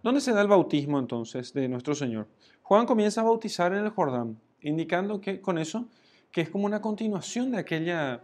¿Dónde 0.02 0.20
se 0.20 0.32
da 0.32 0.42
el 0.42 0.48
bautismo 0.48 0.98
entonces 0.98 1.54
de 1.54 1.68
nuestro 1.68 1.94
Señor? 1.94 2.28
Juan 2.64 2.88
comienza 2.88 3.22
a 3.22 3.26
bautizar 3.26 3.72
en 3.74 3.86
el 3.86 3.92
Jordán, 3.92 4.40
indicando 4.62 5.22
que 5.22 5.42
con 5.42 5.60
eso 5.60 5.88
que 6.32 6.42
es 6.42 6.50
como 6.50 6.66
una 6.66 6.82
continuación 6.82 7.52
de 7.52 7.58
aquella 7.58 8.24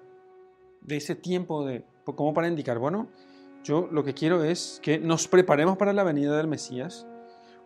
de 0.82 0.98
ese 0.98 1.16
tiempo 1.16 1.66
de 1.66 1.84
como 2.04 2.34
para 2.34 2.48
indicar, 2.48 2.78
bueno, 2.78 3.08
yo 3.64 3.88
lo 3.92 4.04
que 4.04 4.14
quiero 4.14 4.44
es 4.44 4.80
que 4.84 5.00
nos 5.00 5.28
preparemos 5.28 5.78
para 5.78 5.92
la 5.92 6.04
venida 6.04 6.38
del 6.38 6.48
Mesías, 6.48 7.08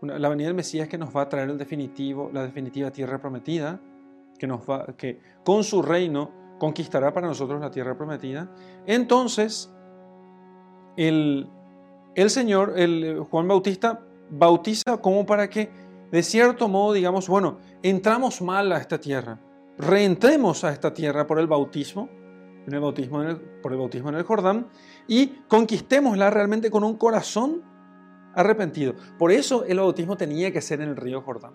la 0.02 0.30
venida 0.30 0.48
del 0.48 0.56
Mesías 0.56 0.88
que 0.88 0.98
nos 0.98 1.14
va 1.14 1.24
a 1.24 1.30
traer 1.30 1.50
el 1.50 1.58
definitivo, 1.58 2.30
la 2.34 2.44
definitiva 2.44 2.90
tierra 2.90 3.20
prometida, 3.20 3.82
que 4.38 4.48
nos 4.48 4.62
va 4.62 4.86
que 4.96 5.20
con 5.44 5.66
su 5.66 5.82
reino 5.82 6.32
conquistará 6.58 7.14
para 7.14 7.28
nosotros 7.28 7.60
la 7.60 7.70
tierra 7.70 7.98
prometida. 7.98 8.50
Entonces, 8.86 9.74
el, 10.96 11.50
Señor, 12.28 12.74
el 12.78 13.20
Juan 13.30 13.48
Bautista, 13.48 14.02
bautiza 14.30 14.98
como 15.02 15.26
para 15.26 15.50
que, 15.50 15.70
de 16.12 16.24
cierto 16.24 16.68
modo, 16.68 16.94
digamos, 16.94 17.28
bueno, 17.28 17.58
entramos 17.84 18.42
mal 18.42 18.72
a 18.72 18.78
esta 18.78 19.00
tierra, 19.00 19.40
reentremos 19.80 20.64
a 20.64 20.72
esta 20.72 20.94
tierra 20.94 21.26
por 21.26 21.40
el 21.40 21.48
bautismo, 21.48 22.10
en 22.68 22.74
el 22.74 22.80
bautismo 22.80 23.24
por 23.64 23.72
el 23.72 23.78
bautismo 23.80 24.10
en 24.10 24.16
el 24.16 24.24
Jordán, 24.24 24.68
y 25.08 25.28
conquistémosla 25.48 26.30
realmente 26.30 26.70
con 26.70 26.84
un 26.84 26.98
corazón 26.98 27.64
arrepentido. 28.36 28.94
Por 29.18 29.32
eso 29.32 29.66
el 29.66 29.78
bautismo 29.78 30.18
tenía 30.18 30.52
que 30.52 30.62
ser 30.62 30.82
en 30.82 30.90
el 30.90 30.96
río 30.96 31.22
Jordán. 31.22 31.54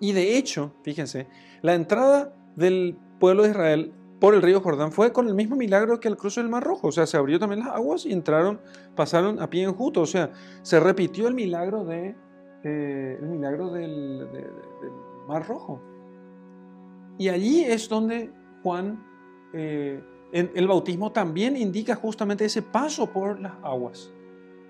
Y 0.00 0.12
de 0.12 0.36
hecho, 0.36 0.74
fíjense, 0.82 1.28
la 1.62 1.74
entrada 1.74 2.34
del 2.56 2.98
pueblo 3.18 3.44
de 3.44 3.50
Israel 3.50 3.94
por 4.20 4.34
el 4.34 4.42
río 4.42 4.60
Jordán 4.60 4.92
fue 4.92 5.12
con 5.12 5.28
el 5.28 5.34
mismo 5.34 5.56
milagro 5.56 6.00
que 6.00 6.08
el 6.08 6.16
cruce 6.16 6.40
del 6.40 6.50
Mar 6.50 6.64
Rojo. 6.64 6.88
O 6.88 6.92
sea, 6.92 7.06
se 7.06 7.16
abrió 7.16 7.38
también 7.38 7.60
las 7.60 7.74
aguas 7.74 8.04
y 8.04 8.12
entraron, 8.12 8.60
pasaron 8.96 9.40
a 9.40 9.48
pie 9.48 9.64
enjuto. 9.64 10.00
O 10.02 10.06
sea, 10.06 10.32
se 10.62 10.80
repitió 10.80 11.28
el 11.28 11.34
milagro, 11.34 11.84
de, 11.84 12.16
eh, 12.64 13.18
el 13.20 13.26
milagro 13.28 13.70
del, 13.70 14.26
Mar 15.26 15.46
Rojo. 15.46 15.80
Y 17.18 17.28
allí 17.28 17.64
es 17.64 17.88
donde 17.88 18.30
Juan, 18.62 19.04
eh, 19.52 20.00
el 20.32 20.68
bautismo 20.68 21.12
también 21.12 21.56
indica 21.56 21.94
justamente 21.94 22.44
ese 22.44 22.62
paso 22.62 23.10
por 23.10 23.40
las 23.40 23.52
aguas. 23.62 24.12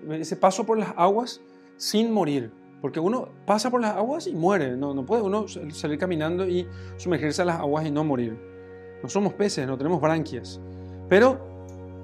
Ese 0.09 0.35
paso 0.35 0.65
por 0.65 0.77
las 0.77 0.93
aguas 0.97 1.41
sin 1.77 2.11
morir. 2.11 2.51
Porque 2.81 2.99
uno 2.99 3.29
pasa 3.45 3.69
por 3.69 3.81
las 3.81 3.95
aguas 3.95 4.27
y 4.27 4.33
muere. 4.33 4.77
No, 4.77 4.93
no 4.93 5.05
puede 5.05 5.21
uno 5.21 5.45
salir 5.47 5.97
caminando 5.97 6.47
y 6.47 6.67
sumergirse 6.97 7.41
a 7.41 7.45
las 7.45 7.59
aguas 7.59 7.85
y 7.85 7.91
no 7.91 8.03
morir. 8.03 8.37
No 9.03 9.09
somos 9.09 9.33
peces, 9.33 9.67
no 9.67 9.77
tenemos 9.77 10.01
branquias. 10.01 10.59
Pero 11.09 11.39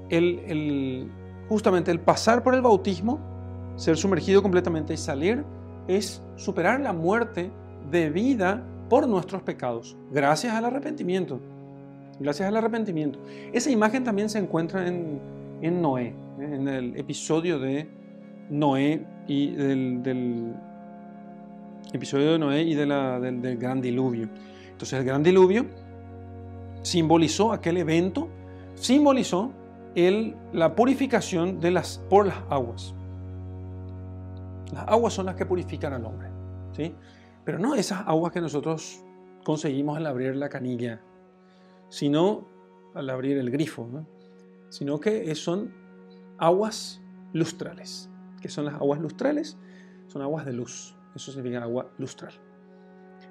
el, 0.10 1.10
justamente 1.47 1.91
el 1.91 1.99
pasar 1.99 2.43
por 2.43 2.55
el 2.55 2.62
bautismo, 2.62 3.19
ser 3.77 3.97
sumergido 3.97 4.41
completamente 4.41 4.93
y 4.93 4.97
salir, 4.97 5.43
es 5.88 6.21
superar 6.36 6.79
la 6.81 6.93
muerte 6.93 7.51
de 7.91 8.10
vida 8.10 8.65
por 8.89 9.07
nuestros 9.07 9.41
pecados, 9.41 9.97
gracias 10.11 10.53
al 10.53 10.65
arrepentimiento. 10.65 11.39
Gracias 12.19 12.47
al 12.47 12.55
arrepentimiento. 12.55 13.19
Esa 13.51 13.69
imagen 13.69 14.03
también 14.03 14.29
se 14.29 14.39
encuentra 14.39 14.87
en, 14.87 15.19
Noé, 15.81 16.15
en 16.39 16.67
el 16.67 16.97
episodio 16.97 17.59
de 17.59 17.89
Noé 18.49 19.05
y 19.27 19.51
del, 19.51 20.53
episodio 21.91 22.33
de 22.33 22.39
Noé 22.39 22.61
y 22.61 22.73
del, 22.73 23.57
gran 23.57 23.81
diluvio. 23.81 24.29
Entonces 24.71 24.99
el 24.99 25.05
gran 25.05 25.23
diluvio 25.23 25.65
simbolizó 26.83 27.51
aquel 27.51 27.77
evento, 27.77 28.29
simbolizó 28.75 29.51
la 30.53 30.75
purificación 30.75 31.59
de 31.59 31.71
las, 31.71 32.01
por 32.09 32.27
las 32.27 32.37
aguas. 32.49 32.93
Las 34.73 34.87
aguas 34.87 35.13
son 35.13 35.25
las 35.25 35.35
que 35.35 35.45
purifican 35.45 35.93
al 35.93 36.05
hombre, 36.05 36.29
¿sí? 36.75 36.93
Pero 37.45 37.60
no 37.60 37.75
esas 37.75 38.05
aguas 38.08 38.34
que 38.34 38.41
nosotros 38.41 39.03
conseguimos 39.43 39.97
al 39.97 40.08
abrir 40.08 40.36
la 40.36 40.49
canilla, 40.49 41.01
sino 41.89 42.47
al 42.95 43.10
abrir 43.10 43.38
el 43.38 43.51
grifo, 43.51 43.88
sino 44.69 44.99
que 44.99 45.34
son 45.36 45.73
aguas 46.38 47.01
lustrales. 47.34 48.10
¿Qué 48.41 48.49
son 48.49 48.65
las 48.65 48.75
aguas 48.75 48.99
lustrales? 48.99 49.58
Son 50.08 50.21
aguas 50.21 50.45
de 50.45 50.53
luz. 50.53 50.95
Eso 51.15 51.31
significa 51.31 51.63
agua 51.63 51.91
lustral. 51.97 52.34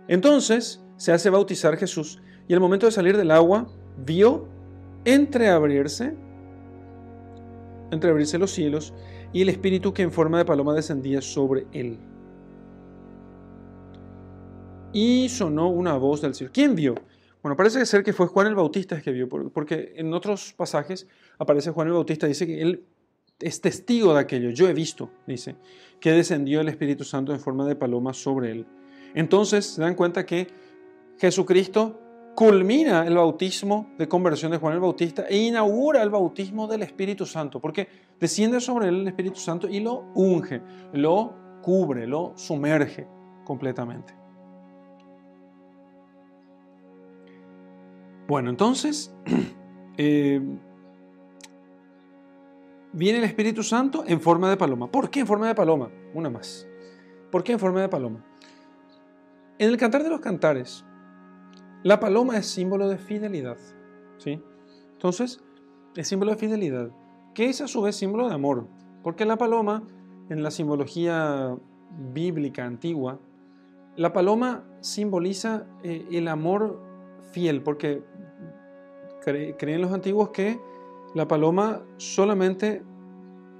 Entonces 0.08 0.82
se 0.96 1.12
hace 1.12 1.30
bautizar 1.30 1.76
Jesús 1.76 2.22
y 2.46 2.54
al 2.54 2.60
momento 2.60 2.86
de 2.86 2.92
salir 2.92 3.16
del 3.16 3.30
agua 3.30 3.66
vio 4.04 4.46
entreabrirse, 5.04 6.14
entreabrirse 7.90 8.38
los 8.38 8.50
cielos 8.50 8.94
y 9.32 9.42
el 9.42 9.48
Espíritu 9.48 9.92
que 9.92 10.02
en 10.02 10.12
forma 10.12 10.38
de 10.38 10.44
paloma 10.44 10.74
descendía 10.74 11.20
sobre 11.20 11.66
él. 11.72 11.98
Y 14.94 15.28
sonó 15.28 15.68
una 15.68 15.94
voz 15.98 16.22
del 16.22 16.34
cielo. 16.34 16.52
¿Quién 16.54 16.74
vio? 16.74 16.94
Bueno, 17.42 17.56
parece 17.56 17.84
ser 17.84 18.02
que 18.02 18.12
fue 18.14 18.26
Juan 18.26 18.46
el 18.46 18.54
Bautista 18.54 18.94
el 18.94 19.02
que 19.02 19.10
vio, 19.10 19.28
porque 19.28 19.92
en 19.96 20.14
otros 20.14 20.54
pasajes 20.56 21.06
aparece 21.38 21.72
Juan 21.72 21.88
el 21.88 21.92
Bautista, 21.92 22.26
dice 22.26 22.46
que 22.46 22.62
él 22.62 22.84
es 23.40 23.60
testigo 23.60 24.14
de 24.14 24.20
aquello. 24.20 24.50
Yo 24.50 24.68
he 24.68 24.72
visto, 24.72 25.10
dice, 25.26 25.56
que 26.00 26.12
descendió 26.12 26.60
el 26.60 26.68
Espíritu 26.68 27.04
Santo 27.04 27.32
en 27.32 27.40
forma 27.40 27.66
de 27.66 27.76
paloma 27.76 28.14
sobre 28.14 28.52
él. 28.52 28.66
Entonces 29.14 29.66
se 29.66 29.82
dan 29.82 29.94
cuenta 29.94 30.24
que 30.24 30.46
Jesucristo 31.18 32.00
culmina 32.34 33.06
el 33.06 33.16
bautismo 33.16 33.90
de 33.98 34.08
conversión 34.08 34.52
de 34.52 34.58
Juan 34.58 34.74
el 34.74 34.80
Bautista 34.80 35.26
e 35.28 35.36
inaugura 35.36 36.02
el 36.02 36.10
bautismo 36.10 36.66
del 36.66 36.82
Espíritu 36.82 37.26
Santo, 37.26 37.60
porque 37.60 37.88
desciende 38.18 38.60
sobre 38.60 38.88
él 38.88 39.00
el 39.00 39.08
Espíritu 39.08 39.38
Santo 39.38 39.68
y 39.68 39.80
lo 39.80 40.12
unge, 40.14 40.62
lo 40.92 41.60
cubre, 41.62 42.06
lo 42.06 42.32
sumerge 42.36 43.06
completamente. 43.44 44.23
Bueno, 48.26 48.48
entonces 48.50 49.14
eh, 49.98 50.40
viene 52.92 53.18
el 53.18 53.24
Espíritu 53.24 53.62
Santo 53.62 54.04
en 54.06 54.20
forma 54.20 54.48
de 54.48 54.56
paloma. 54.56 54.90
¿Por 54.90 55.10
qué 55.10 55.20
en 55.20 55.26
forma 55.26 55.46
de 55.46 55.54
paloma? 55.54 55.90
Una 56.14 56.30
más. 56.30 56.66
¿Por 57.30 57.44
qué 57.44 57.52
en 57.52 57.58
forma 57.58 57.82
de 57.82 57.88
paloma? 57.88 58.24
En 59.58 59.68
el 59.68 59.76
Cantar 59.76 60.02
de 60.02 60.08
los 60.08 60.20
Cantares, 60.20 60.84
la 61.82 62.00
paloma 62.00 62.38
es 62.38 62.46
símbolo 62.46 62.88
de 62.88 62.96
fidelidad. 62.96 63.58
¿sí? 64.16 64.42
Entonces, 64.92 65.42
es 65.94 66.08
símbolo 66.08 66.32
de 66.32 66.38
fidelidad, 66.38 66.90
que 67.34 67.50
es 67.50 67.60
a 67.60 67.68
su 67.68 67.82
vez 67.82 67.94
símbolo 67.94 68.28
de 68.28 68.34
amor, 68.34 68.66
porque 69.02 69.26
la 69.26 69.36
paloma, 69.36 69.82
en 70.30 70.42
la 70.42 70.50
simbología 70.50 71.54
bíblica 72.12 72.64
antigua, 72.64 73.20
la 73.96 74.12
paloma 74.12 74.64
simboliza 74.80 75.66
eh, 75.82 76.06
el 76.10 76.28
amor 76.28 76.93
fiel, 77.34 77.62
porque 77.62 78.02
creen 79.22 79.82
los 79.82 79.92
antiguos 79.92 80.30
que 80.30 80.58
la 81.14 81.26
paloma 81.26 81.82
solamente 81.96 82.82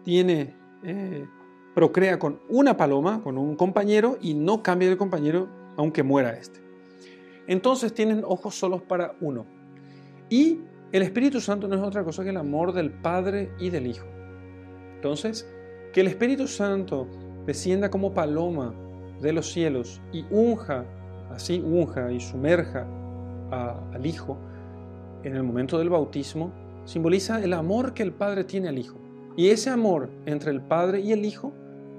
tiene, 0.02 0.54
eh, 0.82 1.26
procrea 1.74 2.18
con 2.18 2.40
una 2.48 2.76
paloma, 2.76 3.22
con 3.22 3.38
un 3.38 3.56
compañero, 3.56 4.18
y 4.20 4.34
no 4.34 4.62
cambia 4.62 4.88
de 4.88 4.96
compañero 4.96 5.48
aunque 5.76 6.02
muera 6.02 6.30
este 6.32 6.64
entonces 7.46 7.92
tienen 7.92 8.22
ojos 8.24 8.54
solos 8.54 8.82
para 8.82 9.16
uno. 9.20 9.46
Y 10.30 10.60
el 10.92 11.02
Espíritu 11.02 11.40
Santo 11.40 11.68
no 11.68 11.76
es 11.76 11.82
otra 11.82 12.04
cosa 12.04 12.22
que 12.22 12.30
el 12.30 12.36
amor 12.36 12.72
del 12.72 12.90
Padre 12.90 13.50
y 13.58 13.70
del 13.70 13.86
Hijo. 13.86 14.06
Entonces, 14.94 15.48
que 15.92 16.00
el 16.00 16.06
Espíritu 16.06 16.46
Santo 16.46 17.06
descienda 17.46 17.90
como 17.90 18.14
paloma 18.14 18.74
de 19.20 19.32
los 19.32 19.50
cielos 19.52 20.00
y 20.12 20.24
unja, 20.30 20.84
así 21.30 21.60
unja 21.60 22.10
y 22.10 22.20
sumerja 22.20 22.86
al 23.50 24.04
Hijo 24.04 24.36
en 25.22 25.36
el 25.36 25.42
momento 25.42 25.78
del 25.78 25.90
bautismo, 25.90 26.52
simboliza 26.84 27.42
el 27.42 27.52
amor 27.52 27.94
que 27.94 28.02
el 28.02 28.12
Padre 28.12 28.44
tiene 28.44 28.68
al 28.68 28.78
Hijo. 28.78 28.98
Y 29.36 29.48
ese 29.48 29.70
amor 29.70 30.10
entre 30.26 30.50
el 30.50 30.60
Padre 30.60 31.00
y 31.00 31.12
el 31.12 31.24
Hijo 31.24 31.52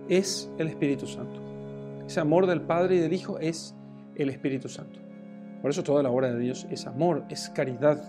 es 0.07 0.49
el 0.57 0.67
Espíritu 0.67 1.07
Santo. 1.07 1.41
Ese 2.05 2.19
amor 2.19 2.45
del 2.45 2.61
Padre 2.61 2.95
y 2.95 2.99
del 2.99 3.13
Hijo 3.13 3.39
es 3.39 3.75
el 4.15 4.29
Espíritu 4.29 4.69
Santo. 4.69 4.99
Por 5.61 5.71
eso 5.71 5.83
toda 5.83 6.03
la 6.03 6.11
obra 6.11 6.31
de 6.31 6.39
Dios 6.39 6.67
es 6.69 6.85
amor, 6.85 7.23
es 7.29 7.49
caridad. 7.49 8.01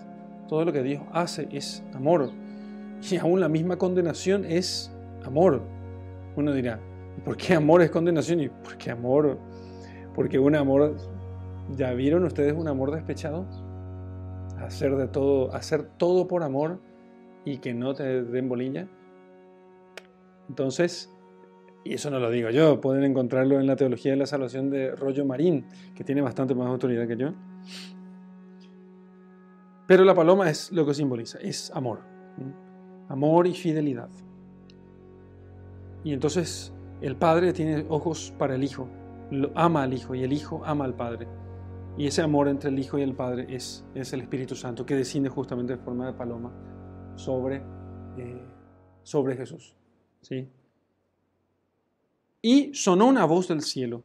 Todo 0.47 0.63
lo 0.63 0.71
que 0.71 0.83
Dios 0.83 1.01
hace 1.11 1.47
es 1.51 1.83
amor. 1.93 2.29
Y 3.09 3.17
aún 3.17 3.39
la 3.39 3.49
misma 3.49 3.77
condenación 3.77 4.45
es 4.45 4.91
amor. 5.25 5.61
Uno 6.35 6.53
dirá, 6.53 6.79
¿por 7.25 7.35
qué 7.35 7.55
amor 7.55 7.81
es 7.81 7.89
condenación? 7.89 8.39
¿Y 8.41 8.49
por 8.49 8.77
qué 8.77 8.91
amor? 8.91 9.39
Porque 10.13 10.37
un 10.37 10.55
amor, 10.55 10.95
¿ya 11.75 11.93
vieron 11.93 12.23
ustedes 12.23 12.53
un 12.53 12.67
amor 12.67 12.91
despechado? 12.91 13.45
Hacer 14.59 14.95
de 14.95 15.07
todo, 15.07 15.53
hacer 15.53 15.83
todo 15.83 16.27
por 16.27 16.43
amor 16.43 16.79
y 17.45 17.57
que 17.57 17.73
no 17.73 17.93
te 17.93 18.23
den 18.23 18.49
bolilla. 18.49 18.87
Entonces, 20.49 21.13
y 21.83 21.93
eso 21.93 22.09
no 22.09 22.19
lo 22.19 22.29
digo 22.29 22.49
yo, 22.49 22.81
pueden 22.81 23.03
encontrarlo 23.03 23.59
en 23.59 23.67
la 23.67 23.75
Teología 23.75 24.11
de 24.11 24.17
la 24.17 24.25
Salvación 24.25 24.69
de 24.69 24.95
Rollo 24.95 25.25
Marín, 25.25 25.65
que 25.95 26.03
tiene 26.03 26.21
bastante 26.21 26.53
más 26.55 26.67
autoridad 26.67 27.07
que 27.07 27.17
yo. 27.17 27.33
Pero 29.87 30.03
la 30.03 30.13
paloma 30.13 30.49
es 30.49 30.71
lo 30.71 30.85
que 30.85 30.93
simboliza, 30.93 31.39
es 31.39 31.71
amor, 31.73 32.01
amor 33.07 33.47
y 33.47 33.53
fidelidad. 33.53 34.09
Y 36.03 36.11
entonces 36.11 36.73
el 37.01 37.15
Padre 37.15 37.53
tiene 37.53 37.85
ojos 37.87 38.33
para 38.37 38.55
el 38.55 38.63
Hijo, 38.63 38.89
ama 39.55 39.83
al 39.83 39.93
Hijo 39.93 40.13
y 40.13 40.23
el 40.23 40.33
Hijo 40.33 40.61
ama 40.65 40.83
al 40.83 40.95
Padre. 40.95 41.27
Y 41.97 42.05
ese 42.05 42.21
amor 42.21 42.47
entre 42.47 42.69
el 42.69 42.77
Hijo 42.77 42.99
y 42.99 43.01
el 43.01 43.15
Padre 43.15 43.47
es, 43.49 43.83
es 43.95 44.13
el 44.13 44.21
Espíritu 44.21 44.55
Santo 44.55 44.85
que 44.85 44.95
desciende 44.95 45.29
justamente 45.29 45.73
en 45.73 45.79
forma 45.79 46.05
de 46.05 46.13
paloma 46.13 46.53
sobre, 47.15 47.63
eh, 48.17 48.45
sobre 49.01 49.35
Jesús. 49.35 49.75
¿sí? 50.21 50.47
Y 52.41 52.73
sonó 52.75 53.07
una 53.07 53.25
voz 53.25 53.47
del 53.47 53.61
cielo. 53.61 54.03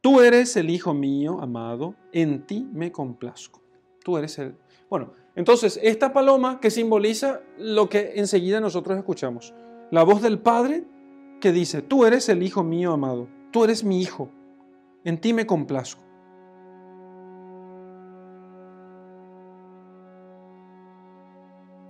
Tú 0.00 0.20
eres 0.20 0.56
el 0.56 0.70
Hijo 0.70 0.94
mío, 0.94 1.40
amado, 1.40 1.96
en 2.12 2.46
ti 2.46 2.68
me 2.72 2.92
complazco. 2.92 3.60
Tú 4.04 4.16
eres 4.16 4.38
el... 4.38 4.54
Bueno, 4.88 5.12
entonces 5.34 5.78
esta 5.82 6.12
paloma 6.12 6.60
que 6.60 6.70
simboliza 6.70 7.40
lo 7.58 7.88
que 7.88 8.12
enseguida 8.14 8.60
nosotros 8.60 8.96
escuchamos. 8.96 9.52
La 9.90 10.04
voz 10.04 10.22
del 10.22 10.38
Padre 10.38 10.84
que 11.40 11.50
dice, 11.50 11.82
tú 11.82 12.04
eres 12.04 12.28
el 12.28 12.44
Hijo 12.44 12.62
mío, 12.62 12.92
amado, 12.92 13.28
tú 13.50 13.64
eres 13.64 13.82
mi 13.82 14.00
Hijo, 14.00 14.30
en 15.04 15.20
ti 15.20 15.32
me 15.32 15.46
complazco. 15.46 16.07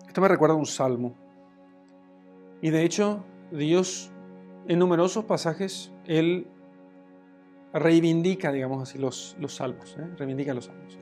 Esto 0.08 0.20
me 0.20 0.28
recuerda 0.28 0.54
a 0.54 0.58
un 0.58 0.66
salmo. 0.66 1.14
Y 2.60 2.70
de 2.70 2.82
hecho, 2.82 3.24
Dios 3.52 4.10
en 4.66 4.78
numerosos 4.78 5.24
pasajes 5.24 5.92
él 6.06 6.46
reivindica, 7.72 8.52
digamos 8.52 8.82
así, 8.82 8.98
los, 8.98 9.36
los 9.38 9.54
salmos, 9.54 9.96
¿eh? 9.98 10.06
reivindica 10.16 10.54
los 10.54 10.66
salmos. 10.66 10.98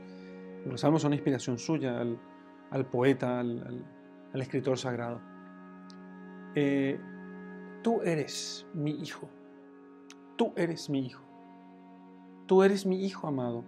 Los 0.67 0.81
salmos 0.81 1.03
son 1.03 1.13
inspiración 1.13 1.59
suya 1.59 2.01
al, 2.01 2.87
poeta, 2.87 3.41
al, 3.41 3.85
escritor 4.35 4.79
sagrado. 4.79 5.21
Eh, 6.55 6.99
tú 7.83 8.03
eres 8.03 8.67
mi 8.75 8.91
hijo, 8.91 9.29
tú 10.37 10.53
eres 10.57 10.91
mi 10.91 11.07
hijo, 11.07 11.25
tú 12.47 12.63
eres 12.63 12.85
mi 12.85 13.05
hijo 13.05 13.27
amado. 13.29 13.65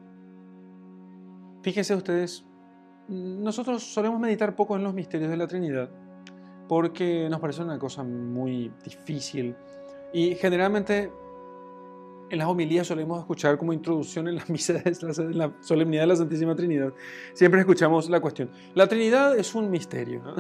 Fíjense 1.63 1.95
ustedes, 1.95 2.45
nosotros 3.09 3.83
solemos 3.83 4.21
meditar 4.21 4.55
poco 4.55 4.77
en 4.77 4.85
los 4.85 4.95
misterios 4.95 5.31
de 5.31 5.37
la 5.37 5.47
Trinidad 5.47 5.91
porque 6.69 7.29
nos 7.31 7.41
parece 7.41 7.63
una 7.63 7.79
cosa 7.79 8.05
muy 8.05 8.71
difícil, 8.85 9.57
y 10.13 10.35
generalmente 10.35 11.11
en 12.31 12.39
las 12.39 12.47
homilías 12.47 12.87
solemos 12.87 13.19
escuchar 13.21 13.57
como 13.57 13.73
introducción 13.73 14.29
en 14.29 14.37
las 14.37 14.49
misas, 14.51 14.83
en 14.85 15.39
la 15.39 15.53
solemnidad 15.61 16.03
de 16.03 16.07
la 16.09 16.17
Santísima 16.17 16.55
Trinidad, 16.55 16.93
siempre 17.33 17.61
escuchamos 17.61 18.09
la 18.11 18.21
cuestión. 18.21 18.51
La 18.75 18.87
Trinidad 18.87 19.37
es 19.37 19.55
un 19.55 19.71
misterio, 19.71 20.23
¿no? 20.23 20.37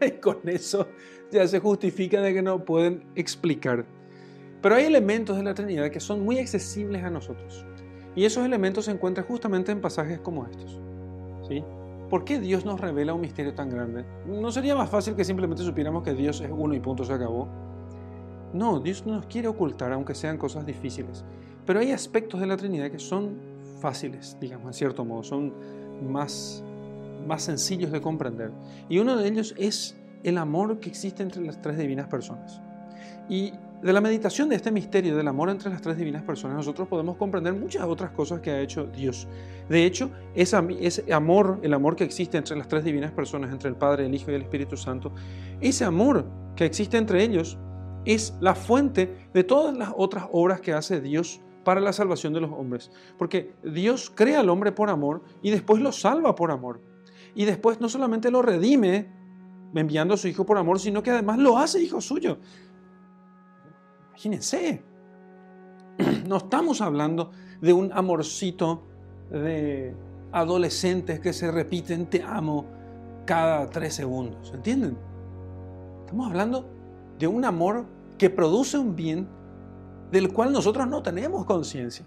y 0.06 0.12
con 0.12 0.46
eso 0.48 0.88
ya 1.30 1.46
se 1.48 1.58
justifica 1.58 2.20
de 2.20 2.34
que 2.34 2.42
no 2.42 2.64
pueden 2.64 3.04
explicar. 3.14 3.86
Pero 4.60 4.74
hay 4.74 4.84
elementos 4.84 5.36
de 5.36 5.42
la 5.42 5.54
Trinidad 5.54 5.90
que 5.90 5.98
son 5.98 6.22
muy 6.22 6.38
accesibles 6.38 7.02
a 7.02 7.10
nosotros. 7.10 7.66
Y 8.14 8.26
esos 8.26 8.44
elementos 8.44 8.84
se 8.84 8.90
encuentran 8.90 9.26
justamente 9.26 9.72
en 9.72 9.80
pasajes 9.80 10.20
como 10.20 10.46
estos. 10.46 10.78
¿sí? 11.48 11.64
¿Por 12.12 12.26
qué 12.26 12.38
Dios 12.38 12.66
nos 12.66 12.78
revela 12.78 13.14
un 13.14 13.22
misterio 13.22 13.54
tan 13.54 13.70
grande? 13.70 14.04
¿No 14.26 14.52
sería 14.52 14.76
más 14.76 14.90
fácil 14.90 15.16
que 15.16 15.24
simplemente 15.24 15.62
supiéramos 15.62 16.02
que 16.02 16.12
Dios 16.12 16.42
es 16.42 16.50
uno 16.54 16.74
y 16.74 16.78
punto 16.78 17.06
se 17.06 17.14
acabó? 17.14 17.48
No, 18.52 18.80
Dios 18.80 19.06
no 19.06 19.14
nos 19.14 19.24
quiere 19.24 19.48
ocultar, 19.48 19.90
aunque 19.94 20.14
sean 20.14 20.36
cosas 20.36 20.66
difíciles. 20.66 21.24
Pero 21.64 21.80
hay 21.80 21.90
aspectos 21.90 22.38
de 22.38 22.46
la 22.46 22.58
Trinidad 22.58 22.90
que 22.90 22.98
son 22.98 23.38
fáciles, 23.80 24.36
digamos, 24.38 24.66
en 24.66 24.72
cierto 24.74 25.06
modo, 25.06 25.22
son 25.22 25.54
más, 26.06 26.62
más 27.26 27.44
sencillos 27.44 27.90
de 27.90 28.02
comprender. 28.02 28.52
Y 28.90 28.98
uno 28.98 29.16
de 29.16 29.26
ellos 29.26 29.54
es 29.56 29.96
el 30.22 30.36
amor 30.36 30.80
que 30.80 30.90
existe 30.90 31.22
entre 31.22 31.42
las 31.42 31.62
tres 31.62 31.78
divinas 31.78 32.08
personas. 32.08 32.60
Y 33.30 33.54
de 33.82 33.92
la 33.92 34.00
meditación 34.00 34.48
de 34.48 34.54
este 34.54 34.70
misterio 34.70 35.16
del 35.16 35.26
amor 35.26 35.50
entre 35.50 35.68
las 35.68 35.82
tres 35.82 35.96
divinas 35.96 36.22
personas, 36.22 36.56
nosotros 36.56 36.86
podemos 36.86 37.16
comprender 37.16 37.52
muchas 37.52 37.82
otras 37.84 38.12
cosas 38.12 38.40
que 38.40 38.50
ha 38.50 38.60
hecho 38.60 38.86
Dios. 38.86 39.26
De 39.68 39.84
hecho, 39.84 40.10
ese 40.34 40.56
amor, 41.12 41.58
el 41.62 41.74
amor 41.74 41.96
que 41.96 42.04
existe 42.04 42.38
entre 42.38 42.56
las 42.56 42.68
tres 42.68 42.84
divinas 42.84 43.10
personas, 43.10 43.50
entre 43.50 43.68
el 43.68 43.74
Padre, 43.74 44.06
el 44.06 44.14
Hijo 44.14 44.30
y 44.30 44.34
el 44.34 44.42
Espíritu 44.42 44.76
Santo, 44.76 45.12
ese 45.60 45.84
amor 45.84 46.24
que 46.54 46.64
existe 46.64 46.96
entre 46.96 47.24
ellos 47.24 47.58
es 48.04 48.34
la 48.40 48.54
fuente 48.54 49.28
de 49.34 49.42
todas 49.42 49.76
las 49.76 49.92
otras 49.96 50.26
obras 50.30 50.60
que 50.60 50.72
hace 50.72 51.00
Dios 51.00 51.40
para 51.64 51.80
la 51.80 51.92
salvación 51.92 52.32
de 52.32 52.40
los 52.40 52.52
hombres. 52.52 52.90
Porque 53.18 53.52
Dios 53.64 54.12
crea 54.14 54.40
al 54.40 54.48
hombre 54.48 54.70
por 54.70 54.90
amor 54.90 55.22
y 55.42 55.50
después 55.50 55.82
lo 55.82 55.90
salva 55.90 56.36
por 56.36 56.52
amor. 56.52 56.80
Y 57.34 57.46
después 57.46 57.80
no 57.80 57.88
solamente 57.88 58.30
lo 58.30 58.42
redime 58.42 59.08
enviando 59.74 60.14
a 60.14 60.16
su 60.16 60.28
Hijo 60.28 60.44
por 60.44 60.58
amor, 60.58 60.78
sino 60.78 61.02
que 61.02 61.10
además 61.10 61.38
lo 61.38 61.58
hace 61.58 61.82
hijo 61.82 62.00
suyo. 62.00 62.38
Imagínense, 64.12 64.82
no 66.26 66.36
estamos 66.36 66.82
hablando 66.82 67.30
de 67.62 67.72
un 67.72 67.90
amorcito 67.92 68.82
de 69.30 69.94
adolescentes 70.32 71.18
que 71.20 71.32
se 71.32 71.50
repiten 71.50 72.06
te 72.06 72.22
amo 72.22 72.66
cada 73.24 73.70
tres 73.70 73.94
segundos, 73.94 74.52
¿entienden? 74.54 74.98
Estamos 76.00 76.26
hablando 76.26 76.68
de 77.18 77.26
un 77.26 77.44
amor 77.44 77.86
que 78.18 78.28
produce 78.28 78.76
un 78.76 78.94
bien 78.94 79.28
del 80.10 80.30
cual 80.30 80.52
nosotros 80.52 80.86
no 80.86 81.02
tenemos 81.02 81.46
conciencia. 81.46 82.04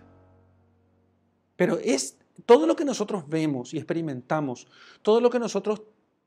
Pero 1.55 1.77
es 1.83 2.19
todo 2.45 2.67
lo 2.67 2.75
que 2.75 2.85
nosotros 2.85 3.27
vemos 3.27 3.73
y 3.73 3.77
experimentamos, 3.77 4.67
todo 5.01 5.21
lo 5.21 5.31
que 5.31 5.39
nosotros, 5.39 5.81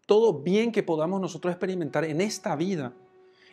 todo 0.06 0.40
bien 0.40 0.72
que 0.72 0.82
podamos 0.82 1.20
nosotros 1.20 1.52
experimentar 1.52 2.04
en 2.04 2.20
esta 2.20 2.56
vida, 2.56 2.92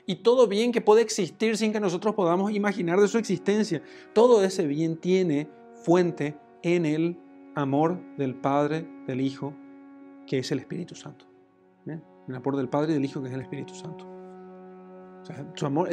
y 0.06 0.18
todo 0.18 0.48
bien 0.48 0.72
que 0.72 0.82
puede 0.82 1.02
existir 1.02 1.58
sin 1.58 1.74
que 1.74 1.80
nosotros 1.80 2.14
podamos 2.14 2.52
imaginar 2.52 3.00
de 3.00 3.08
su 3.08 3.18
existencia. 3.18 3.82
Todo 4.14 4.44
ese 4.44 4.68
bien 4.68 4.98
tiene 4.98 5.50
fuente 5.84 6.38
en 6.62 6.86
el 6.86 7.20
amor 7.56 8.00
del 8.18 8.36
Padre, 8.36 8.88
del 9.08 9.22
Hijo, 9.22 9.54
que 10.28 10.40
es 10.40 10.52
el 10.52 10.60
Espíritu 10.60 10.96
Santo. 10.96 11.26
El 12.28 12.36
amor 12.36 12.58
del 12.58 12.70
Padre 12.70 12.92
y 12.92 12.96
del 12.96 13.06
Hijo, 13.06 13.22
que 13.22 13.30
es 13.30 13.36
el 13.36 13.42
Espíritu 13.42 13.76
Santo. 13.76 14.08
su 15.54 15.66
amor 15.66 15.90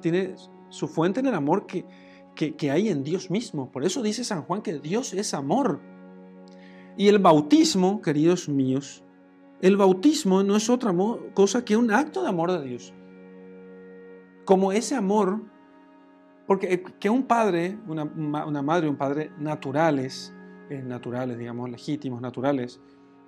tiene 0.00 0.34
su 0.68 0.88
fuente 0.88 1.20
en 1.20 1.26
el 1.26 1.34
amor 1.34 1.66
que, 1.66 1.84
que 2.34 2.70
hay 2.70 2.88
en 2.88 3.04
Dios 3.04 3.30
mismo. 3.30 3.70
Por 3.70 3.84
eso 3.84 4.02
dice 4.02 4.24
San 4.24 4.42
Juan 4.42 4.62
que 4.62 4.80
Dios 4.80 5.12
es 5.14 5.32
amor. 5.32 5.80
Y 6.96 7.08
el 7.08 7.18
bautismo, 7.18 8.00
queridos 8.00 8.48
míos, 8.48 9.04
el 9.60 9.76
bautismo 9.76 10.42
no 10.42 10.56
es 10.56 10.68
otra 10.68 10.94
cosa 11.34 11.64
que 11.64 11.76
un 11.76 11.92
acto 11.92 12.22
de 12.22 12.28
amor 12.28 12.50
de 12.52 12.64
Dios 12.64 12.92
como 14.46 14.72
ese 14.72 14.94
amor, 14.94 15.42
porque 16.46 16.72
eh, 16.72 16.82
que 16.98 17.10
un 17.10 17.24
padre, 17.24 17.76
una, 17.86 18.06
madre, 18.62 18.88
un 18.88 18.96
padre 18.96 19.30
naturales, 19.38 20.32
eh, 20.70 20.82
naturales, 20.82 21.36
digamos, 21.36 21.68
legítimos, 21.68 22.22
naturales, 22.22 22.80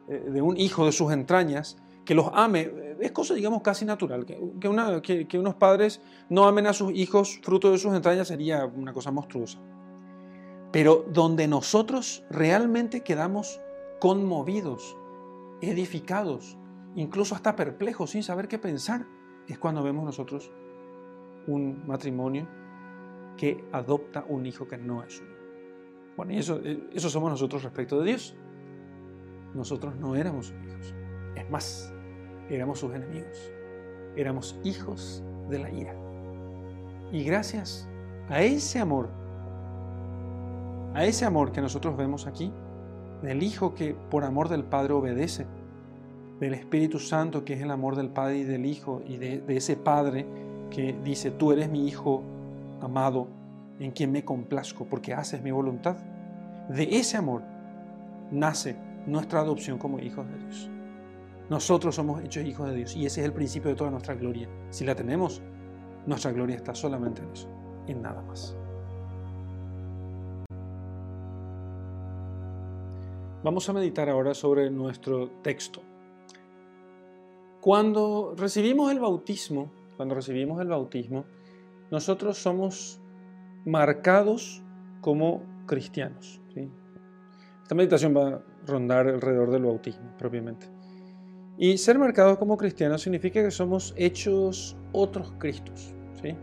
eh, 0.08 0.30
de 0.30 0.40
un 0.40 0.56
hijo 0.56 0.86
de 0.86 0.92
sus 0.92 1.12
entrañas, 1.12 1.76
que 2.06 2.14
los 2.14 2.30
ame, 2.32 2.96
es 3.00 3.12
cosa, 3.12 3.34
digamos, 3.34 3.60
casi 3.60 3.84
natural. 3.84 4.24
Que, 4.24 5.38
unos 5.38 5.54
padres 5.56 6.00
no 6.30 6.46
amen 6.46 6.66
a 6.66 6.72
sus 6.72 6.92
hijos 6.92 7.38
fruto 7.42 7.70
de 7.70 7.76
sus 7.76 7.92
entrañas 7.92 8.28
sería 8.28 8.64
una 8.64 8.94
cosa 8.94 9.10
monstruosa. 9.10 9.58
Pero 10.72 11.04
donde 11.12 11.48
nosotros 11.48 12.24
realmente 12.30 13.02
quedamos 13.02 13.60
conmovidos, 14.00 14.96
edificados, 15.60 16.56
incluso 16.94 17.34
hasta 17.34 17.56
perplejos, 17.56 18.10
sin 18.10 18.22
saber 18.22 18.48
qué 18.48 18.58
pensar, 18.58 19.04
es 19.46 19.58
cuando 19.58 19.82
vemos 19.82 20.04
nosotros 20.04 20.50
un 21.48 21.86
matrimonio 21.86 22.46
que 23.36 23.64
adopta 23.72 24.24
un 24.28 24.46
hijo 24.46 24.68
que 24.68 24.78
no 24.78 25.02
es 25.02 25.14
suyo. 25.14 25.36
Bueno, 26.16 26.32
y 26.32 26.38
eso, 26.38 26.60
eh, 26.62 26.88
eso 26.92 27.08
somos 27.08 27.30
nosotros 27.30 27.62
respecto 27.62 27.98
de 28.00 28.06
Dios. 28.06 28.36
Nosotros 29.54 29.96
no 29.96 30.14
éramos 30.14 30.46
sus 30.46 30.56
hijos. 30.64 30.94
Es 31.34 31.48
más, 31.50 31.92
éramos 32.50 32.78
sus 32.78 32.94
enemigos. 32.94 33.52
Éramos 34.16 34.58
hijos 34.64 35.22
de 35.48 35.58
la 35.58 35.70
ira. 35.70 35.94
Y 37.12 37.24
gracias 37.24 37.88
a 38.28 38.42
ese 38.42 38.78
amor, 38.78 39.08
a 40.94 41.04
ese 41.04 41.24
amor 41.24 41.52
que 41.52 41.60
nosotros 41.60 41.96
vemos 41.96 42.26
aquí, 42.26 42.52
del 43.22 43.42
Hijo 43.42 43.74
que 43.74 43.94
por 44.10 44.24
amor 44.24 44.48
del 44.48 44.64
Padre 44.64 44.92
obedece, 44.92 45.46
del 46.40 46.54
Espíritu 46.54 46.98
Santo 46.98 47.44
que 47.44 47.54
es 47.54 47.62
el 47.62 47.70
amor 47.70 47.96
del 47.96 48.10
Padre 48.10 48.38
y 48.38 48.44
del 48.44 48.66
Hijo, 48.66 49.02
y 49.06 49.16
de, 49.16 49.40
de 49.40 49.56
ese 49.56 49.76
Padre 49.76 50.26
que 50.70 50.96
dice, 51.04 51.30
tú 51.30 51.52
eres 51.52 51.68
mi 51.68 51.86
Hijo 51.86 52.22
amado, 52.80 53.28
en 53.78 53.92
quien 53.92 54.12
me 54.12 54.24
complazco 54.24 54.84
porque 54.84 55.14
haces 55.14 55.42
mi 55.42 55.50
voluntad. 55.50 55.96
De 56.68 56.98
ese 56.98 57.16
amor 57.16 57.42
nace 58.30 58.76
nuestra 59.06 59.40
adopción 59.40 59.78
como 59.78 59.98
hijos 59.98 60.26
de 60.28 60.38
Dios. 60.38 60.70
Nosotros 61.48 61.94
somos 61.94 62.22
hechos 62.22 62.44
hijos 62.44 62.68
de 62.68 62.76
Dios 62.76 62.96
y 62.96 63.06
ese 63.06 63.20
es 63.20 63.26
el 63.26 63.32
principio 63.32 63.70
de 63.70 63.76
toda 63.76 63.90
nuestra 63.90 64.14
gloria. 64.14 64.48
Si 64.70 64.84
la 64.84 64.94
tenemos, 64.94 65.40
nuestra 66.06 66.32
gloria 66.32 66.56
está 66.56 66.74
solamente 66.74 67.22
en 67.22 67.30
eso, 67.30 67.48
en 67.86 68.02
nada 68.02 68.20
más. 68.22 68.54
Vamos 73.42 73.68
a 73.68 73.72
meditar 73.72 74.10
ahora 74.10 74.34
sobre 74.34 74.68
nuestro 74.68 75.30
texto. 75.42 75.80
Cuando 77.60 78.34
recibimos 78.36 78.90
el 78.90 78.98
bautismo, 78.98 79.70
cuando 79.98 80.14
recibimos 80.14 80.60
el 80.62 80.68
bautismo, 80.68 81.26
nosotros 81.90 82.38
somos 82.38 83.00
marcados 83.66 84.62
como 85.00 85.42
cristianos. 85.66 86.40
Esta 87.62 87.74
meditación 87.74 88.16
va 88.16 88.28
a 88.28 88.42
rondar 88.66 89.08
alrededor 89.08 89.50
del 89.50 89.64
bautismo 89.64 90.16
propiamente. 90.16 90.66
Y 91.58 91.76
ser 91.76 91.98
marcados 91.98 92.38
como 92.38 92.56
cristianos 92.56 93.02
significa 93.02 93.42
que 93.42 93.50
somos 93.50 93.92
hechos 93.96 94.76
otros 94.92 95.32
Cristos. 95.38 95.92
¿sí? 96.22 96.34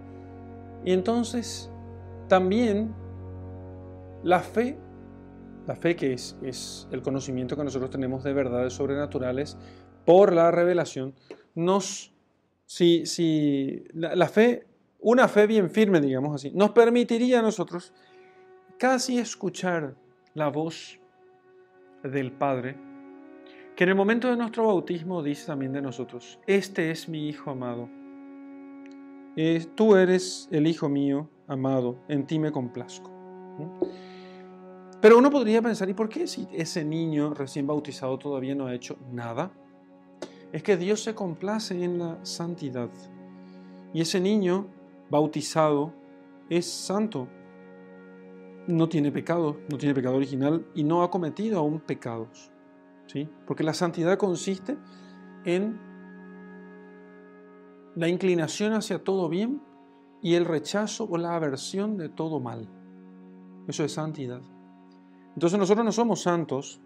Y 0.84 0.92
entonces 0.92 1.72
también 2.28 2.94
la 4.22 4.42
fe, 4.42 4.78
la 5.66 5.76
fe 5.78 5.96
que 5.96 6.14
es, 6.14 6.38
es 6.44 6.90
el 6.92 7.02
conocimiento 7.02 7.56
que 7.56 7.64
nosotros 7.64 7.90
tenemos 7.90 8.24
de 8.24 8.34
verdades 8.34 8.74
sobrenaturales 8.74 9.58
por 10.06 10.34
la 10.34 10.52
revelación, 10.52 11.16
nos 11.56 12.15
si, 12.66 13.06
si 13.06 13.84
la, 13.94 14.28
fe, 14.28 14.66
una 15.00 15.28
fe 15.28 15.48
bien 15.48 15.70
firme, 15.70 16.02
digamos 16.02 16.36
así, 16.36 16.52
nos 16.52 16.72
permitiría 16.72 17.40
a 17.40 17.42
nosotros 17.42 17.94
casi 18.78 19.20
escuchar 19.20 19.96
la 20.34 20.50
voz 20.50 21.00
del 22.04 22.32
Padre, 22.32 22.76
que 23.76 23.84
en 23.84 23.90
el 23.90 23.96
momento 23.96 24.30
de 24.30 24.38
nuestro 24.38 24.68
bautismo 24.68 25.22
dice 25.22 25.48
también 25.48 25.74
de 25.74 25.82
nosotros, 25.82 26.40
este 26.48 26.92
es 26.92 27.08
mi 27.08 27.28
Hijo 27.28 27.52
amado, 27.52 27.90
tú 29.76 29.96
eres 29.96 30.48
el 30.52 30.68
Hijo 30.68 30.90
mío 30.90 31.30
amado, 31.48 31.98
en 32.08 32.26
ti 32.26 32.40
me 32.40 32.52
complazco. 32.52 33.12
Pero 35.02 35.18
uno 35.18 35.30
podría 35.30 35.62
pensar, 35.62 35.90
¿y 35.90 35.94
por 35.94 36.10
qué 36.10 36.26
si 36.26 36.48
ese 36.52 36.84
niño 36.84 37.34
recién 37.34 37.68
bautizado 37.68 38.18
todavía 38.18 38.56
no 38.56 38.68
ha 38.68 38.74
hecho 38.74 38.98
nada? 39.12 39.52
Es 40.56 40.64
que 40.64 40.78
Dios 40.78 41.04
se 41.04 41.14
complace 41.14 41.84
en 41.84 42.00
la 42.00 42.18
santidad. 42.24 42.90
Y 43.94 44.00
ese 44.00 44.22
niño 44.22 44.68
bautizado 45.10 45.94
es 46.50 46.66
santo. 46.66 47.28
No 48.66 48.88
tiene 48.88 49.12
pecado, 49.12 49.58
no 49.70 49.78
tiene 49.78 49.94
pecado 49.94 50.16
original 50.16 50.66
y 50.74 50.86
no 50.86 51.04
ha 51.04 51.12
cometido 51.12 51.60
aún 51.60 51.82
pecados. 51.82 52.54
¿sí? 53.08 53.28
Porque 53.46 53.66
la 53.66 53.74
santidad 53.74 54.18
consiste 54.18 54.78
en 55.44 55.78
la 57.98 58.08
inclinación 58.08 58.72
hacia 58.72 59.04
todo 59.04 59.28
bien 59.28 59.62
y 60.22 60.36
el 60.36 60.46
rechazo 60.46 61.06
o 61.12 61.18
la 61.18 61.36
aversión 61.36 61.98
de 61.98 62.08
todo 62.08 62.40
mal. 62.40 62.70
Eso 63.68 63.84
es 63.84 63.92
santidad. 63.92 64.42
Entonces 65.34 65.60
nosotros 65.60 65.84
no 65.84 65.92
somos 65.92 66.22
santos 66.22 66.80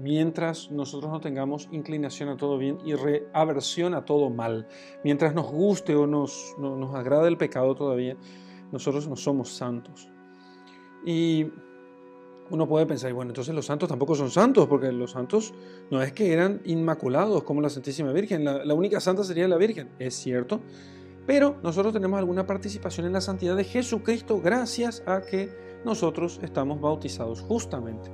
mientras 0.00 0.70
nosotros 0.70 1.10
no 1.10 1.20
tengamos 1.20 1.68
inclinación 1.72 2.30
a 2.30 2.36
todo 2.36 2.58
bien 2.58 2.78
y 2.84 2.94
reaversión 2.94 3.94
a 3.94 4.04
todo 4.04 4.30
mal. 4.30 4.66
Mientras 5.04 5.34
nos 5.34 5.46
guste 5.50 5.94
o 5.94 6.06
nos, 6.06 6.54
nos 6.58 6.94
agrade 6.94 7.28
el 7.28 7.36
pecado 7.36 7.74
todavía, 7.74 8.16
nosotros 8.72 9.08
no 9.08 9.16
somos 9.16 9.50
santos. 9.50 10.08
Y 11.04 11.46
uno 12.50 12.66
puede 12.66 12.86
pensar, 12.86 13.12
bueno, 13.12 13.30
entonces 13.30 13.54
los 13.54 13.66
santos 13.66 13.88
tampoco 13.88 14.14
son 14.14 14.30
santos, 14.30 14.66
porque 14.66 14.90
los 14.90 15.12
santos 15.12 15.54
no 15.90 16.02
es 16.02 16.12
que 16.12 16.32
eran 16.32 16.60
inmaculados 16.64 17.44
como 17.44 17.60
la 17.60 17.70
Santísima 17.70 18.12
Virgen, 18.12 18.44
la, 18.44 18.64
la 18.64 18.74
única 18.74 19.00
santa 19.00 19.22
sería 19.22 19.46
la 19.46 19.56
Virgen, 19.56 19.90
es 19.98 20.14
cierto, 20.14 20.60
pero 21.26 21.56
nosotros 21.62 21.92
tenemos 21.92 22.18
alguna 22.18 22.46
participación 22.46 23.06
en 23.06 23.12
la 23.12 23.20
santidad 23.20 23.56
de 23.56 23.64
Jesucristo 23.64 24.40
gracias 24.40 25.02
a 25.06 25.20
que 25.20 25.48
nosotros 25.84 26.40
estamos 26.42 26.80
bautizados 26.80 27.40
justamente. 27.40 28.10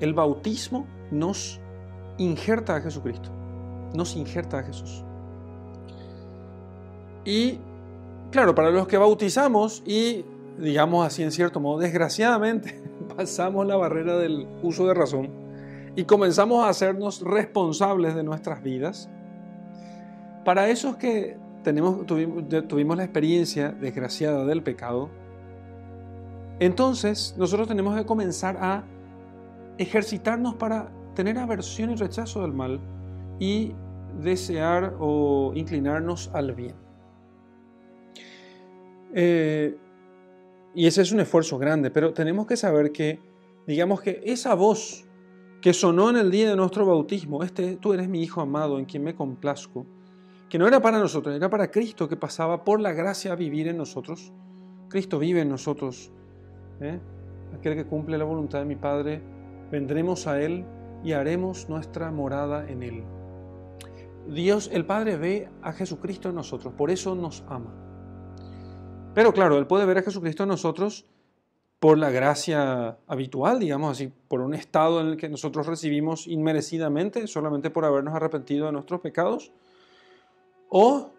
El 0.00 0.14
bautismo 0.14 0.86
nos 1.10 1.60
injerta 2.18 2.76
a 2.76 2.80
Jesucristo, 2.80 3.30
nos 3.94 4.16
injerta 4.16 4.58
a 4.58 4.62
Jesús. 4.62 5.04
Y 7.24 7.58
claro, 8.30 8.54
para 8.54 8.70
los 8.70 8.86
que 8.86 8.98
bautizamos 8.98 9.82
y, 9.86 10.24
digamos 10.58 11.06
así 11.06 11.22
en 11.22 11.32
cierto 11.32 11.60
modo, 11.60 11.78
desgraciadamente, 11.78 12.82
pasamos 13.16 13.66
la 13.66 13.76
barrera 13.76 14.16
del 14.16 14.46
uso 14.62 14.86
de 14.86 14.94
razón 14.94 15.30
y 15.96 16.04
comenzamos 16.04 16.64
a 16.64 16.68
hacernos 16.68 17.22
responsables 17.22 18.14
de 18.14 18.24
nuestras 18.24 18.62
vidas, 18.62 19.08
para 20.44 20.68
esos 20.68 20.96
que 20.96 21.38
tenemos, 21.62 22.04
tuvimos, 22.04 22.44
tuvimos 22.68 22.96
la 22.96 23.04
experiencia 23.04 23.70
desgraciada 23.70 24.44
del 24.44 24.62
pecado, 24.62 25.08
entonces 26.58 27.34
nosotros 27.38 27.68
tenemos 27.68 27.96
que 27.96 28.04
comenzar 28.04 28.56
a 28.58 28.84
ejercitarnos 29.78 30.54
para 30.54 30.92
tener 31.14 31.38
aversión 31.38 31.90
y 31.90 31.96
rechazo 31.96 32.42
del 32.42 32.52
mal 32.52 32.80
y 33.38 33.72
desear 34.20 34.96
o 34.98 35.52
inclinarnos 35.54 36.30
al 36.32 36.54
bien. 36.54 36.74
Eh, 39.14 39.76
y 40.74 40.86
ese 40.86 41.02
es 41.02 41.12
un 41.12 41.20
esfuerzo 41.20 41.58
grande, 41.58 41.90
pero 41.90 42.12
tenemos 42.12 42.46
que 42.46 42.56
saber 42.56 42.90
que, 42.90 43.20
digamos 43.66 44.00
que 44.00 44.22
esa 44.24 44.54
voz 44.54 45.04
que 45.60 45.72
sonó 45.72 46.10
en 46.10 46.16
el 46.16 46.30
día 46.30 46.50
de 46.50 46.56
nuestro 46.56 46.84
bautismo, 46.84 47.42
este, 47.42 47.76
tú 47.76 47.92
eres 47.92 48.08
mi 48.08 48.22
Hijo 48.22 48.40
amado 48.40 48.78
en 48.78 48.84
quien 48.84 49.04
me 49.04 49.14
complazco, 49.14 49.86
que 50.48 50.58
no 50.58 50.66
era 50.66 50.80
para 50.82 50.98
nosotros, 50.98 51.34
era 51.34 51.48
para 51.48 51.70
Cristo 51.70 52.08
que 52.08 52.16
pasaba 52.16 52.64
por 52.64 52.80
la 52.80 52.92
gracia 52.92 53.32
a 53.32 53.36
vivir 53.36 53.68
en 53.68 53.76
nosotros. 53.76 54.32
Cristo 54.88 55.18
vive 55.18 55.40
en 55.40 55.48
nosotros. 55.48 56.12
¿eh? 56.80 56.98
Aquel 57.56 57.76
que 57.76 57.86
cumple 57.86 58.18
la 58.18 58.24
voluntad 58.24 58.58
de 58.58 58.64
mi 58.64 58.76
Padre, 58.76 59.22
vendremos 59.74 60.28
a 60.28 60.40
Él 60.40 60.64
y 61.02 61.14
haremos 61.14 61.68
nuestra 61.68 62.12
morada 62.12 62.70
en 62.70 62.84
Él. 62.84 63.02
Dios, 64.28 64.70
el 64.72 64.86
Padre, 64.86 65.16
ve 65.16 65.48
a 65.62 65.72
Jesucristo 65.72 66.28
en 66.28 66.36
nosotros, 66.36 66.72
por 66.74 66.92
eso 66.92 67.16
nos 67.16 67.42
ama. 67.48 67.74
Pero 69.14 69.32
claro, 69.32 69.58
Él 69.58 69.66
puede 69.66 69.84
ver 69.84 69.98
a 69.98 70.02
Jesucristo 70.02 70.44
en 70.44 70.50
nosotros 70.50 71.06
por 71.80 71.98
la 71.98 72.10
gracia 72.10 72.98
habitual, 73.08 73.58
digamos 73.58 73.90
así, 73.90 74.12
por 74.28 74.42
un 74.42 74.54
estado 74.54 75.00
en 75.00 75.08
el 75.08 75.16
que 75.16 75.28
nosotros 75.28 75.66
recibimos 75.66 76.28
inmerecidamente, 76.28 77.26
solamente 77.26 77.68
por 77.68 77.84
habernos 77.84 78.14
arrepentido 78.14 78.66
de 78.66 78.72
nuestros 78.72 79.00
pecados, 79.00 79.52
o 80.68 81.10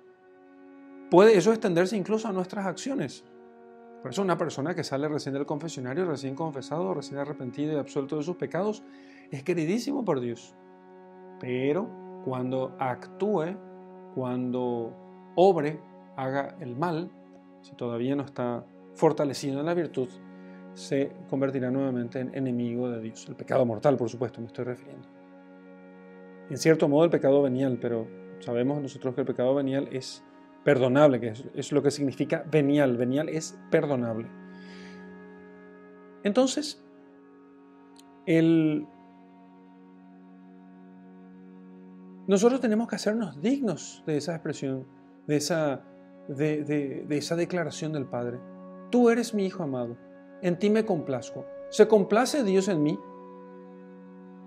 puede 1.12 1.38
eso 1.38 1.52
extenderse 1.52 1.98
incluso 1.98 2.30
a 2.30 2.32
nuestras 2.32 2.66
acciones. 2.66 3.26
Por 4.06 4.12
eso 4.12 4.22
una 4.22 4.38
persona 4.38 4.76
que 4.76 4.84
sale 4.84 5.08
recién 5.08 5.34
del 5.34 5.48
confesionario, 5.48 6.06
recién 6.06 6.36
confesado, 6.36 6.94
recién 6.94 7.18
arrepentido 7.18 7.74
y 7.74 7.78
absuelto 7.78 8.18
de 8.18 8.22
sus 8.22 8.36
pecados, 8.36 8.84
es 9.32 9.42
queridísimo 9.42 10.06
por 10.06 10.20
Dios. 10.20 10.54
Pero 11.40 11.90
cuando 12.24 12.76
actúe, 12.78 13.58
cuando 14.14 14.94
obre, 15.34 15.80
haga 16.16 16.56
el 16.60 16.76
mal, 16.76 17.10
si 17.64 17.74
todavía 17.74 18.16
no 18.16 18.22
está 18.22 18.64
fortalecido 18.94 19.62
en 19.62 19.66
la 19.66 19.74
virtud, 19.74 20.10
se 20.76 21.12
convertirá 21.28 21.72
nuevamente 21.72 22.20
en 22.20 22.30
enemigo 22.36 22.88
de 22.92 23.02
Dios. 23.02 23.28
El 23.28 23.36
pecado 23.36 23.66
mortal, 23.66 23.98
por 23.98 24.08
supuesto, 24.08 24.40
me 24.40 24.46
estoy 24.46 24.66
refiriendo. 24.66 25.08
En 26.52 26.60
cierto 26.60 26.88
modo 26.88 27.06
el 27.06 27.10
pecado 27.10 27.42
venial, 27.42 27.80
pero 27.82 28.06
sabemos 28.38 28.80
nosotros 28.84 29.16
que 29.16 29.22
el 29.22 29.28
pecado 29.28 29.56
venial 29.56 29.90
es 29.92 30.24
perdonable, 30.66 31.22
que 31.22 31.34
es, 31.54 31.72
lo 31.72 31.82
que 31.82 31.92
significa 31.92 32.44
venial. 32.52 32.98
Venial 32.98 33.30
es 33.30 33.58
perdonable. 33.70 34.28
Entonces, 36.24 36.84
nosotros 42.28 42.60
tenemos 42.60 42.88
que 42.88 42.96
hacernos 42.96 43.40
dignos 43.40 44.04
de 44.08 44.18
esa 44.18 44.34
expresión, 44.34 44.88
de 45.28 45.38
esa 45.38 45.84
de, 46.28 47.06
esa 47.12 47.36
declaración 47.36 47.94
del 47.94 48.08
Padre. 48.08 48.40
Tú 48.90 49.12
eres 49.12 49.36
mi 49.36 49.46
Hijo 49.46 49.62
amado, 49.62 49.96
en 50.42 50.58
ti 50.58 50.72
me 50.72 50.84
complazco. 50.84 51.46
¿Se 51.70 51.88
complace 51.88 52.44
Dios 52.44 52.68
en 52.68 52.82
mí? 52.82 53.00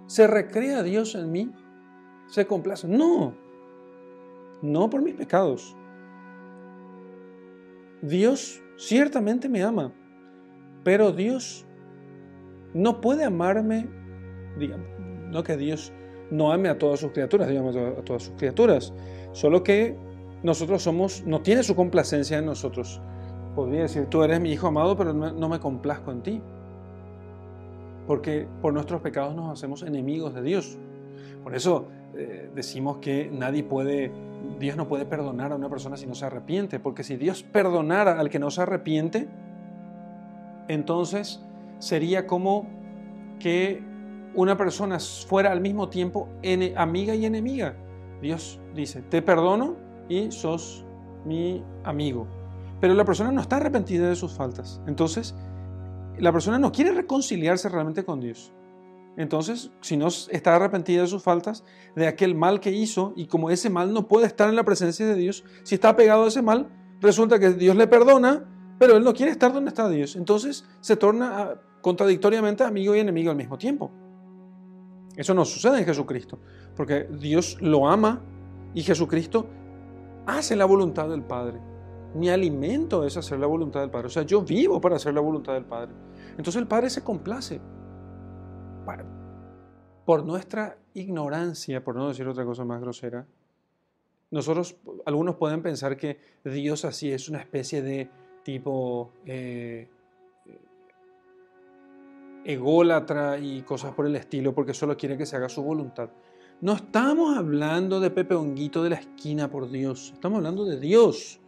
¿Se 0.07 0.27
recrea 0.27 0.83
Dios 0.83 1.15
en 1.15 1.31
mí? 1.31 1.53
¿Se 2.27 2.45
complace? 2.45 2.89
No, 2.89 3.35
no 4.63 4.91
por 4.91 5.01
mis 5.01 5.15
pecados. 5.15 5.77
Dios 8.03 8.63
ciertamente 8.77 9.49
me 9.49 9.63
ama, 9.63 9.93
pero 10.85 11.13
Dios 11.13 11.67
no 12.75 13.01
puede 13.01 13.25
amarme, 13.25 13.89
digamos, 14.59 14.87
no 15.31 15.43
que 15.43 15.57
Dios 15.57 15.93
no 16.31 16.53
ame 16.53 16.69
a 16.69 16.79
todas 16.79 17.01
sus 17.01 17.13
criaturas, 17.13 17.49
digamos, 17.49 17.77
a 17.77 18.03
todas 18.03 18.25
sus 18.25 18.35
criaturas, 18.37 18.93
solo 19.33 19.63
que 19.63 19.97
nosotros 20.43 20.83
somos, 20.83 21.25
no 21.27 21.43
tiene 21.43 21.63
su 21.63 21.75
complacencia 21.75 22.39
en 22.39 22.47
nosotros. 22.47 23.01
Podría 23.55 23.83
decir, 23.83 24.07
tú 24.07 24.23
eres 24.23 24.41
mi 24.41 24.53
hijo 24.53 24.69
amado, 24.69 24.97
pero 24.97 25.13
no 25.13 25.49
me 25.49 25.59
complazco 25.59 26.13
en 26.13 26.23
ti. 26.23 26.41
Porque 28.07 28.47
por 28.63 28.73
nuestros 28.73 29.01
pecados 29.01 29.35
nos 29.35 29.53
hacemos 29.53 29.83
enemigos 29.83 30.35
de 30.35 30.43
Dios. 30.43 30.79
Por 31.43 31.57
eso 31.57 31.89
eh, 32.15 32.51
decimos 32.55 32.99
que 32.99 33.29
nadie 33.33 33.65
puede, 33.65 34.13
Dios 34.59 34.77
no 34.77 34.89
puede 34.89 35.05
perdonar 35.05 35.53
a 35.53 35.57
una 35.57 35.69
persona 35.69 35.97
si 35.97 36.07
no 36.07 36.15
se 36.15 36.27
arrepiente. 36.27 36.81
Porque 36.81 37.05
si 37.05 37.17
Dios 37.17 37.43
perdonara 37.43 38.19
al 38.19 38.31
que 38.31 38.39
no 38.39 38.51
se 38.51 38.63
arrepiente, 38.63 39.29
entonces 40.69 41.41
sería 41.79 42.27
como 42.27 42.67
que 43.39 43.83
una 44.35 44.57
persona 44.57 44.99
fuera 44.99 45.53
al 45.53 45.61
mismo 45.61 45.89
tiempo 45.89 46.29
amiga 46.77 47.15
y 47.15 47.27
enemiga. 47.27 47.75
Dios 48.21 48.61
dice, 48.75 49.03
te 49.03 49.23
perdono 49.23 49.77
y 50.09 50.31
sos 50.31 50.85
mi 51.25 51.63
amigo. 51.85 52.27
Pero 52.81 52.95
la 52.95 53.05
persona 53.05 53.33
no 53.33 53.41
está 53.41 53.57
arrepentida 53.57 54.09
de 54.09 54.17
sus 54.17 54.33
faltas. 54.33 54.81
Entonces, 54.87 55.35
la 56.19 56.33
persona 56.33 56.59
no 56.59 56.73
quiere 56.73 56.93
reconciliarse 56.93 57.69
realmente 57.69 58.05
con 58.05 58.21
Dios. 58.21 58.53
Entonces, 59.19 59.73
si 59.81 59.97
no 59.97 60.07
está 60.07 60.55
arrepentida 60.55 61.03
de 61.03 61.09
sus 61.09 61.25
faltas, 61.25 61.65
de 61.97 62.07
aquel 62.07 62.37
mal 62.37 62.61
que 62.61 62.71
hizo, 62.71 63.13
y 63.17 63.27
como 63.27 63.51
ese 63.51 63.69
mal 63.69 63.93
no 63.93 64.07
puede 64.07 64.29
estar 64.29 64.49
en 64.49 64.55
la 64.55 64.63
presencia 64.63 65.05
de 65.09 65.17
Dios, 65.17 65.45
si 65.65 65.75
está 65.75 65.97
pegado 65.97 66.23
a 66.23 66.29
ese 66.29 66.41
mal, 66.41 66.69
resulta 67.01 67.41
que 67.41 67.51
Dios 67.51 67.75
le 67.75 67.89
perdona, 67.89 68.45
pero 68.79 68.97
él 68.97 69.03
no 69.03 69.13
quiere 69.13 69.33
estar 69.33 69.53
donde 69.53 69.71
está 69.71 69.89
Dios. 69.89 70.15
Entonces 70.15 70.65
se 70.81 70.95
torna 70.95 71.61
contradictoriamente 71.81 72.63
amigo 72.63 72.95
y 72.95 73.01
enemigo 73.01 73.33
al 73.33 73.37
mismo 73.37 73.59
tiempo. 73.59 73.91
Eso 75.17 75.35
no 75.35 75.45
sucede 75.45 75.81
en 75.81 75.85
Jesucristo, 75.85 76.39
porque 76.77 77.09
Dios 77.11 77.59
lo 77.61 77.89
ama 77.89 78.23
y 78.73 78.83
Jesucristo 78.83 79.49
hace 80.27 80.55
la 80.55 80.65
voluntad 80.65 81.09
del 81.09 81.25
Padre. 81.25 81.61
Mi 82.15 82.29
alimento 82.29 83.05
es 83.05 83.17
hacer 83.17 83.41
la 83.41 83.49
voluntad 83.49 83.81
del 83.81 83.91
Padre. 83.91 84.07
O 84.07 84.11
sea, 84.11 84.23
yo 84.23 84.43
vivo 84.43 84.81
para 84.81 84.95
hacer 84.95 85.13
la 85.13 85.21
voluntad 85.21 85.55
del 85.55 85.65
Padre. 85.65 85.91
Entonces 86.37 86.55
el 86.55 86.69
Padre 86.69 86.89
se 86.89 87.03
complace. 87.03 87.61
Por 90.05 90.25
nuestra 90.25 90.79
ignorancia, 90.95 91.85
por 91.85 91.97
no 91.97 92.09
decir 92.09 92.27
otra 92.27 92.45
cosa 92.45 92.65
más 92.65 92.81
grosera, 92.81 93.27
nosotros, 94.31 94.77
algunos 95.07 95.37
pueden 95.37 95.63
pensar 95.63 95.97
que 95.97 96.19
Dios 96.45 96.85
así 96.85 97.11
es 97.11 97.29
una 97.29 97.39
especie 97.39 97.83
de 97.83 98.11
tipo 98.43 99.11
eh, 99.25 99.89
ególatra 102.45 103.39
y 103.39 103.63
cosas 103.63 103.95
por 103.95 104.07
el 104.07 104.17
estilo, 104.17 104.55
porque 104.55 104.75
solo 104.75 104.97
quiere 104.97 105.17
que 105.17 105.27
se 105.27 105.37
haga 105.37 105.49
su 105.49 105.63
voluntad. 105.63 106.11
No 106.61 106.73
estamos 106.73 107.37
hablando 107.37 108.01
de 108.01 108.11
Pepe 108.11 108.35
Honguito 108.35 108.83
de 108.83 108.91
la 108.91 108.97
esquina, 108.97 109.51
por 109.51 109.71
Dios. 109.71 110.11
Estamos 110.15 110.39
hablando 110.39 110.65
de 110.65 110.79
Dios. 110.79 111.41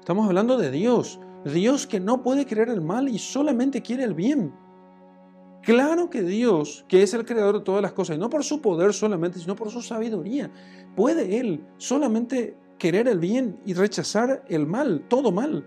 Estamos 0.00 0.26
hablando 0.26 0.58
de 0.58 0.70
Dios. 0.70 1.20
Dios 1.44 1.86
que 1.86 2.00
no 2.00 2.22
puede 2.22 2.44
querer 2.44 2.68
el 2.68 2.80
mal 2.80 3.08
y 3.08 3.18
solamente 3.18 3.80
quiere 3.80 4.04
el 4.04 4.14
bien. 4.14 4.52
Claro 5.64 6.10
que 6.10 6.22
Dios, 6.22 6.84
que 6.88 7.02
es 7.02 7.14
el 7.14 7.24
creador 7.24 7.58
de 7.58 7.64
todas 7.64 7.80
las 7.80 7.92
cosas, 7.92 8.16
y 8.16 8.18
no 8.18 8.28
por 8.28 8.44
su 8.44 8.60
poder 8.60 8.92
solamente, 8.92 9.38
sino 9.38 9.56
por 9.56 9.70
su 9.70 9.80
sabiduría, 9.80 10.50
puede 10.94 11.38
Él 11.38 11.64
solamente 11.78 12.56
querer 12.78 13.08
el 13.08 13.18
bien 13.18 13.58
y 13.64 13.72
rechazar 13.72 14.44
el 14.48 14.66
mal, 14.66 15.06
todo 15.08 15.32
mal. 15.32 15.66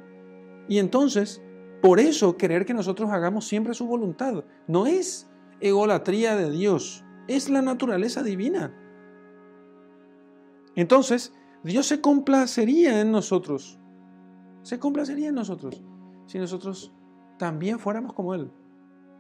Y 0.68 0.78
entonces, 0.78 1.42
por 1.82 2.00
eso 2.00 2.38
querer 2.38 2.66
que 2.66 2.74
nosotros 2.74 3.10
hagamos 3.12 3.48
siempre 3.48 3.74
su 3.74 3.88
voluntad. 3.88 4.44
No 4.68 4.86
es 4.86 5.30
egolatría 5.62 6.36
de 6.36 6.52
Dios, 6.52 7.04
es 7.28 7.50
la 7.50 7.62
naturaleza 7.62 8.22
divina. 8.22 8.74
Entonces, 10.76 11.34
Dios 11.64 11.88
se 11.88 12.02
complacería 12.02 13.02
en 13.02 13.12
nosotros. 13.12 13.80
Se 14.62 14.78
complacería 14.80 15.30
en 15.30 15.36
nosotros 15.36 15.82
si 16.28 16.38
nosotros 16.38 16.94
también 17.40 17.80
fuéramos 17.80 18.14
como 18.14 18.36
Él. 18.36 18.52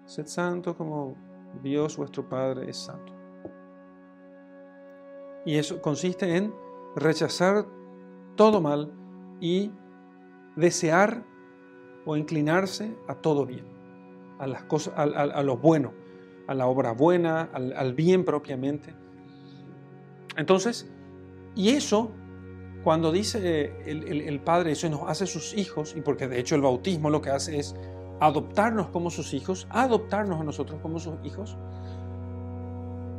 Sed 0.07 0.25
santo 0.25 0.75
como 0.75 1.15
Dios 1.61 1.97
vuestro 1.97 2.27
Padre 2.27 2.69
es 2.69 2.77
santo. 2.77 3.13
Y 5.45 5.55
eso 5.55 5.81
consiste 5.81 6.37
en 6.37 6.53
rechazar 6.95 7.65
todo 8.35 8.61
mal 8.61 8.91
y 9.41 9.71
desear 10.55 11.23
o 12.05 12.15
inclinarse 12.15 12.95
a 13.07 13.15
todo 13.15 13.45
bien, 13.45 13.65
a 14.39 14.47
las 14.47 14.63
cosas, 14.63 14.93
a, 14.97 15.43
lo 15.43 15.57
bueno, 15.57 15.93
a 16.47 16.53
la 16.53 16.67
obra 16.67 16.93
buena, 16.93 17.49
al, 17.53 17.93
bien 17.93 18.23
propiamente. 18.23 18.95
Entonces, 20.37 20.89
y 21.53 21.69
eso 21.69 22.11
cuando 22.83 23.11
dice 23.11 23.73
el, 23.85 24.39
Padre 24.39 24.71
eso 24.71 24.89
nos 24.89 25.03
hace 25.09 25.27
sus 25.27 25.53
hijos, 25.53 25.95
y 25.97 26.01
porque 26.01 26.29
de 26.29 26.39
hecho 26.39 26.55
el 26.55 26.61
bautismo 26.61 27.09
lo 27.09 27.21
que 27.21 27.29
hace 27.29 27.57
es 27.59 27.75
adoptarnos 28.19 28.87
como 28.89 29.09
sus 29.09 29.33
hijos, 29.33 29.67
adoptarnos 29.69 30.41
a 30.41 30.43
nosotros 30.43 30.79
como 30.81 30.99
sus 30.99 31.13
hijos, 31.23 31.57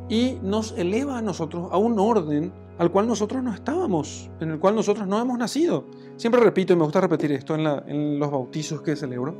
y 0.08 0.38
nos 0.42 0.72
eleva 0.78 1.18
a 1.18 1.22
nosotros 1.22 1.68
a 1.70 1.76
un 1.76 1.98
orden 1.98 2.52
al 2.78 2.90
cual 2.92 3.08
nosotros 3.08 3.42
no 3.42 3.52
estábamos, 3.52 4.30
en 4.40 4.50
el 4.50 4.58
cual 4.58 4.74
nosotros 4.76 5.06
no 5.06 5.20
hemos 5.20 5.36
nacido. 5.36 5.84
Siempre 6.16 6.40
repito, 6.40 6.72
y 6.72 6.76
me 6.76 6.84
gusta 6.84 7.00
repetir 7.00 7.32
esto 7.32 7.54
en, 7.54 8.18
los 8.18 8.30
bautizos 8.30 8.82
que 8.82 8.96
celebro, 8.96 9.34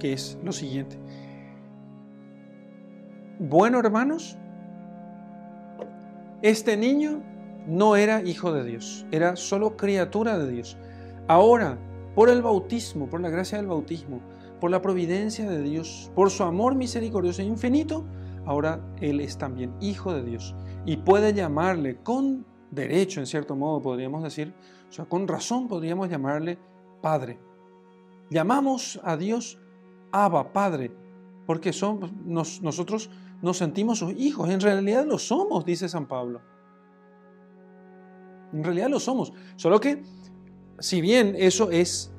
que 0.00 0.12
es 0.12 0.36
lo 0.44 0.52
siguiente. 0.52 0.98
Bueno, 3.38 3.78
hermanos, 3.78 4.36
este 6.42 6.76
niño 6.76 7.22
no 7.66 7.96
era 7.96 8.22
hijo 8.22 8.52
de 8.52 8.64
Dios, 8.64 9.06
era 9.12 9.36
solo 9.36 9.76
criatura 9.76 10.36
de 10.38 10.50
Dios. 10.50 10.76
Ahora, 11.28 11.78
por 12.14 12.28
el 12.28 12.42
bautismo, 12.42 13.08
por 13.08 13.20
la 13.20 13.30
gracia 13.30 13.58
del 13.58 13.68
bautismo, 13.68 14.20
por 14.60 14.70
la 14.70 14.82
providencia 14.82 15.48
de 15.48 15.62
Dios, 15.62 16.10
por 16.14 16.30
su 16.30 16.42
amor 16.42 16.74
misericordioso 16.74 17.42
e 17.42 17.44
infinito, 17.44 18.04
ahora 18.44 18.80
Él 19.00 19.20
es 19.20 19.36
también 19.38 19.74
hijo 19.80 20.14
de 20.14 20.22
Dios 20.22 20.54
y 20.84 20.98
puede 20.98 21.34
llamarle 21.34 21.96
con 22.02 22.46
derecho, 22.70 23.20
en 23.20 23.26
cierto 23.26 23.56
modo 23.56 23.82
podríamos 23.82 24.22
decir, 24.22 24.54
o 24.88 24.92
sea, 24.92 25.04
con 25.04 25.26
razón 25.26 25.68
podríamos 25.68 26.08
llamarle 26.08 26.58
Padre. 27.02 27.38
Llamamos 28.30 29.00
a 29.04 29.16
Dios 29.16 29.58
Abba, 30.12 30.52
Padre, 30.52 30.92
porque 31.46 31.70
nosotros 32.24 33.10
nos 33.42 33.56
sentimos 33.56 33.98
sus 33.98 34.12
hijos. 34.14 34.48
En 34.50 34.60
realidad 34.60 35.06
lo 35.06 35.18
somos, 35.18 35.64
dice 35.64 35.88
San 35.88 36.06
Pablo. 36.06 36.40
En 38.52 38.64
realidad 38.64 38.88
lo 38.88 38.98
somos. 38.98 39.32
Solo 39.56 39.80
que, 39.80 40.02
si 40.78 41.00
bien 41.00 41.34
eso 41.36 41.70
es 41.70 42.12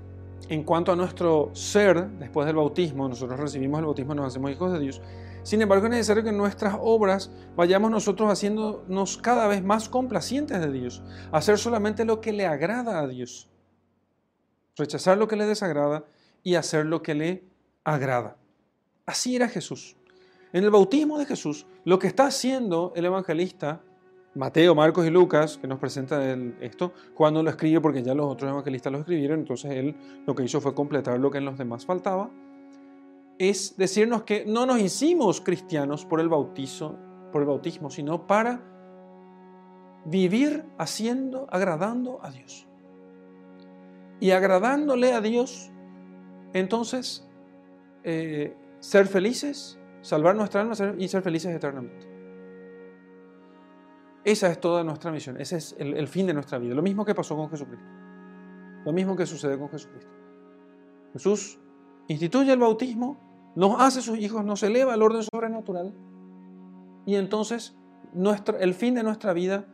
en 0.50 0.64
cuanto 0.64 0.92
a 0.92 0.96
nuestro 0.96 1.52
ser, 1.54 2.10
después 2.12 2.46
del 2.46 2.56
bautismo, 2.56 3.08
nosotros 3.08 3.40
recibimos 3.40 3.80
el 3.80 3.86
bautismo, 3.86 4.16
nos 4.16 4.28
hacemos 4.28 4.52
hijos 4.52 4.72
de 4.72 4.80
Dios. 4.80 5.02
Sin 5.44 5.62
embargo, 5.62 5.86
es 5.86 5.92
necesario 5.92 6.24
que 6.24 6.30
en 6.30 6.38
nuestras 6.38 6.76
obras 6.80 7.32
vayamos 7.56 7.92
nosotros 7.92 8.30
haciéndonos 8.30 9.18
cada 9.18 9.48
vez 9.48 9.64
más 9.64 9.90
complacientes 9.90 10.60
de 10.60 10.72
Dios, 10.72 11.04
hacer 11.32 11.58
solamente 11.58 12.06
lo 12.06 12.22
que 12.22 12.34
le 12.34 12.46
agrada 12.46 13.00
a 13.00 13.08
Dios, 13.08 13.50
rechazar 14.76 15.18
lo 15.18 15.28
que 15.28 15.36
le 15.36 15.46
desagrada 15.46 16.06
y 16.44 16.56
hacer 16.56 16.86
lo 16.86 17.02
que 17.02 17.16
le 17.16 17.44
agrada. 17.84 18.38
Así 19.06 19.36
era 19.36 19.48
Jesús. 19.48 19.96
En 20.54 20.64
el 20.64 20.70
bautismo 20.70 21.18
de 21.18 21.26
Jesús, 21.26 21.66
lo 21.86 22.00
que 22.00 22.08
está 22.08 22.26
haciendo 22.26 22.94
el 22.96 23.06
evangelista 23.06 23.82
Mateo, 24.38 24.76
Marcos 24.76 25.06
y 25.06 25.10
Lucas, 25.10 25.58
que 25.58 25.68
nos 25.68 25.80
presenta 25.80 26.22
esto, 26.62 26.94
cuando 27.14 27.42
lo 27.44 27.50
escribe, 27.50 27.82
porque 27.82 28.04
ya 28.04 28.14
los 28.14 28.28
otros 28.28 28.52
evangelistas 28.52 28.92
lo 28.94 29.00
escribieron, 29.00 29.40
entonces 29.40 29.72
él 29.72 29.96
lo 30.26 30.36
que 30.36 30.44
hizo 30.44 30.62
fue 30.62 30.74
completar 30.74 31.20
lo 31.20 31.32
que 31.32 31.40
en 31.40 31.46
los 31.46 31.58
demás 31.58 31.86
faltaba, 31.86 32.30
es 33.40 33.76
decirnos 33.78 34.24
que 34.24 34.46
no 34.46 34.66
nos 34.66 34.80
hicimos 34.80 35.42
cristianos 35.42 36.06
por 36.06 36.20
el 36.20 36.30
bautizo, 36.30 36.98
por 37.32 37.42
el 37.42 37.48
bautismo, 37.48 37.90
sino 37.90 38.26
para 38.26 38.62
vivir 40.06 40.66
haciendo, 40.78 41.48
agradando 41.50 42.20
a 42.24 42.32
Dios. 42.32 42.68
Y 44.20 44.32
agradándole 44.32 45.14
a 45.14 45.22
Dios, 45.22 45.72
entonces 46.54 47.28
eh, 48.04 48.56
ser 48.80 49.08
felices 49.08 49.78
salvar 50.08 50.36
nuestra 50.36 50.62
alma 50.62 50.74
y 50.98 51.08
ser 51.08 51.22
felices 51.22 51.54
eternamente. 51.54 52.07
Esa 54.28 54.52
es 54.52 54.60
toda 54.60 54.84
nuestra 54.84 55.10
misión, 55.10 55.40
ese 55.40 55.56
es 55.56 55.74
el, 55.80 56.06
fin 56.10 56.28
de 56.28 56.34
nuestra 56.34 56.58
vida. 56.58 56.76
Lo 56.76 56.82
mismo 56.82 57.06
que 57.06 57.16
pasó 57.16 57.38
con 57.38 57.50
Jesucristo. 57.50 57.88
Lo 58.84 58.92
mismo 58.92 59.16
que 59.16 59.26
sucede 59.26 59.58
con 59.58 59.70
Jesucristo. 59.70 60.12
Jesús 61.14 61.62
instituye 62.10 62.52
el 62.52 62.60
bautismo, 62.60 63.54
nos 63.56 63.80
hace 63.80 64.02
sus 64.02 64.18
hijos, 64.18 64.44
nos 64.44 64.64
eleva 64.64 64.94
al 64.94 65.02
orden 65.02 65.24
sobrenatural 65.24 65.96
y 67.06 67.16
entonces 67.16 67.78
el 68.60 68.74
fin 68.74 68.96
de 68.96 69.04
nuestra 69.04 69.32
vida 69.32 69.66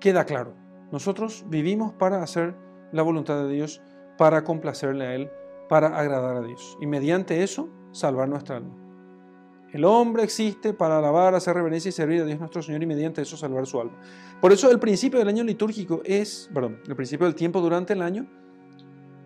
queda 0.00 0.24
claro. 0.24 0.54
Nosotros 0.90 1.44
vivimos 1.50 1.92
para 1.92 2.22
hacer 2.22 2.56
la 2.92 3.02
voluntad 3.02 3.44
de 3.44 3.52
Dios, 3.52 3.82
para 4.16 4.42
complacerle 4.42 5.04
a 5.04 5.14
Él, 5.14 5.30
para 5.68 5.88
agradar 5.98 6.36
a 6.36 6.40
Dios 6.40 6.78
y 6.80 6.86
mediante 6.86 7.42
eso 7.42 7.68
salvar 7.92 8.26
nuestra 8.26 8.56
alma. 8.56 8.85
El 9.72 9.84
hombre 9.84 10.22
existe 10.22 10.72
para 10.72 10.98
alabar, 10.98 11.34
hacer 11.34 11.54
reverencia 11.54 11.88
y 11.88 11.92
servir 11.92 12.22
a 12.22 12.24
Dios 12.24 12.38
nuestro 12.38 12.62
Señor 12.62 12.82
y 12.82 12.86
mediante 12.86 13.22
eso 13.22 13.36
salvar 13.36 13.66
su 13.66 13.80
alma. 13.80 13.98
Por 14.40 14.52
eso 14.52 14.70
el 14.70 14.78
principio 14.78 15.18
del 15.18 15.28
año 15.28 15.42
litúrgico 15.42 16.02
es, 16.04 16.48
perdón, 16.54 16.78
el 16.86 16.94
principio 16.94 17.26
del 17.26 17.34
tiempo 17.34 17.60
durante 17.60 17.92
el 17.92 18.02
año 18.02 18.26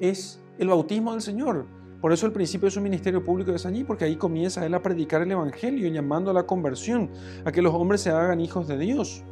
es 0.00 0.40
el 0.58 0.68
bautismo 0.68 1.12
del 1.12 1.20
Señor. 1.20 1.66
Por 2.00 2.12
eso 2.12 2.24
el 2.24 2.32
principio 2.32 2.66
de 2.66 2.70
su 2.70 2.80
ministerio 2.80 3.22
público 3.22 3.52
es 3.52 3.66
allí, 3.66 3.84
porque 3.84 4.06
ahí 4.06 4.16
comienza 4.16 4.64
él 4.64 4.72
a 4.72 4.80
predicar 4.80 5.20
el 5.20 5.30
Evangelio, 5.30 5.88
llamando 5.90 6.30
a 6.30 6.34
la 6.34 6.46
conversión, 6.46 7.10
a 7.44 7.52
que 7.52 7.60
los 7.60 7.74
hombres 7.74 8.00
se 8.00 8.10
hagan 8.10 8.40
hijos 8.40 8.66
de 8.66 8.78
Dios, 8.78 9.22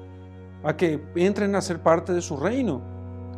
a 0.62 0.76
que 0.76 1.02
entren 1.16 1.54
a 1.54 1.62
ser 1.62 1.82
parte 1.82 2.12
de 2.12 2.20
su 2.20 2.36
reino. 2.36 2.82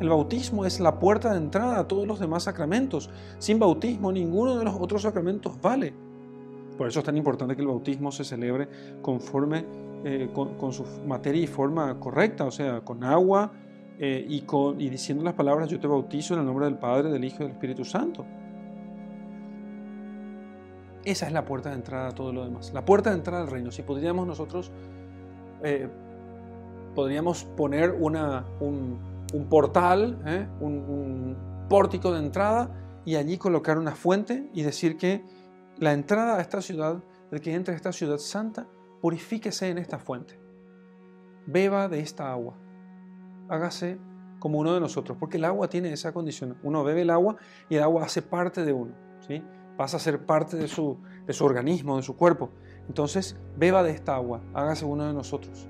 El 0.00 0.08
bautismo 0.08 0.64
es 0.66 0.80
la 0.80 0.98
puerta 0.98 1.30
de 1.30 1.38
entrada 1.38 1.78
a 1.78 1.86
todos 1.86 2.08
los 2.08 2.18
demás 2.18 2.44
sacramentos. 2.44 3.10
Sin 3.38 3.60
bautismo 3.60 4.10
ninguno 4.10 4.58
de 4.58 4.64
los 4.64 4.74
otros 4.74 5.02
sacramentos 5.02 5.60
vale. 5.60 5.94
Por 6.80 6.88
eso 6.88 7.00
es 7.00 7.04
tan 7.04 7.18
importante 7.18 7.54
que 7.54 7.60
el 7.60 7.68
bautismo 7.68 8.10
se 8.10 8.24
celebre 8.24 8.66
conforme 9.02 9.66
eh, 10.02 10.30
con, 10.32 10.72
su 10.72 10.82
materia 11.06 11.42
y 11.42 11.46
forma 11.46 12.00
correcta, 12.00 12.46
o 12.46 12.50
sea, 12.50 12.80
con 12.80 13.04
agua 13.04 13.52
eh, 13.98 14.24
y, 14.26 14.88
diciendo 14.88 15.22
las 15.22 15.34
palabras 15.34 15.68
yo 15.68 15.78
te 15.78 15.86
bautizo 15.86 16.32
en 16.32 16.40
el 16.40 16.46
nombre 16.46 16.64
del 16.64 16.78
Padre, 16.78 17.10
del 17.10 17.22
Hijo 17.22 17.36
y 17.40 17.42
del 17.42 17.52
Espíritu 17.52 17.84
Santo. 17.84 18.24
Esa 21.04 21.26
es 21.26 21.34
la 21.34 21.44
puerta 21.44 21.68
de 21.68 21.74
entrada 21.74 22.08
a 22.08 22.12
todo 22.12 22.32
lo 22.32 22.44
demás. 22.44 22.72
La 22.72 22.82
puerta 22.82 23.10
de 23.10 23.16
entrada 23.16 23.42
al 23.42 23.50
reino. 23.50 23.70
Si 23.70 23.82
podríamos 23.82 24.26
nosotros, 24.26 24.72
eh, 25.62 25.86
podríamos 26.94 27.44
poner 27.44 27.90
un, 27.90 28.98
portal, 29.50 30.16
un 30.62 31.36
pórtico 31.68 32.10
de 32.10 32.20
entrada 32.20 32.70
y 33.04 33.16
allí 33.16 33.36
colocar 33.36 33.76
una 33.76 33.94
fuente 33.94 34.48
y 34.54 34.62
decir 34.62 34.96
que 34.96 35.22
la 35.80 35.94
entrada 35.94 36.36
a 36.36 36.40
esta 36.40 36.60
ciudad, 36.60 37.02
el 37.32 37.40
que 37.40 37.54
entre 37.54 37.74
a 37.74 37.76
esta 37.76 37.90
ciudad 37.90 38.18
santa, 38.18 38.68
purifíquese 39.00 39.70
en 39.70 39.78
esta 39.78 39.98
fuente. 39.98 40.38
Beba 41.46 41.88
de 41.88 42.00
esta 42.00 42.30
agua. 42.30 42.54
Hágase 43.48 43.98
como 44.38 44.58
uno 44.58 44.74
de 44.74 44.80
nosotros, 44.80 45.16
porque 45.18 45.38
el 45.38 45.44
agua 45.46 45.68
tiene 45.68 45.92
esa 45.92 46.12
condición. 46.12 46.58
Uno 46.62 46.84
bebe 46.84 47.02
el 47.02 47.10
agua 47.10 47.36
y 47.68 47.76
el 47.76 47.82
agua 47.82 48.04
hace 48.04 48.20
parte 48.20 48.64
de 48.64 48.72
uno, 48.72 48.92
¿sí? 49.26 49.42
pasa 49.76 49.96
a 49.96 50.00
ser 50.00 50.26
parte 50.26 50.58
de 50.58 50.68
su, 50.68 50.98
de 51.26 51.32
su 51.32 51.44
organismo, 51.46 51.96
de 51.96 52.02
su 52.02 52.14
cuerpo. 52.14 52.50
Entonces, 52.86 53.38
beba 53.56 53.82
de 53.82 53.92
esta 53.92 54.14
agua, 54.14 54.42
hágase 54.52 54.84
uno 54.84 55.06
de 55.06 55.14
nosotros. 55.14 55.66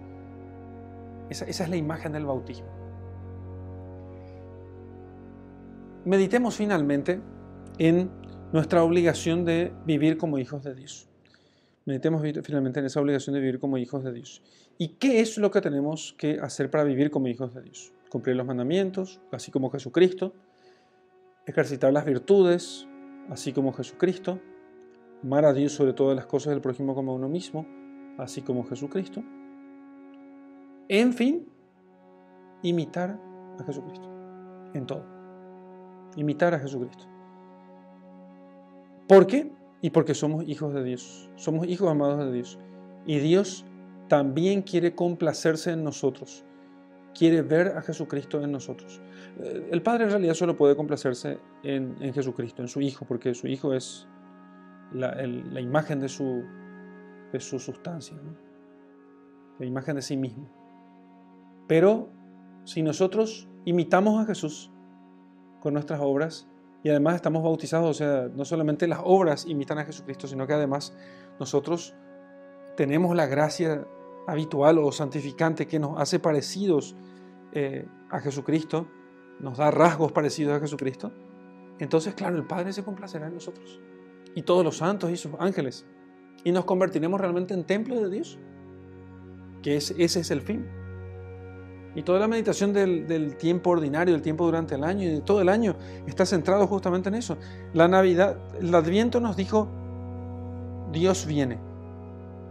Esa, 1.29 1.45
esa 1.45 1.65
es 1.65 1.71
la 1.71 1.77
imagen 1.77 2.11
del 2.11 2.27
bautismo. 2.27 2.67
Meditemos 6.05 6.57
finalmente 6.57 7.21
en 7.79 8.11
nuestra 8.53 8.83
obligación 8.83 9.45
de 9.45 9.73
vivir 9.87 10.17
como 10.17 10.39
hijos 10.39 10.65
de 10.65 10.75
Dios. 10.75 11.09
Meditemos 11.85 12.23
finalmente 12.43 12.81
en 12.81 12.87
esa 12.87 13.01
obligación 13.01 13.35
de 13.35 13.41
vivir 13.41 13.61
como 13.61 13.79
hijos 13.79 14.05
de 14.05 14.13
Dios. 14.13 14.43
¿Y 14.77 14.89
qué 14.89 15.21
es 15.21 15.39
lo 15.39 15.51
que 15.51 15.61
tenemos 15.61 16.15
que 16.19 16.39
hacer 16.41 16.71
para 16.71 16.85
vivir 16.85 17.11
como 17.11 17.29
hijos 17.29 17.55
de 17.55 17.63
Dios? 17.63 17.93
Cumplir 18.11 18.37
los 18.37 18.47
mandamientos, 18.47 19.21
así 19.33 19.51
como 19.51 19.71
Jesucristo, 19.71 20.35
ejercitar 21.47 21.93
las 21.93 22.05
virtudes, 22.05 22.87
así 23.29 23.53
como 23.53 23.73
Jesucristo, 23.73 24.41
amar 25.23 25.45
a 25.45 25.53
Dios 25.53 25.73
sobre 25.73 25.93
todas 25.93 26.17
las 26.17 26.27
cosas 26.27 26.53
del 26.53 26.61
prójimo 26.61 26.95
como 26.95 27.13
a 27.13 27.15
uno 27.15 27.29
mismo, 27.29 27.67
así 28.19 28.43
como 28.43 28.65
Jesucristo. 28.65 29.23
En 30.89 31.13
fin, 31.13 31.47
imitar 32.63 33.19
a 33.59 33.65
Jesucristo 33.65 34.09
en 34.75 34.87
todo. 34.87 35.05
Imitar 36.17 36.55
a 36.55 36.59
Jesucristo. 36.59 37.10
¿Por 39.11 39.27
qué? 39.27 39.51
Y 39.83 39.91
porque 39.91 40.15
somos 40.15 40.47
hijos 40.47 40.73
de 40.73 40.85
Dios, 40.85 41.29
somos 41.35 41.67
hijos 41.67 41.91
amados 41.91 42.25
de 42.25 42.31
Dios. 42.31 42.61
Y 43.07 43.19
Dios 43.19 43.67
también 44.07 44.63
quiere 44.63 44.95
complacerse 44.95 45.73
en 45.73 45.83
nosotros, 45.83 46.45
quiere 47.13 47.43
ver 47.43 47.77
a 47.77 47.83
Jesucristo 47.83 48.41
en 48.41 48.53
nosotros. 48.53 49.03
Eh, 49.41 49.69
el 49.73 49.83
Padre 49.83 50.05
en 50.05 50.11
realidad 50.11 50.35
solo 50.35 50.57
puede 50.57 50.77
complacerse 50.77 51.41
en, 51.65 51.97
Jesucristo, 52.15 52.63
en 52.63 52.69
su 52.69 52.81
Hijo, 52.81 53.05
porque 53.05 53.35
su 53.35 53.49
Hijo 53.49 53.75
es 53.75 54.07
la, 54.93 55.21
imagen 55.61 55.99
de 55.99 56.09
su, 56.09 56.45
de 57.33 57.41
su 57.41 57.59
sustancia, 57.59 58.17
la 59.59 59.67
imagen 59.67 59.97
de 59.97 60.03
sí 60.03 60.17
mismo. 60.17 60.49
Pero 61.67 62.11
si 62.63 62.81
nosotros 62.81 63.49
imitamos 63.65 64.23
a 64.23 64.27
Jesús 64.27 64.71
con 65.61 65.75
nuestras 65.75 65.99
obras, 66.01 66.49
y 66.83 66.89
además 66.89 67.17
estamos 67.17 67.43
bautizados, 67.43 67.91
o 67.91 67.95
sea, 67.95 68.29
no 68.35 68.45
solamente 68.45 68.87
las 68.87 69.01
obras 69.05 69.47
imitan 69.47 69.79
a 69.79 69.85
Jesucristo, 69.85 70.27
sino 70.27 70.47
que 70.47 70.55
además 70.55 70.97
nosotros 71.39 71.95
tenemos 72.77 73.15
la 73.15 73.27
gracia 73.27 73.87
habitual 74.27 74.79
o 74.79 74.91
santificante 74.93 75.67
que 75.67 75.79
nos 75.79 76.01
hace 76.01 76.19
parecidos 76.19 76.97
eh, 77.53 77.87
a 78.11 78.21
Jesucristo, 78.21 78.89
nos 79.41 79.59
da 79.59 79.71
rasgos 79.71 80.13
parecidos 80.13 80.57
a 80.57 80.61
Jesucristo, 80.61 81.13
entonces, 81.81 82.15
claro, 82.15 82.37
el 82.37 82.47
Padre 82.47 82.73
se 82.73 82.85
complacerá 82.85 83.27
en 83.27 83.35
nosotros. 83.35 83.81
Y 84.35 84.43
todos 84.43 84.63
los 84.63 84.77
santos 84.77 85.11
y 85.11 85.17
sus 85.17 85.33
ángeles. 85.39 85.87
Y 86.45 86.53
nos 86.53 86.67
convertiremos 86.67 87.21
realmente 87.21 87.55
en 87.55 87.65
templo 87.65 87.97
de 87.97 88.11
Dios. 88.11 88.39
Que 89.63 89.77
ese 89.77 89.95
es 89.99 90.31
el 90.31 90.43
fin. 90.43 90.67
Y 91.95 92.03
toda 92.03 92.21
la 92.21 92.29
meditación 92.29 92.73
del, 92.73 93.37
tiempo 93.37 93.71
ordinario, 93.71 94.15
del 94.15 94.23
tiempo 94.23 94.45
durante 94.45 94.77
el 94.77 94.85
año 94.85 95.09
y 95.09 95.13
de 95.13 95.21
todo 95.21 95.41
el 95.41 95.49
año 95.49 95.75
está 96.07 96.25
centrado 96.25 96.67
justamente 96.67 97.09
en 97.09 97.17
eso. 97.17 97.37
La 97.75 97.89
Navidad, 97.89 98.37
el 98.61 98.73
Adviento 98.75 99.21
nos 99.21 99.37
dijo, 99.37 99.69
Dios 100.93 101.27
viene. 101.27 101.59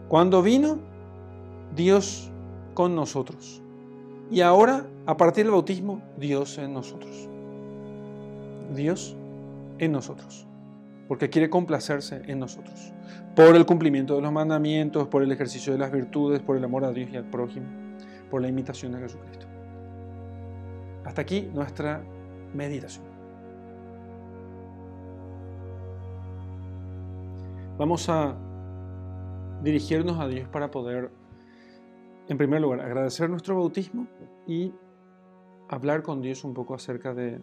Cuando 0.09 0.41
vino, 0.41 0.79
Dios 1.75 2.29
con 2.73 2.95
nosotros. 2.95 3.61
Y 4.29 4.41
ahora, 4.41 4.85
a 5.05 5.15
partir 5.15 5.45
del 5.45 5.51
bautismo, 5.51 6.01
Dios 6.17 6.57
en 6.57 6.73
nosotros. 6.73 7.29
Dios 8.75 9.15
en 9.79 9.91
nosotros. 9.91 10.45
Porque 11.07 11.29
quiere 11.29 11.49
complacerse 11.49 12.21
en 12.27 12.39
nosotros. 12.39 12.93
Por 13.35 13.55
el 13.55 13.65
cumplimiento 13.65 14.15
de 14.15 14.21
los 14.21 14.31
mandamientos, 14.31 15.07
por 15.07 15.23
el 15.23 15.31
ejercicio 15.31 15.71
de 15.71 15.79
las 15.79 15.91
virtudes, 15.91 16.41
por 16.41 16.57
el 16.57 16.63
amor 16.63 16.83
a 16.83 16.91
Dios 16.91 17.09
y 17.11 17.17
al 17.17 17.25
prójimo, 17.25 17.88
por 18.29 18.41
la 18.41 18.47
imitación 18.47 18.91
de 18.93 18.99
Jesucristo. 18.99 19.47
Hasta 21.05 21.21
aquí 21.21 21.49
nuestra 21.53 22.03
meditación. 22.53 23.05
Vamos 27.77 28.09
a 28.09 28.35
dirigirnos 29.63 30.19
a 30.19 30.27
Dios 30.27 30.47
para 30.49 30.69
poder, 30.69 31.11
en 32.27 32.37
primer 32.37 32.61
lugar, 32.61 32.81
agradecer 32.81 33.29
nuestro 33.29 33.55
bautismo 33.55 34.05
y 34.45 34.73
hablar 35.69 36.03
con 36.03 36.21
Dios 36.21 36.43
un 36.43 36.53
poco 36.53 36.73
acerca 36.75 37.13
de, 37.13 37.41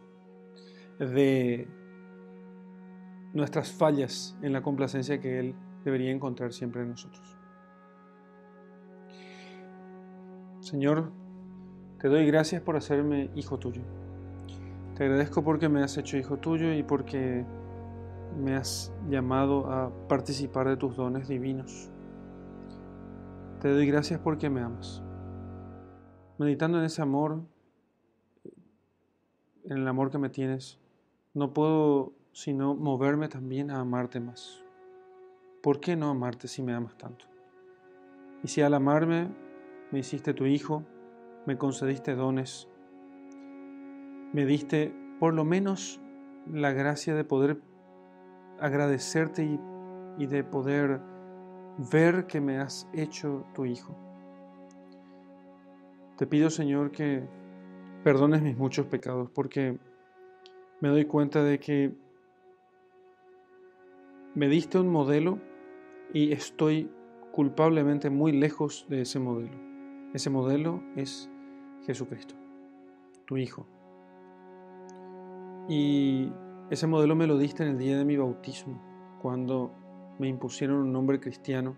nuestras 3.32 3.72
fallas 3.72 4.36
en 4.42 4.52
la 4.52 4.62
complacencia 4.62 5.20
que 5.20 5.38
Él 5.38 5.54
debería 5.84 6.10
encontrar 6.10 6.52
siempre 6.52 6.82
en 6.82 6.90
nosotros. 6.90 7.35
Señor, 10.66 11.12
te 12.00 12.08
doy 12.08 12.26
gracias 12.26 12.60
por 12.60 12.74
hacerme 12.74 13.30
hijo 13.36 13.56
tuyo. 13.56 13.82
Te 14.96 15.04
agradezco 15.04 15.44
porque 15.44 15.68
me 15.68 15.80
has 15.80 15.96
hecho 15.96 16.16
hijo 16.16 16.38
tuyo 16.38 16.72
y 16.74 16.82
porque 16.82 17.46
me 18.36 18.56
has 18.56 18.92
llamado 19.08 19.70
a 19.70 19.92
participar 20.08 20.68
de 20.68 20.76
tus 20.76 20.96
dones 20.96 21.28
divinos. 21.28 21.88
Te 23.60 23.68
doy 23.68 23.86
gracias 23.86 24.18
porque 24.18 24.50
me 24.50 24.60
amas. 24.60 25.04
Meditando 26.36 26.78
en 26.78 26.84
ese 26.86 27.00
amor, 27.00 27.44
en 29.66 29.76
el 29.78 29.86
amor 29.86 30.10
que 30.10 30.18
me 30.18 30.30
tienes, 30.30 30.80
no 31.32 31.52
puedo 31.52 32.12
sino 32.32 32.74
moverme 32.74 33.28
también 33.28 33.70
a 33.70 33.78
amarte 33.78 34.18
más. 34.18 34.64
¿Por 35.62 35.78
qué 35.78 35.94
no 35.94 36.10
amarte 36.10 36.48
si 36.48 36.60
me 36.60 36.74
amas 36.74 36.98
tanto? 36.98 37.24
Y 38.42 38.48
si 38.48 38.62
al 38.62 38.74
amarme 38.74 39.45
me 39.90 40.00
hiciste 40.00 40.34
tu 40.34 40.46
hijo, 40.46 40.84
me 41.46 41.56
concediste 41.56 42.14
dones, 42.14 42.68
me 44.32 44.44
diste 44.44 44.92
por 45.18 45.32
lo 45.34 45.44
menos 45.44 46.00
la 46.52 46.72
gracia 46.72 47.14
de 47.14 47.24
poder 47.24 47.60
agradecerte 48.60 49.58
y, 50.18 50.26
de 50.26 50.44
poder 50.44 51.00
ver 51.90 52.26
que 52.26 52.40
me 52.40 52.58
has 52.58 52.88
hecho 52.92 53.44
tu 53.54 53.66
hijo. 53.66 53.94
Te 56.16 56.26
pido, 56.26 56.48
Señor, 56.48 56.90
que 56.90 57.22
perdones 58.02 58.42
mis 58.42 58.56
muchos 58.56 58.86
pecados, 58.86 59.30
porque 59.30 59.78
me 60.80 60.88
doy 60.88 61.04
cuenta 61.04 61.42
de 61.42 61.58
que 61.58 61.94
me 64.34 64.48
diste 64.48 64.78
un 64.78 64.88
modelo 64.88 65.38
y 66.12 66.32
estoy 66.32 66.90
culpablemente 67.32 68.08
muy 68.08 68.32
lejos 68.32 68.86
de 68.88 69.02
ese 69.02 69.18
modelo. 69.18 69.75
Ese 70.14 70.30
modelo 70.30 70.82
es 70.96 71.30
Jesucristo, 71.84 72.34
tu 73.26 73.36
Hijo. 73.36 73.66
Y 75.68 76.32
ese 76.70 76.86
modelo 76.86 77.16
me 77.16 77.26
lo 77.26 77.36
diste 77.38 77.64
en 77.64 77.70
el 77.70 77.78
día 77.78 77.98
de 77.98 78.04
mi 78.04 78.16
bautismo, 78.16 78.80
cuando 79.20 79.72
me 80.18 80.28
impusieron 80.28 80.78
un 80.78 80.92
nombre 80.92 81.20
cristiano 81.20 81.76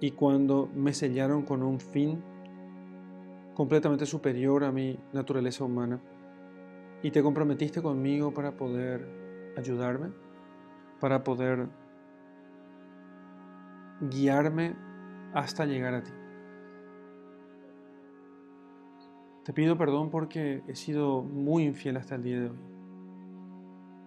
y 0.00 0.12
cuando 0.12 0.68
me 0.74 0.92
sellaron 0.92 1.42
con 1.42 1.62
un 1.62 1.80
fin 1.80 2.22
completamente 3.54 4.06
superior 4.06 4.64
a 4.64 4.72
mi 4.72 4.98
naturaleza 5.12 5.64
humana. 5.64 6.00
Y 7.02 7.10
te 7.10 7.22
comprometiste 7.22 7.82
conmigo 7.82 8.32
para 8.32 8.56
poder 8.56 9.54
ayudarme, 9.56 10.12
para 11.00 11.24
poder 11.24 11.68
guiarme 14.10 14.76
hasta 15.32 15.64
llegar 15.64 15.94
a 15.94 16.02
ti. 16.02 16.19
Te 19.44 19.52
pido 19.54 19.78
perdón 19.78 20.10
porque 20.10 20.62
he 20.68 20.74
sido 20.74 21.22
muy 21.22 21.64
infiel 21.64 21.96
hasta 21.96 22.16
el 22.16 22.22
día 22.22 22.40
de 22.40 22.50
hoy. 22.50 22.58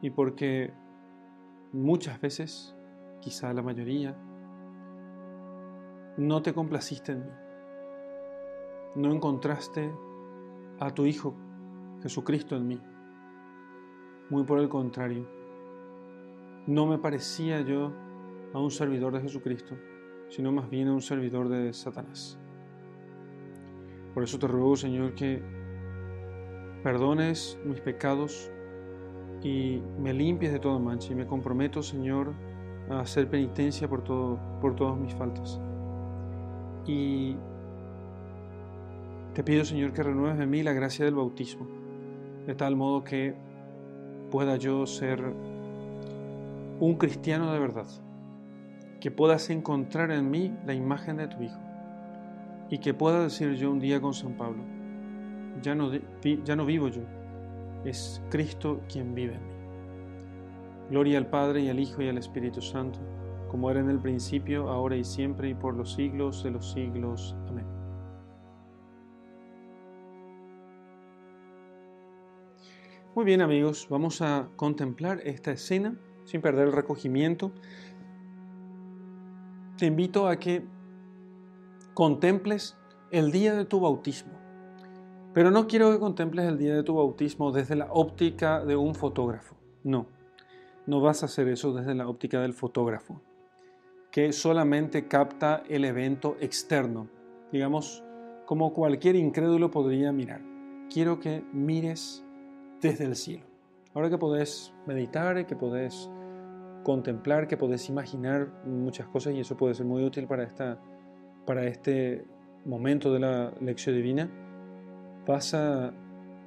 Y 0.01 0.09
porque 0.11 0.73
muchas 1.71 2.21
veces 2.21 2.75
quizá 3.19 3.53
la 3.53 3.61
mayoría, 3.61 4.15
no 6.17 6.41
te 6.41 6.53
complaciste 6.53 7.13
en 7.13 7.25
mí. 7.25 7.31
No 8.95 9.11
encontraste 9.11 9.91
a 10.79 10.91
tu 10.91 11.05
Hijo 11.05 11.33
Jesucristo 12.03 12.55
en 12.55 12.67
mí. 12.67 12.81
Muy 14.29 14.43
por 14.43 14.59
el 14.59 14.69
contrario, 14.69 15.27
no 16.67 16.85
me 16.85 16.97
parecía 16.97 17.61
yo 17.61 17.91
a 18.53 18.59
un 18.59 18.71
servidor 18.71 19.13
de 19.13 19.21
Jesucristo, 19.21 19.75
sino 20.29 20.51
más 20.51 20.69
bien 20.69 20.89
a 20.89 20.93
un 20.93 21.01
servidor 21.01 21.49
de 21.49 21.73
Satanás. 21.73 22.39
Por 24.13 24.23
eso 24.23 24.37
te 24.37 24.47
ruego, 24.47 24.75
Señor, 24.75 25.15
que 25.15 25.41
perdones 26.83 27.57
mis 27.65 27.79
pecados 27.79 28.51
y 29.41 29.81
me 29.99 30.13
limpies 30.13 30.51
de 30.51 30.59
toda 30.59 30.77
mancha 30.77 31.11
y 31.11 31.15
me 31.15 31.25
comprometo, 31.25 31.81
Señor, 31.81 32.33
a 32.89 32.99
hacer 32.99 33.27
penitencia 33.27 33.87
por, 33.87 34.03
todo, 34.03 34.39
por 34.61 34.75
todas 34.75 34.97
mis 34.99 35.15
faltas. 35.15 35.59
Y 36.85 37.35
te 39.33 39.43
pido, 39.43 39.65
Señor, 39.65 39.93
que 39.93 40.03
renueves 40.03 40.39
en 40.39 40.49
mí 40.49 40.61
la 40.61 40.73
gracia 40.73 41.05
del 41.05 41.15
bautismo, 41.15 41.65
de 42.45 42.53
tal 42.53 42.75
modo 42.75 43.03
que 43.03 43.33
pueda 44.29 44.57
yo 44.57 44.85
ser 44.85 45.23
un 46.79 46.95
cristiano 46.97 47.51
de 47.51 47.59
verdad, 47.59 47.87
que 48.99 49.09
puedas 49.09 49.49
encontrar 49.49 50.11
en 50.11 50.29
mí 50.29 50.55
la 50.65 50.73
imagen 50.73 51.17
de 51.17 51.27
tu 51.27 51.41
Hijo 51.41 51.72
y 52.73 52.79
que 52.79 52.95
pueda 52.95 53.21
decir 53.21 53.53
yo 53.53 53.69
un 53.69 53.79
día 53.79 54.01
con 54.01 54.15
San 54.15 54.35
Pablo, 54.35 54.63
ya 55.61 55.75
no, 55.75 55.91
ya 56.43 56.55
no 56.55 56.65
vivo 56.65 56.87
yo, 56.87 57.03
es 57.85 58.19
Cristo 58.31 58.81
quien 58.91 59.13
vive 59.13 59.35
en 59.35 59.47
mí. 59.47 59.53
Gloria 60.89 61.19
al 61.19 61.27
Padre 61.27 61.61
y 61.61 61.69
al 61.69 61.79
Hijo 61.79 62.01
y 62.01 62.09
al 62.09 62.17
Espíritu 62.17 62.63
Santo, 62.63 62.97
como 63.47 63.69
era 63.69 63.79
en 63.79 63.91
el 63.91 63.99
principio, 63.99 64.71
ahora 64.71 64.95
y 64.95 65.03
siempre 65.03 65.49
y 65.49 65.53
por 65.53 65.75
los 65.75 65.93
siglos 65.93 66.43
de 66.43 66.49
los 66.49 66.71
siglos. 66.71 67.35
Amén. 67.47 67.67
Muy 73.13 73.23
bien 73.23 73.41
amigos, 73.41 73.85
vamos 73.87 74.19
a 74.23 74.49
contemplar 74.55 75.19
esta 75.25 75.51
escena 75.51 75.95
sin 76.25 76.41
perder 76.41 76.69
el 76.69 76.73
recogimiento. 76.73 77.51
Te 79.77 79.85
invito 79.85 80.27
a 80.27 80.37
que 80.37 80.72
contemples 81.93 82.77
el 83.11 83.31
día 83.31 83.53
de 83.53 83.65
tu 83.65 83.79
bautismo. 83.79 84.33
Pero 85.33 85.51
no 85.51 85.67
quiero 85.67 85.91
que 85.91 85.99
contemples 85.99 86.45
el 86.45 86.57
día 86.57 86.75
de 86.75 86.83
tu 86.83 86.95
bautismo 86.95 87.51
desde 87.51 87.75
la 87.75 87.91
óptica 87.91 88.63
de 88.63 88.75
un 88.75 88.93
fotógrafo. 88.95 89.55
No 89.83 90.07
no 90.85 91.01
vas 91.01 91.23
a 91.23 91.27
hacer 91.27 91.47
eso 91.47 91.73
desde 91.73 91.95
la 91.95 92.07
óptica 92.07 92.41
del 92.41 92.53
fotógrafo, 92.53 93.21
que 94.11 94.31
solamente 94.33 95.07
capta 95.07 95.63
el 95.69 95.85
evento 95.85 96.35
externo, 96.39 97.07
digamos, 97.51 98.03
como 98.45 98.73
cualquier 98.73 99.15
incrédulo 99.15 99.71
podría 99.71 100.11
mirar. 100.11 100.41
Quiero 100.89 101.19
que 101.19 101.43
mires 101.53 102.25
desde 102.81 103.05
el 103.05 103.15
cielo. 103.15 103.45
Ahora 103.93 104.09
que 104.09 104.17
podés 104.17 104.73
meditar, 104.85 105.45
que 105.45 105.55
podés 105.55 106.09
contemplar, 106.83 107.47
que 107.47 107.55
podés 107.55 107.87
imaginar 107.87 108.51
muchas 108.65 109.07
cosas 109.07 109.33
y 109.33 109.39
eso 109.39 109.55
puede 109.55 109.73
ser 109.73 109.85
muy 109.85 110.03
útil 110.03 110.27
para, 110.27 110.43
esta, 110.43 110.79
para 111.45 111.65
este 111.65 112.25
momento 112.65 113.13
de 113.13 113.19
la 113.19 113.53
lección 113.59 113.95
divina, 113.95 114.29
vas 115.27 115.53
a 115.53 115.93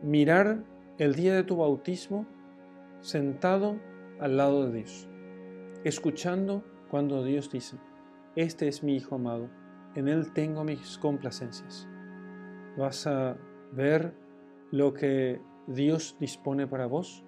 mirar 0.03 0.65
el 0.99 1.15
día 1.15 1.35
de 1.35 1.45
tu 1.45 1.57
bautismo 1.57 2.27
sentado 3.01 3.77
al 4.21 4.37
lado 4.37 4.67
de 4.67 4.79
Dios, 4.79 5.09
escuchando 5.85 6.65
cuando 6.91 7.25
Dios 7.25 7.51
dice, 7.51 7.77
este 8.35 8.69
es 8.69 8.83
mi 8.83 8.97
Hijo 8.97 9.17
amado, 9.17 9.51
en 9.95 10.09
Él 10.09 10.33
tengo 10.33 10.65
mis 10.65 10.99
complacencias. 10.99 11.89
Vas 12.77 13.07
a 13.07 13.37
ver 13.73 14.15
lo 14.71 14.93
que 14.95 15.41
Dios 15.67 16.17
dispone 16.21 16.67
para 16.67 16.87
vos? 16.87 17.25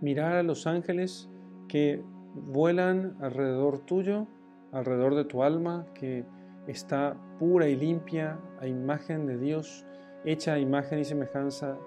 Mirar 0.00 0.34
a 0.34 0.42
los 0.42 0.66
ángeles 0.66 1.28
que 1.68 2.02
vuelan 2.34 3.16
alrededor 3.20 3.80
tuyo, 3.80 4.26
alrededor 4.72 5.14
de 5.14 5.24
tu 5.24 5.42
alma, 5.42 5.86
que 5.94 6.24
está 6.66 7.16
pura 7.38 7.68
y 7.68 7.76
limpia 7.76 8.38
a 8.60 8.66
imagen 8.66 9.26
de 9.26 9.38
Dios, 9.38 9.84
hecha 10.24 10.54
a 10.54 10.58
imagen 10.58 10.98
y 10.98 11.04
semejanza 11.04 11.78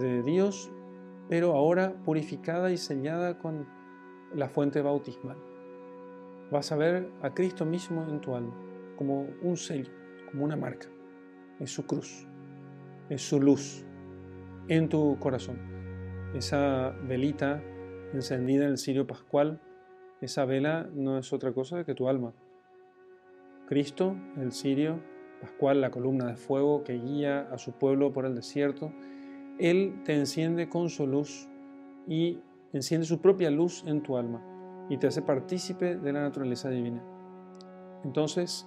de 0.00 0.22
Dios, 0.22 0.70
pero 1.28 1.54
ahora 1.54 1.94
purificada 2.04 2.70
y 2.70 2.76
sellada 2.76 3.38
con 3.38 3.66
la 4.34 4.48
fuente 4.48 4.82
bautismal. 4.82 5.36
Vas 6.50 6.72
a 6.72 6.76
ver 6.76 7.10
a 7.22 7.34
Cristo 7.34 7.64
mismo 7.64 8.06
en 8.08 8.20
tu 8.20 8.34
alma, 8.34 8.54
como 8.96 9.26
un 9.42 9.56
sello, 9.56 9.90
como 10.30 10.44
una 10.44 10.56
marca. 10.56 10.88
Es 11.60 11.70
su 11.70 11.86
cruz, 11.86 12.26
es 13.08 13.22
su 13.22 13.40
luz 13.40 13.84
en 14.68 14.88
tu 14.88 15.18
corazón. 15.18 15.58
Esa 16.34 16.90
velita 17.06 17.62
encendida 18.12 18.64
en 18.64 18.70
el 18.72 18.78
cirio 18.78 19.06
pascual, 19.06 19.60
esa 20.20 20.44
vela 20.44 20.88
no 20.92 21.18
es 21.18 21.32
otra 21.32 21.52
cosa 21.52 21.84
que 21.84 21.94
tu 21.94 22.08
alma. 22.08 22.32
Cristo, 23.68 24.16
el 24.38 24.52
cirio 24.52 24.98
pascual, 25.42 25.82
la 25.82 25.90
columna 25.90 26.24
de 26.24 26.36
fuego 26.36 26.84
que 26.84 26.94
guía 26.94 27.48
a 27.52 27.58
su 27.58 27.72
pueblo 27.72 28.14
por 28.14 28.24
el 28.24 28.34
desierto, 28.34 28.94
Él 29.58 30.00
te 30.06 30.14
enciende 30.14 30.70
con 30.70 30.88
su 30.88 31.06
luz 31.06 31.50
y 32.06 32.40
enciende 32.72 33.06
su 33.06 33.20
propia 33.20 33.50
luz 33.50 33.84
en 33.86 34.02
tu 34.02 34.16
alma 34.16 34.42
y 34.88 34.96
te 34.96 35.06
hace 35.06 35.20
partícipe 35.20 35.96
de 35.96 36.12
la 36.14 36.22
naturaleza 36.22 36.70
divina. 36.70 37.04
Entonces 38.04 38.66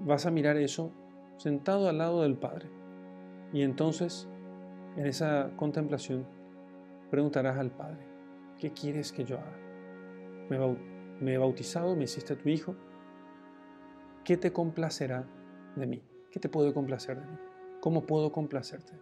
vas 0.00 0.26
a 0.26 0.30
mirar 0.30 0.58
eso 0.58 0.92
sentado 1.38 1.88
al 1.88 1.96
lado 1.96 2.20
del 2.20 2.36
Padre. 2.36 2.68
Y 3.54 3.62
entonces, 3.62 4.28
en 4.98 5.06
esa 5.06 5.52
contemplación, 5.56 6.26
preguntarás 7.10 7.56
al 7.56 7.70
Padre, 7.70 8.06
¿qué 8.58 8.72
quieres 8.72 9.10
que 9.10 9.24
yo 9.24 9.38
haga? 9.38 9.56
Me 11.18 11.32
he 11.32 11.38
bautizado, 11.38 11.96
me 11.96 12.04
hiciste 12.04 12.36
tu 12.36 12.50
hijo. 12.50 12.76
¿Qué 14.24 14.36
te 14.36 14.52
complacerá 14.52 15.26
de 15.74 15.86
mí? 15.86 16.02
¿Qué 16.30 16.38
te 16.38 16.48
puede 16.48 16.72
complacer 16.72 17.20
de 17.20 17.26
mí? 17.26 17.36
¿Cómo 17.80 18.06
puedo 18.06 18.30
complacerte? 18.30 18.92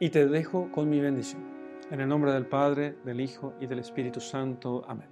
Y 0.00 0.10
te 0.10 0.26
dejo 0.26 0.72
con 0.72 0.90
mi 0.90 0.98
bendición. 0.98 1.44
En 1.92 2.00
el 2.00 2.08
nombre 2.08 2.32
del 2.32 2.46
Padre, 2.46 2.96
del 3.04 3.20
Hijo 3.20 3.54
y 3.60 3.66
del 3.66 3.78
Espíritu 3.78 4.18
Santo. 4.20 4.84
Amén. 4.88 5.11